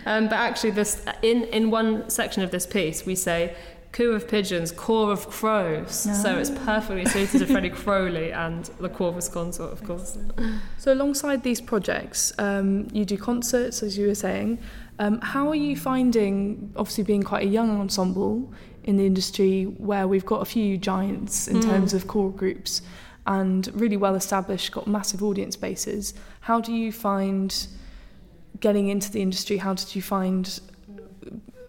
Um, 0.06 0.24
but 0.24 0.36
actually, 0.36 0.72
this 0.72 1.04
in 1.22 1.44
in 1.44 1.70
one 1.70 2.10
section 2.10 2.42
of 2.42 2.50
this 2.50 2.66
piece, 2.66 3.06
we 3.06 3.14
say 3.14 3.54
coo 3.92 4.10
of 4.10 4.26
pigeons, 4.26 4.72
caw 4.72 5.08
of 5.08 5.28
crows. 5.30 6.04
No. 6.04 6.14
So 6.14 6.38
it's 6.38 6.50
perfectly 6.50 7.06
suited 7.06 7.38
to 7.38 7.46
Freddie 7.46 7.70
Crowley 7.70 8.32
and 8.32 8.64
the 8.80 8.88
Corvus 8.88 9.28
Consort, 9.28 9.72
of 9.72 9.84
course. 9.84 10.18
So 10.78 10.92
alongside 10.92 11.44
these 11.44 11.60
projects, 11.60 12.32
um, 12.38 12.88
you 12.92 13.04
do 13.04 13.16
concerts, 13.16 13.84
as 13.84 13.96
you 13.96 14.08
were 14.08 14.16
saying. 14.16 14.58
Um, 14.98 15.20
how 15.20 15.48
are 15.48 15.54
you 15.54 15.76
finding, 15.76 16.72
obviously 16.74 17.04
being 17.04 17.22
quite 17.22 17.44
a 17.44 17.48
young 17.48 17.80
ensemble 17.80 18.52
in 18.82 18.96
the 18.96 19.06
industry, 19.06 19.64
where 19.64 20.08
we've 20.08 20.26
got 20.26 20.42
a 20.42 20.44
few 20.44 20.76
giants 20.76 21.46
in 21.46 21.58
mm. 21.58 21.62
terms 21.62 21.94
of 21.94 22.08
core 22.08 22.32
groups 22.32 22.82
and 23.26 23.70
really 23.74 23.96
well 23.96 24.16
established, 24.16 24.72
got 24.72 24.88
massive 24.88 25.22
audience 25.22 25.56
bases. 25.56 26.14
How 26.40 26.60
do 26.60 26.72
you 26.72 26.90
find 26.90 27.66
getting 28.64 28.88
into 28.88 29.12
the 29.12 29.20
industry? 29.20 29.58
How 29.58 29.74
did 29.74 29.94
you 29.94 30.02
find 30.02 30.44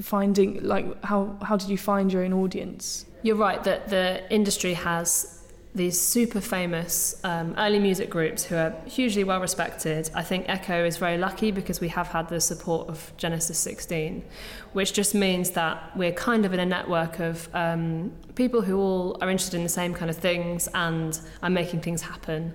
finding 0.01 0.63
like 0.63 0.85
how 1.03 1.37
how 1.41 1.55
did 1.57 1.69
you 1.69 1.77
find 1.77 2.11
your 2.13 2.23
own 2.23 2.33
audience? 2.33 3.05
You're 3.21 3.41
right 3.47 3.61
that 3.69 3.89
the 3.89 4.07
industry 4.39 4.73
has 4.73 5.41
these 5.75 5.99
super 5.99 6.39
famous 6.39 7.19
um, 7.25 7.53
early 7.57 7.79
music 7.79 8.09
groups 8.09 8.45
who 8.45 8.55
are 8.55 8.73
hugely 8.85 9.25
well 9.25 9.41
respected. 9.41 10.09
I 10.15 10.23
think 10.23 10.45
Echo 10.47 10.85
is 10.85 10.95
very 10.95 11.17
lucky 11.17 11.51
because 11.51 11.81
we 11.81 11.89
have 11.89 12.07
had 12.07 12.29
the 12.29 12.39
support 12.39 12.87
of 12.87 13.11
Genesis 13.17 13.59
16, 13.59 14.23
which 14.71 14.93
just 14.93 15.13
means 15.13 15.51
that 15.51 15.91
we're 15.97 16.13
kind 16.13 16.45
of 16.45 16.53
in 16.53 16.61
a 16.61 16.65
network 16.65 17.19
of 17.19 17.49
um, 17.53 18.13
people 18.35 18.61
who 18.61 18.77
all 18.79 19.17
are 19.21 19.29
interested 19.29 19.57
in 19.57 19.63
the 19.63 19.69
same 19.69 19.93
kind 19.93 20.09
of 20.09 20.15
things 20.15 20.69
and 20.73 21.19
are 21.43 21.49
making 21.49 21.81
things 21.81 22.01
happen. 22.01 22.53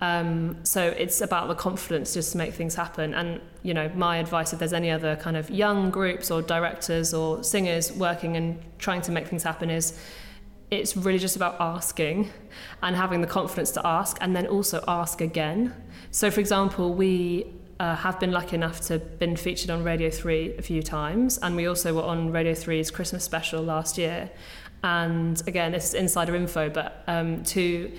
Um, 0.00 0.56
so 0.64 0.82
it's 0.82 1.20
about 1.20 1.48
the 1.48 1.54
confidence 1.54 2.14
just 2.14 2.32
to 2.32 2.38
make 2.38 2.54
things 2.54 2.74
happen. 2.74 3.12
And 3.12 3.40
you 3.62 3.74
know, 3.74 3.90
my 3.94 4.16
advice 4.16 4.54
if 4.54 4.58
there's 4.58 4.72
any 4.72 4.90
other 4.90 5.14
kind 5.16 5.36
of 5.36 5.50
young 5.50 5.90
groups 5.90 6.30
or 6.30 6.40
directors 6.40 7.12
or 7.12 7.44
singers 7.44 7.92
working 7.92 8.36
and 8.36 8.58
trying 8.78 9.02
to 9.02 9.12
make 9.12 9.28
things 9.28 9.42
happen 9.42 9.70
is 9.70 9.96
it's 10.72 10.96
really 10.96 11.18
just 11.18 11.36
about 11.36 11.60
asking 11.60 12.30
and 12.82 12.96
having 12.96 13.20
the 13.20 13.26
confidence 13.26 13.70
to 13.72 13.86
ask 13.86 14.16
and 14.22 14.34
then 14.34 14.46
also 14.46 14.82
ask 14.88 15.20
again. 15.20 15.74
So, 16.10 16.30
for 16.30 16.40
example, 16.40 16.94
we 16.94 17.52
uh, 17.78 17.94
have 17.94 18.18
been 18.18 18.32
lucky 18.32 18.56
enough 18.56 18.80
to 18.80 18.98
been 18.98 19.36
featured 19.36 19.68
on 19.68 19.84
Radio 19.84 20.08
3 20.08 20.56
a 20.56 20.62
few 20.62 20.82
times, 20.82 21.36
and 21.38 21.56
we 21.56 21.66
also 21.66 21.94
were 21.94 22.02
on 22.02 22.32
Radio 22.32 22.52
3's 22.54 22.90
Christmas 22.90 23.22
special 23.22 23.62
last 23.62 23.98
year. 23.98 24.30
And 24.82 25.40
again, 25.46 25.72
this 25.72 25.88
is 25.88 25.94
insider 25.94 26.34
info, 26.34 26.70
but 26.70 27.04
um, 27.06 27.44
to 27.44 27.92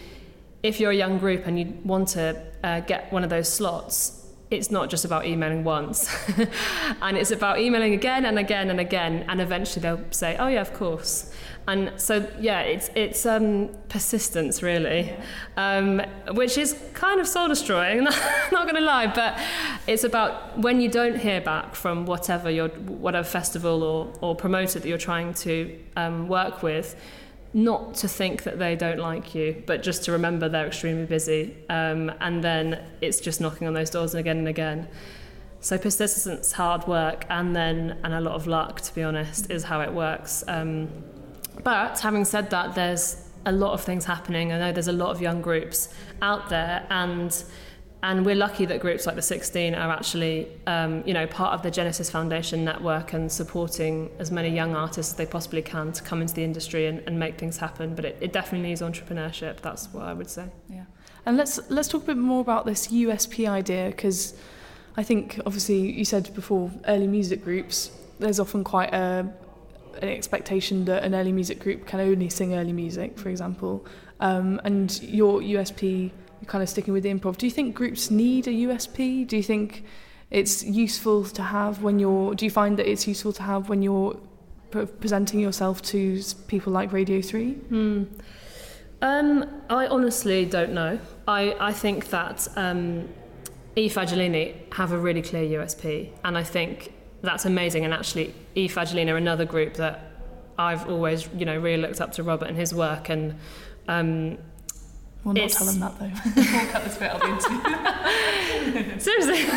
if 0.64 0.80
you're 0.80 0.92
a 0.92 0.96
young 0.96 1.20
group 1.20 1.46
and 1.46 1.60
you 1.60 1.78
want 1.84 2.08
to 2.10 2.42
uh, 2.64 2.80
get 2.80 3.12
one 3.14 3.24
of 3.24 3.30
those 3.30 3.50
slots, 3.50 4.26
it's 4.50 4.72
not 4.72 4.90
just 4.90 5.06
about 5.06 5.26
emailing 5.28 5.64
once, 5.64 6.10
and 7.02 7.18
it's 7.18 7.32
about 7.32 7.60
emailing 7.60 7.94
again 7.94 8.26
and 8.26 8.40
again 8.40 8.72
and 8.72 8.80
again, 8.80 9.26
and 9.28 9.42
eventually 9.42 9.82
they'll 9.82 10.12
say, 10.12 10.38
"Oh 10.38 10.48
yeah, 10.48 10.62
of 10.62 10.74
course." 10.74 11.32
And 11.68 11.94
so 11.96 12.30
yeah, 12.40 12.62
it's 12.62 12.90
it's 12.96 13.26
um, 13.26 13.70
persistence 13.88 14.62
really, 14.62 15.14
um, 15.56 16.02
which 16.32 16.58
is 16.58 16.76
kind 16.94 17.20
of 17.22 17.28
soul 17.28 17.48
destroying. 17.48 18.04
not 18.52 18.64
going 18.64 18.76
to 18.76 18.82
lie, 18.82 19.08
but 19.08 19.40
it's 19.88 20.04
about 20.04 20.58
when 20.60 20.82
you 20.82 20.90
don't 20.90 21.18
hear 21.18 21.40
back 21.40 21.76
from 21.76 22.06
whatever 22.06 22.52
your 22.52 22.70
whatever 22.70 23.28
festival 23.28 23.84
or 23.84 24.14
or 24.22 24.36
promoter 24.36 24.80
that 24.80 24.88
you're 24.88 24.98
trying 24.98 25.34
to 25.36 25.80
um, 25.96 26.28
work 26.28 26.64
with 26.64 26.96
not 27.54 27.94
to 27.94 28.08
think 28.08 28.44
that 28.44 28.58
they 28.58 28.76
don't 28.76 28.98
like 28.98 29.36
you, 29.36 29.62
but 29.68 29.84
just 29.84 30.04
to 30.06 30.12
remember 30.12 30.50
they're 30.50 30.66
extremely 30.66 31.06
busy. 31.06 31.56
Um, 31.70 32.12
and 32.20 32.44
then 32.44 32.84
it's 33.00 33.20
just 33.20 33.40
knocking 33.40 33.68
on 33.68 33.74
those 33.74 33.92
doors 33.92 34.16
again 34.16 34.40
and 34.40 34.48
again. 34.48 34.88
So 35.60 35.78
persistence, 35.78 36.52
hard 36.52 36.88
work, 36.88 37.26
and 37.30 37.56
then 37.56 38.00
and 38.04 38.14
a 38.14 38.20
lot 38.20 38.34
of 38.34 38.48
luck, 38.48 38.82
to 38.82 38.96
be 38.96 39.04
honest, 39.04 39.50
is 39.50 39.64
how 39.64 39.82
it 39.82 39.94
works. 39.94 40.44
Um, 40.48 40.90
but 41.64 42.00
having 42.00 42.26
said 42.26 42.50
that, 42.52 42.76
there's 42.76 43.30
a 43.46 43.52
lot 43.52 43.74
of 43.74 43.82
things 43.82 44.06
happening. 44.06 44.52
I 44.52 44.60
know 44.60 44.72
there's 44.72 44.88
a 44.88 44.94
lot 44.94 45.10
of 45.12 45.22
young 45.22 45.42
groups 45.42 45.90
out 46.22 46.50
there, 46.50 46.86
and 46.90 47.44
and 48.04 48.26
we're 48.26 48.36
lucky 48.36 48.66
that 48.66 48.82
groups 48.82 49.06
like 49.06 49.16
the 49.16 49.22
16 49.22 49.74
are 49.76 49.90
actually, 49.90 50.50
um, 50.68 51.04
you 51.06 51.14
know, 51.14 51.26
part 51.26 51.54
of 51.54 51.64
the 51.64 51.72
Genesis 51.72 52.10
Foundation 52.10 52.66
network 52.66 53.14
and 53.14 53.32
supporting 53.32 54.12
as 54.20 54.30
many 54.30 54.50
young 54.50 54.76
artists 54.76 55.14
as 55.14 55.18
they 55.18 55.26
possibly 55.26 55.62
can 55.62 55.94
to 55.94 56.04
come 56.04 56.22
into 56.22 56.34
the 56.34 56.44
industry 56.44 56.88
and, 56.88 57.00
and 57.08 57.18
make 57.18 57.38
things 57.38 57.56
happen. 57.56 57.96
But 57.96 58.04
it, 58.04 58.18
it 58.20 58.34
definitely 58.34 58.68
needs 58.68 58.82
entrepreneurship. 58.82 59.62
That's 59.62 59.88
what 59.94 60.04
I 60.04 60.12
would 60.12 60.30
say. 60.30 60.48
Yeah. 60.70 60.84
And 61.26 61.38
let's 61.38 61.60
let's 61.70 61.88
talk 61.88 62.04
a 62.04 62.08
bit 62.08 62.18
more 62.18 62.42
about 62.42 62.66
this 62.66 62.88
USP 62.88 63.48
idea 63.48 63.88
because 63.88 64.38
I 64.98 65.04
think 65.04 65.40
obviously 65.46 65.90
you 65.90 66.04
said 66.04 66.34
before 66.36 66.72
early 66.88 67.08
music 67.08 67.42
groups. 67.42 67.90
There's 68.20 68.40
often 68.40 68.66
quite 68.66 68.94
a 68.94 69.32
an 70.02 70.10
expectation 70.10 70.86
that 70.86 71.04
an 71.04 71.16
early 71.16 71.32
music 71.32 71.60
group 71.60 71.86
can 71.86 72.00
only 72.00 72.30
sing 72.30 72.54
early 72.54 72.74
music, 72.74 73.18
for 73.18 73.30
example. 73.30 73.86
Um, 74.20 74.62
and 74.64 75.02
your 75.04 75.42
USP—you 75.42 76.48
kind 76.48 76.62
of 76.62 76.70
sticking 76.70 76.94
with 76.94 77.04
the 77.04 77.14
improv. 77.14 77.38
Do 77.38 77.46
you 77.46 77.52
think 77.52 77.76
groups 77.76 78.12
need 78.12 78.48
a 78.48 78.52
USP? 78.52 79.28
Do 79.28 79.38
you 79.38 79.44
think 79.44 79.84
it's 80.32 80.64
useful 80.64 81.26
to 81.26 81.42
have 81.42 81.84
when 81.84 82.00
you're? 82.00 82.36
Do 82.36 82.46
you 82.46 82.52
find 82.52 82.78
that 82.78 82.90
it's 82.90 83.08
useful 83.08 83.34
to 83.34 83.44
have 83.44 83.70
when 83.70 83.82
you're 83.82 84.18
pre- 84.72 84.86
presenting 84.86 85.40
yourself 85.40 85.82
to 85.84 86.22
people 86.48 86.72
like 86.74 86.92
Radio 86.92 87.22
Three? 87.22 87.54
Hmm. 87.54 88.04
Um, 89.02 89.62
I 89.70 89.88
honestly 89.88 90.46
don't 90.46 90.72
know. 90.74 90.98
I, 91.28 91.56
I 91.60 91.74
think 91.74 92.10
that 92.12 92.48
um, 92.56 93.10
E. 93.76 93.90
Fagellini 93.90 94.74
have 94.74 94.94
a 94.94 94.98
really 94.98 95.22
clear 95.22 95.60
USP, 95.60 96.10
and 96.24 96.38
I 96.38 96.44
think 96.44 96.94
that's 97.28 97.46
amazing. 97.46 97.86
And 97.86 97.94
actually, 97.94 98.34
E. 98.56 98.68
Fagellini 98.68 99.16
another 99.16 99.46
group 99.46 99.76
that 99.76 100.12
I've 100.58 100.88
always, 100.90 101.28
you 101.36 101.46
know, 101.46 101.58
really 101.58 101.82
looked 101.82 102.02
up 102.02 102.12
to 102.14 102.24
Robert 102.24 102.48
and 102.48 102.58
his 102.58 102.74
work, 102.74 103.10
and 103.10 103.36
um, 103.88 104.38
We'll 105.24 105.34
not 105.36 105.50
tell 105.52 105.68
them 105.68 105.80
that 105.80 105.98
though. 106.00 106.12
we'll 106.36 106.66
cut 106.68 106.84
this 106.84 106.98
bit 106.98 107.10
out 107.10 107.24
into. 107.24 109.00
Seriously? 109.00 109.44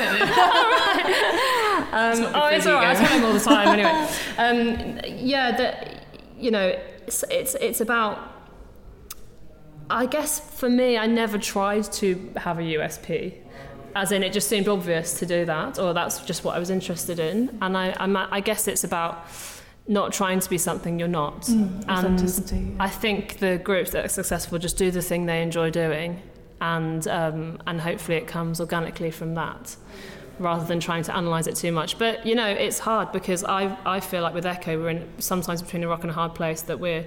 um, 1.93 2.23
oh, 2.35 2.49
it's 2.53 2.67
all 2.67 2.75
right. 2.75 2.97
I 2.97 3.05
tell 3.05 3.17
them 3.17 3.25
all 3.25 3.33
the 3.33 3.41
time 3.41 3.69
anyway. 3.69 4.09
Um, 4.39 5.01
yeah, 5.19 5.57
that 5.57 6.05
you 6.39 6.53
know, 6.53 6.79
it's, 7.07 7.25
it's 7.31 7.55
it's 7.57 7.81
about. 7.81 8.35
I 9.89 10.07
guess 10.07 10.41
for 10.41 10.69
me, 10.69 10.99
I 10.99 11.07
never 11.07 11.39
tried 11.39 11.85
to 11.95 12.33
have 12.37 12.59
a 12.59 12.63
USP, 12.63 13.35
as 13.97 14.13
in 14.13 14.23
it 14.23 14.33
just 14.33 14.49
seemed 14.49 14.69
obvious 14.69 15.19
to 15.19 15.27
do 15.27 15.47
that, 15.47 15.79
or 15.79 15.95
that's 15.95 16.21
just 16.21 16.45
what 16.45 16.55
I 16.55 16.59
was 16.59 16.69
interested 16.69 17.19
in, 17.19 17.59
and 17.63 17.77
I 17.77 17.97
I'm, 17.99 18.15
I 18.17 18.41
guess 18.41 18.69
it's 18.69 18.85
about 18.85 19.27
not 19.89 20.13
trying 20.13 20.41
to 20.41 20.51
be 20.51 20.59
something 20.59 20.99
you're 20.99 21.09
not. 21.09 21.43
Mm, 21.43 21.85
and 21.89 22.81
I 22.81 22.89
think 22.89 23.39
the 23.39 23.59
groups 23.59 23.93
that 23.93 24.05
are 24.05 24.09
successful 24.09 24.59
just 24.59 24.77
do 24.77 24.91
the 24.91 25.01
thing 25.01 25.25
they 25.25 25.43
enjoy 25.43 25.71
doing, 25.71 26.21
and 26.61 27.09
um, 27.09 27.59
and 27.67 27.81
hopefully 27.81 28.19
it 28.19 28.27
comes 28.27 28.61
organically 28.61 29.11
from 29.11 29.35
that, 29.35 29.77
rather 30.39 30.67
than 30.67 30.79
trying 30.79 31.05
to 31.05 31.17
analyze 31.17 31.47
it 31.47 31.57
too 31.57 31.73
much. 31.73 31.99
But 31.99 32.27
you 32.27 32.35
know, 32.35 32.49
it's 32.49 32.79
hard 32.79 33.13
because 33.13 33.45
I 33.45 33.77
I 33.87 34.01
feel 34.01 34.21
like 34.21 34.35
with 34.35 34.45
Echo 34.45 34.79
we're 34.79 34.91
in 34.91 35.09
sometimes 35.19 35.63
between 35.63 35.83
a 35.85 35.89
rock 35.89 36.03
and 36.03 36.11
a 36.11 36.15
hard 36.15 36.35
place 36.35 36.61
that 36.63 36.79
we're 36.79 37.07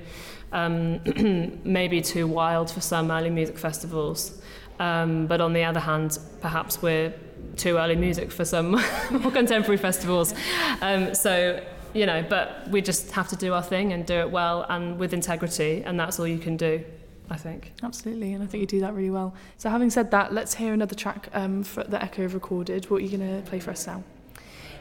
um, 0.51 1.01
maybe 1.63 2.01
too 2.01 2.25
wild 2.25 2.71
for 2.71 2.81
some 2.81 3.11
early 3.11 3.29
music 3.29 3.59
festivals, 3.59 4.38
um, 4.79 5.27
but 5.27 5.41
on 5.41 5.53
the 5.53 5.63
other 5.63 5.79
hand, 5.79 6.17
perhaps 6.41 6.81
we're 6.81 7.13
too 7.55 7.77
early 7.77 7.95
music 7.95 8.31
for 8.31 8.45
some 8.45 8.71
more 9.11 9.31
contemporary 9.31 9.77
festivals. 9.77 10.33
Um, 10.81 11.13
so 11.13 11.61
you 11.93 12.05
know, 12.05 12.23
but 12.27 12.67
we 12.69 12.81
just 12.81 13.11
have 13.11 13.27
to 13.29 13.35
do 13.35 13.53
our 13.53 13.63
thing 13.63 13.93
and 13.93 14.05
do 14.05 14.15
it 14.15 14.29
well 14.29 14.65
and 14.69 14.99
with 14.99 15.13
integrity, 15.13 15.83
and 15.85 15.99
that's 15.99 16.19
all 16.19 16.27
you 16.27 16.37
can 16.37 16.57
do, 16.57 16.83
I 17.29 17.37
think. 17.37 17.73
Absolutely, 17.81 18.33
and 18.33 18.43
I 18.43 18.47
think 18.47 18.61
you 18.61 18.67
do 18.67 18.79
that 18.81 18.93
really 18.93 19.09
well. 19.09 19.33
So, 19.57 19.69
having 19.69 19.89
said 19.89 20.11
that, 20.11 20.33
let's 20.33 20.53
hear 20.53 20.73
another 20.73 20.95
track 20.95 21.29
um, 21.33 21.63
that 21.87 22.03
Echo 22.03 22.23
have 22.23 22.33
recorded. 22.33 22.89
What 22.89 22.97
are 22.97 23.05
you 23.05 23.17
going 23.17 23.41
to 23.41 23.49
play 23.49 23.59
for 23.59 23.71
us 23.71 23.87
now? 23.87 24.03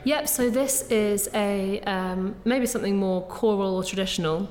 Yep, 0.04 0.28
so 0.28 0.50
this 0.50 0.82
is 0.90 1.28
a 1.34 1.80
um, 1.80 2.36
maybe 2.44 2.66
something 2.66 2.96
more 2.96 3.22
choral 3.22 3.76
or 3.76 3.84
traditional. 3.84 4.48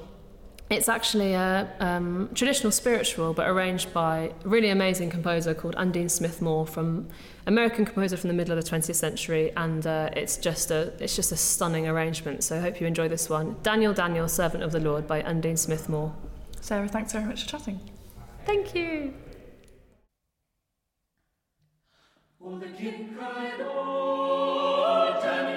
It's 0.69 0.89
actually 0.89 1.33
a 1.33 1.69
um, 1.79 2.29
traditional 2.33 2.71
spiritual, 2.73 3.33
but 3.33 3.47
arranged 3.47 3.93
by 3.93 4.33
a 4.43 4.47
really 4.47 4.69
amazing 4.69 5.09
composer 5.09 5.53
called 5.53 5.75
Undine 5.77 6.09
Smith 6.09 6.41
Moore 6.41 6.67
from 6.67 7.07
American 7.45 7.85
composer 7.85 8.17
from 8.17 8.27
the 8.27 8.33
middle 8.33 8.57
of 8.57 8.61
the 8.61 8.69
20th 8.69 8.95
century, 8.95 9.53
and 9.55 9.87
uh, 9.87 10.09
it's 10.13 10.35
just 10.35 10.69
a 10.69 10.91
it's 10.99 11.15
just 11.15 11.31
a 11.31 11.37
stunning 11.37 11.87
arrangement. 11.87 12.43
So 12.43 12.57
I 12.57 12.59
hope 12.59 12.81
you 12.81 12.87
enjoy 12.87 13.07
this 13.07 13.29
one. 13.29 13.55
Daniel 13.63 13.93
Daniel, 13.93 14.27
Servant 14.27 14.61
of 14.61 14.73
the 14.73 14.81
Lord 14.81 15.07
by 15.07 15.23
Undine 15.23 15.55
Smith 15.55 15.87
Moore. 15.87 16.13
Sarah, 16.59 16.89
thanks 16.89 17.13
very 17.13 17.23
much 17.23 17.43
for 17.43 17.49
chatting. 17.49 17.79
Thank 18.45 18.75
you. 18.75 19.13
Oh, 22.43 22.57
the 22.59 22.67
king 22.67 23.15
cried, 23.17 23.53
oh, 23.59 25.19
Daniel, 25.21 25.47
Daniel, 25.47 25.56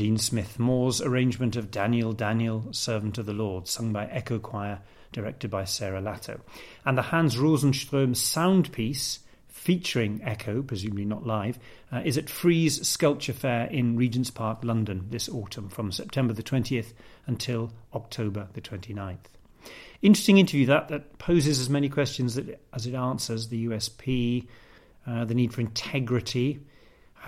Undine 0.00 0.16
Smith 0.16 0.58
Moore's 0.58 1.02
arrangement 1.02 1.56
of 1.56 1.70
Daniel, 1.70 2.14
Daniel, 2.14 2.64
Servant 2.72 3.18
of 3.18 3.26
the 3.26 3.34
Lord, 3.34 3.68
sung 3.68 3.92
by 3.92 4.06
Echo 4.06 4.38
Choir, 4.38 4.80
directed 5.12 5.50
by 5.50 5.64
Sarah 5.64 6.00
Latto. 6.00 6.40
And 6.86 6.96
the 6.96 7.02
Hans 7.02 7.36
Rosenström 7.36 8.16
sound 8.16 8.72
piece, 8.72 9.18
featuring 9.48 10.22
Echo, 10.24 10.62
presumably 10.62 11.04
not 11.04 11.26
live, 11.26 11.58
uh, 11.92 12.00
is 12.02 12.16
at 12.16 12.30
Frieze 12.30 12.88
Sculpture 12.88 13.34
Fair 13.34 13.66
in 13.66 13.98
Regent's 13.98 14.30
Park, 14.30 14.60
London, 14.62 15.06
this 15.10 15.28
autumn, 15.28 15.68
from 15.68 15.92
September 15.92 16.32
the 16.32 16.42
20th 16.42 16.94
until 17.26 17.70
October 17.92 18.48
the 18.54 18.62
29th. 18.62 19.18
Interesting 20.00 20.38
interview 20.38 20.64
that, 20.64 20.88
that 20.88 21.18
poses 21.18 21.60
as 21.60 21.68
many 21.68 21.90
questions 21.90 22.36
that, 22.36 22.58
as 22.72 22.86
it 22.86 22.94
answers 22.94 23.48
the 23.48 23.66
USP, 23.66 24.46
uh, 25.06 25.26
the 25.26 25.34
need 25.34 25.52
for 25.52 25.60
integrity. 25.60 26.58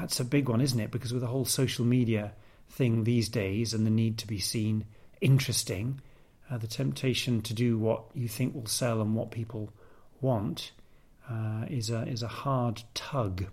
That's 0.00 0.20
a 0.20 0.24
big 0.24 0.48
one, 0.48 0.62
isn't 0.62 0.80
it? 0.80 0.90
Because 0.90 1.12
with 1.12 1.20
the 1.20 1.28
whole 1.28 1.44
social 1.44 1.84
media 1.84 2.32
thing 2.72 3.04
these 3.04 3.28
days 3.28 3.74
and 3.74 3.86
the 3.86 3.90
need 3.90 4.18
to 4.18 4.26
be 4.26 4.38
seen 4.38 4.84
interesting, 5.20 6.00
uh, 6.50 6.58
the 6.58 6.66
temptation 6.66 7.40
to 7.42 7.54
do 7.54 7.78
what 7.78 8.02
you 8.14 8.28
think 8.28 8.54
will 8.54 8.66
sell 8.66 9.00
and 9.00 9.14
what 9.14 9.30
people 9.30 9.72
want 10.20 10.72
uh, 11.30 11.64
is 11.68 11.90
a 11.90 12.02
is 12.02 12.22
a 12.22 12.28
hard 12.28 12.82
tug. 12.94 13.46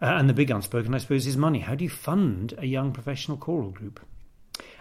Uh, 0.00 0.06
and 0.06 0.28
the 0.28 0.34
big 0.34 0.50
unspoken, 0.50 0.94
I 0.94 0.98
suppose, 0.98 1.26
is 1.26 1.36
money. 1.36 1.60
How 1.60 1.74
do 1.74 1.84
you 1.84 1.90
fund 1.90 2.54
a 2.58 2.66
young 2.66 2.92
professional 2.92 3.36
choral 3.36 3.70
group? 3.70 4.00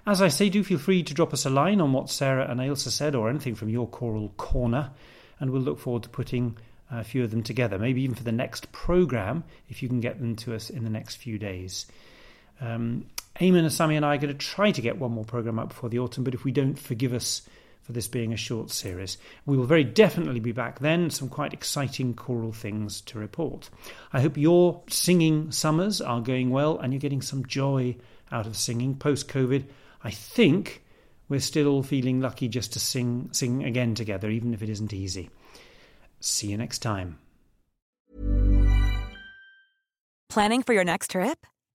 As 0.06 0.20
I 0.20 0.30
say, 0.30 0.50
do 0.50 0.64
feel 0.64 0.80
free 0.80 1.04
to 1.04 1.14
drop 1.14 1.32
us 1.32 1.46
a 1.46 1.50
line 1.50 1.80
on 1.80 1.94
what 1.94 2.10
Sarah 2.10 2.50
and 2.50 2.60
Ailsa 2.60 2.90
said 2.90 3.14
or 3.14 3.30
anything 3.30 3.54
from 3.54 3.70
your 3.70 3.88
choral 3.88 4.30
corner, 4.30 4.90
and 5.40 5.52
we'll 5.52 5.62
look 5.62 5.80
forward 5.80 6.04
to 6.04 6.10
putting 6.10 6.58
a 6.90 7.04
few 7.04 7.24
of 7.24 7.30
them 7.30 7.44
together, 7.44 7.78
maybe 7.78 8.02
even 8.02 8.16
for 8.16 8.24
the 8.24 8.32
next 8.32 8.72
programme, 8.72 9.44
if 9.70 9.84
you 9.84 9.88
can 9.88 10.02
get 10.02 10.20
them 10.20 10.36
to 10.38 10.56
us 10.56 10.70
in 10.72 10.84
the 10.84 10.90
next 10.90 11.18
few 11.18 11.38
days. 11.38 11.86
Um, 12.60 13.06
Eamonn 13.42 13.62
and 13.62 13.74
Sammy 13.74 13.96
and 13.96 14.06
I 14.06 14.16
are 14.16 14.20
going 14.20 14.32
to 14.32 14.38
try 14.38 14.72
to 14.72 14.82
get 14.82 15.00
one 15.00 15.12
more 15.12 15.26
programme 15.26 15.58
up 15.58 15.70
before 15.70 15.90
the 15.90 15.98
autumn, 15.98 16.24
but 16.24 16.36
if 16.36 16.44
we 16.44 16.52
don't, 16.52 16.78
forgive 16.78 17.12
us 17.12 17.42
for 17.82 17.92
this 17.92 18.08
being 18.08 18.32
a 18.32 18.38
short 18.38 18.70
series. 18.70 19.18
We 19.48 19.58
will 19.58 19.66
very 19.66 19.84
definitely 19.84 20.40
be 20.40 20.52
back 20.52 20.78
then, 20.78 21.10
some 21.10 21.28
quite 21.28 21.52
exciting 21.52 22.14
choral 22.14 22.52
things 22.52 23.02
to 23.02 23.18
report. 23.18 23.72
I 24.14 24.22
hope 24.22 24.38
your 24.38 24.84
singing 24.88 25.52
summers 25.52 26.02
are 26.02 26.22
going 26.22 26.52
well 26.52 26.78
and 26.78 26.94
you're 26.94 27.00
getting 27.00 27.24
some 27.24 27.44
joy 27.48 27.98
out 28.32 28.46
of 28.46 28.56
singing 28.56 28.96
post 28.96 29.28
COVID. 29.28 29.66
I 30.04 30.12
think 30.12 30.84
we're 31.28 31.40
still 31.40 31.68
all 31.68 31.82
feeling 31.82 32.22
lucky 32.22 32.48
just 32.48 32.74
to 32.74 32.80
sing 32.80 33.30
sing 33.32 33.64
again 33.64 33.96
together, 33.96 34.30
even 34.30 34.54
if 34.54 34.62
it 34.62 34.70
isn't 34.70 34.94
easy. 34.94 35.32
See 36.20 36.48
you 36.52 36.58
next 36.58 36.80
time. 36.80 37.18
Planning 40.30 40.62
for 40.62 40.74
your 40.74 40.84
next 40.84 41.10
trip? 41.10 41.48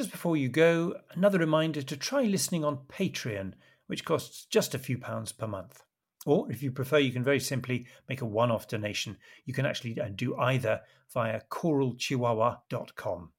Just 0.00 0.12
before 0.12 0.38
you 0.38 0.48
go, 0.48 0.94
another 1.10 1.38
reminder 1.38 1.82
to 1.82 1.94
try 1.94 2.22
listening 2.22 2.64
on 2.64 2.86
Patreon, 2.88 3.52
which 3.86 4.06
costs 4.06 4.46
just 4.46 4.74
a 4.74 4.78
few 4.78 4.96
pounds 4.96 5.30
per 5.30 5.46
month. 5.46 5.82
Or 6.24 6.50
if 6.50 6.62
you 6.62 6.72
prefer, 6.72 6.96
you 6.96 7.12
can 7.12 7.22
very 7.22 7.38
simply 7.38 7.84
make 8.08 8.22
a 8.22 8.24
one 8.24 8.50
off 8.50 8.66
donation. 8.66 9.18
You 9.44 9.52
can 9.52 9.66
actually 9.66 10.00
uh, 10.00 10.08
do 10.08 10.34
either 10.38 10.80
via 11.12 11.42
choralchihuahua.com. 11.50 13.32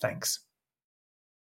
Thanks. 0.00 0.47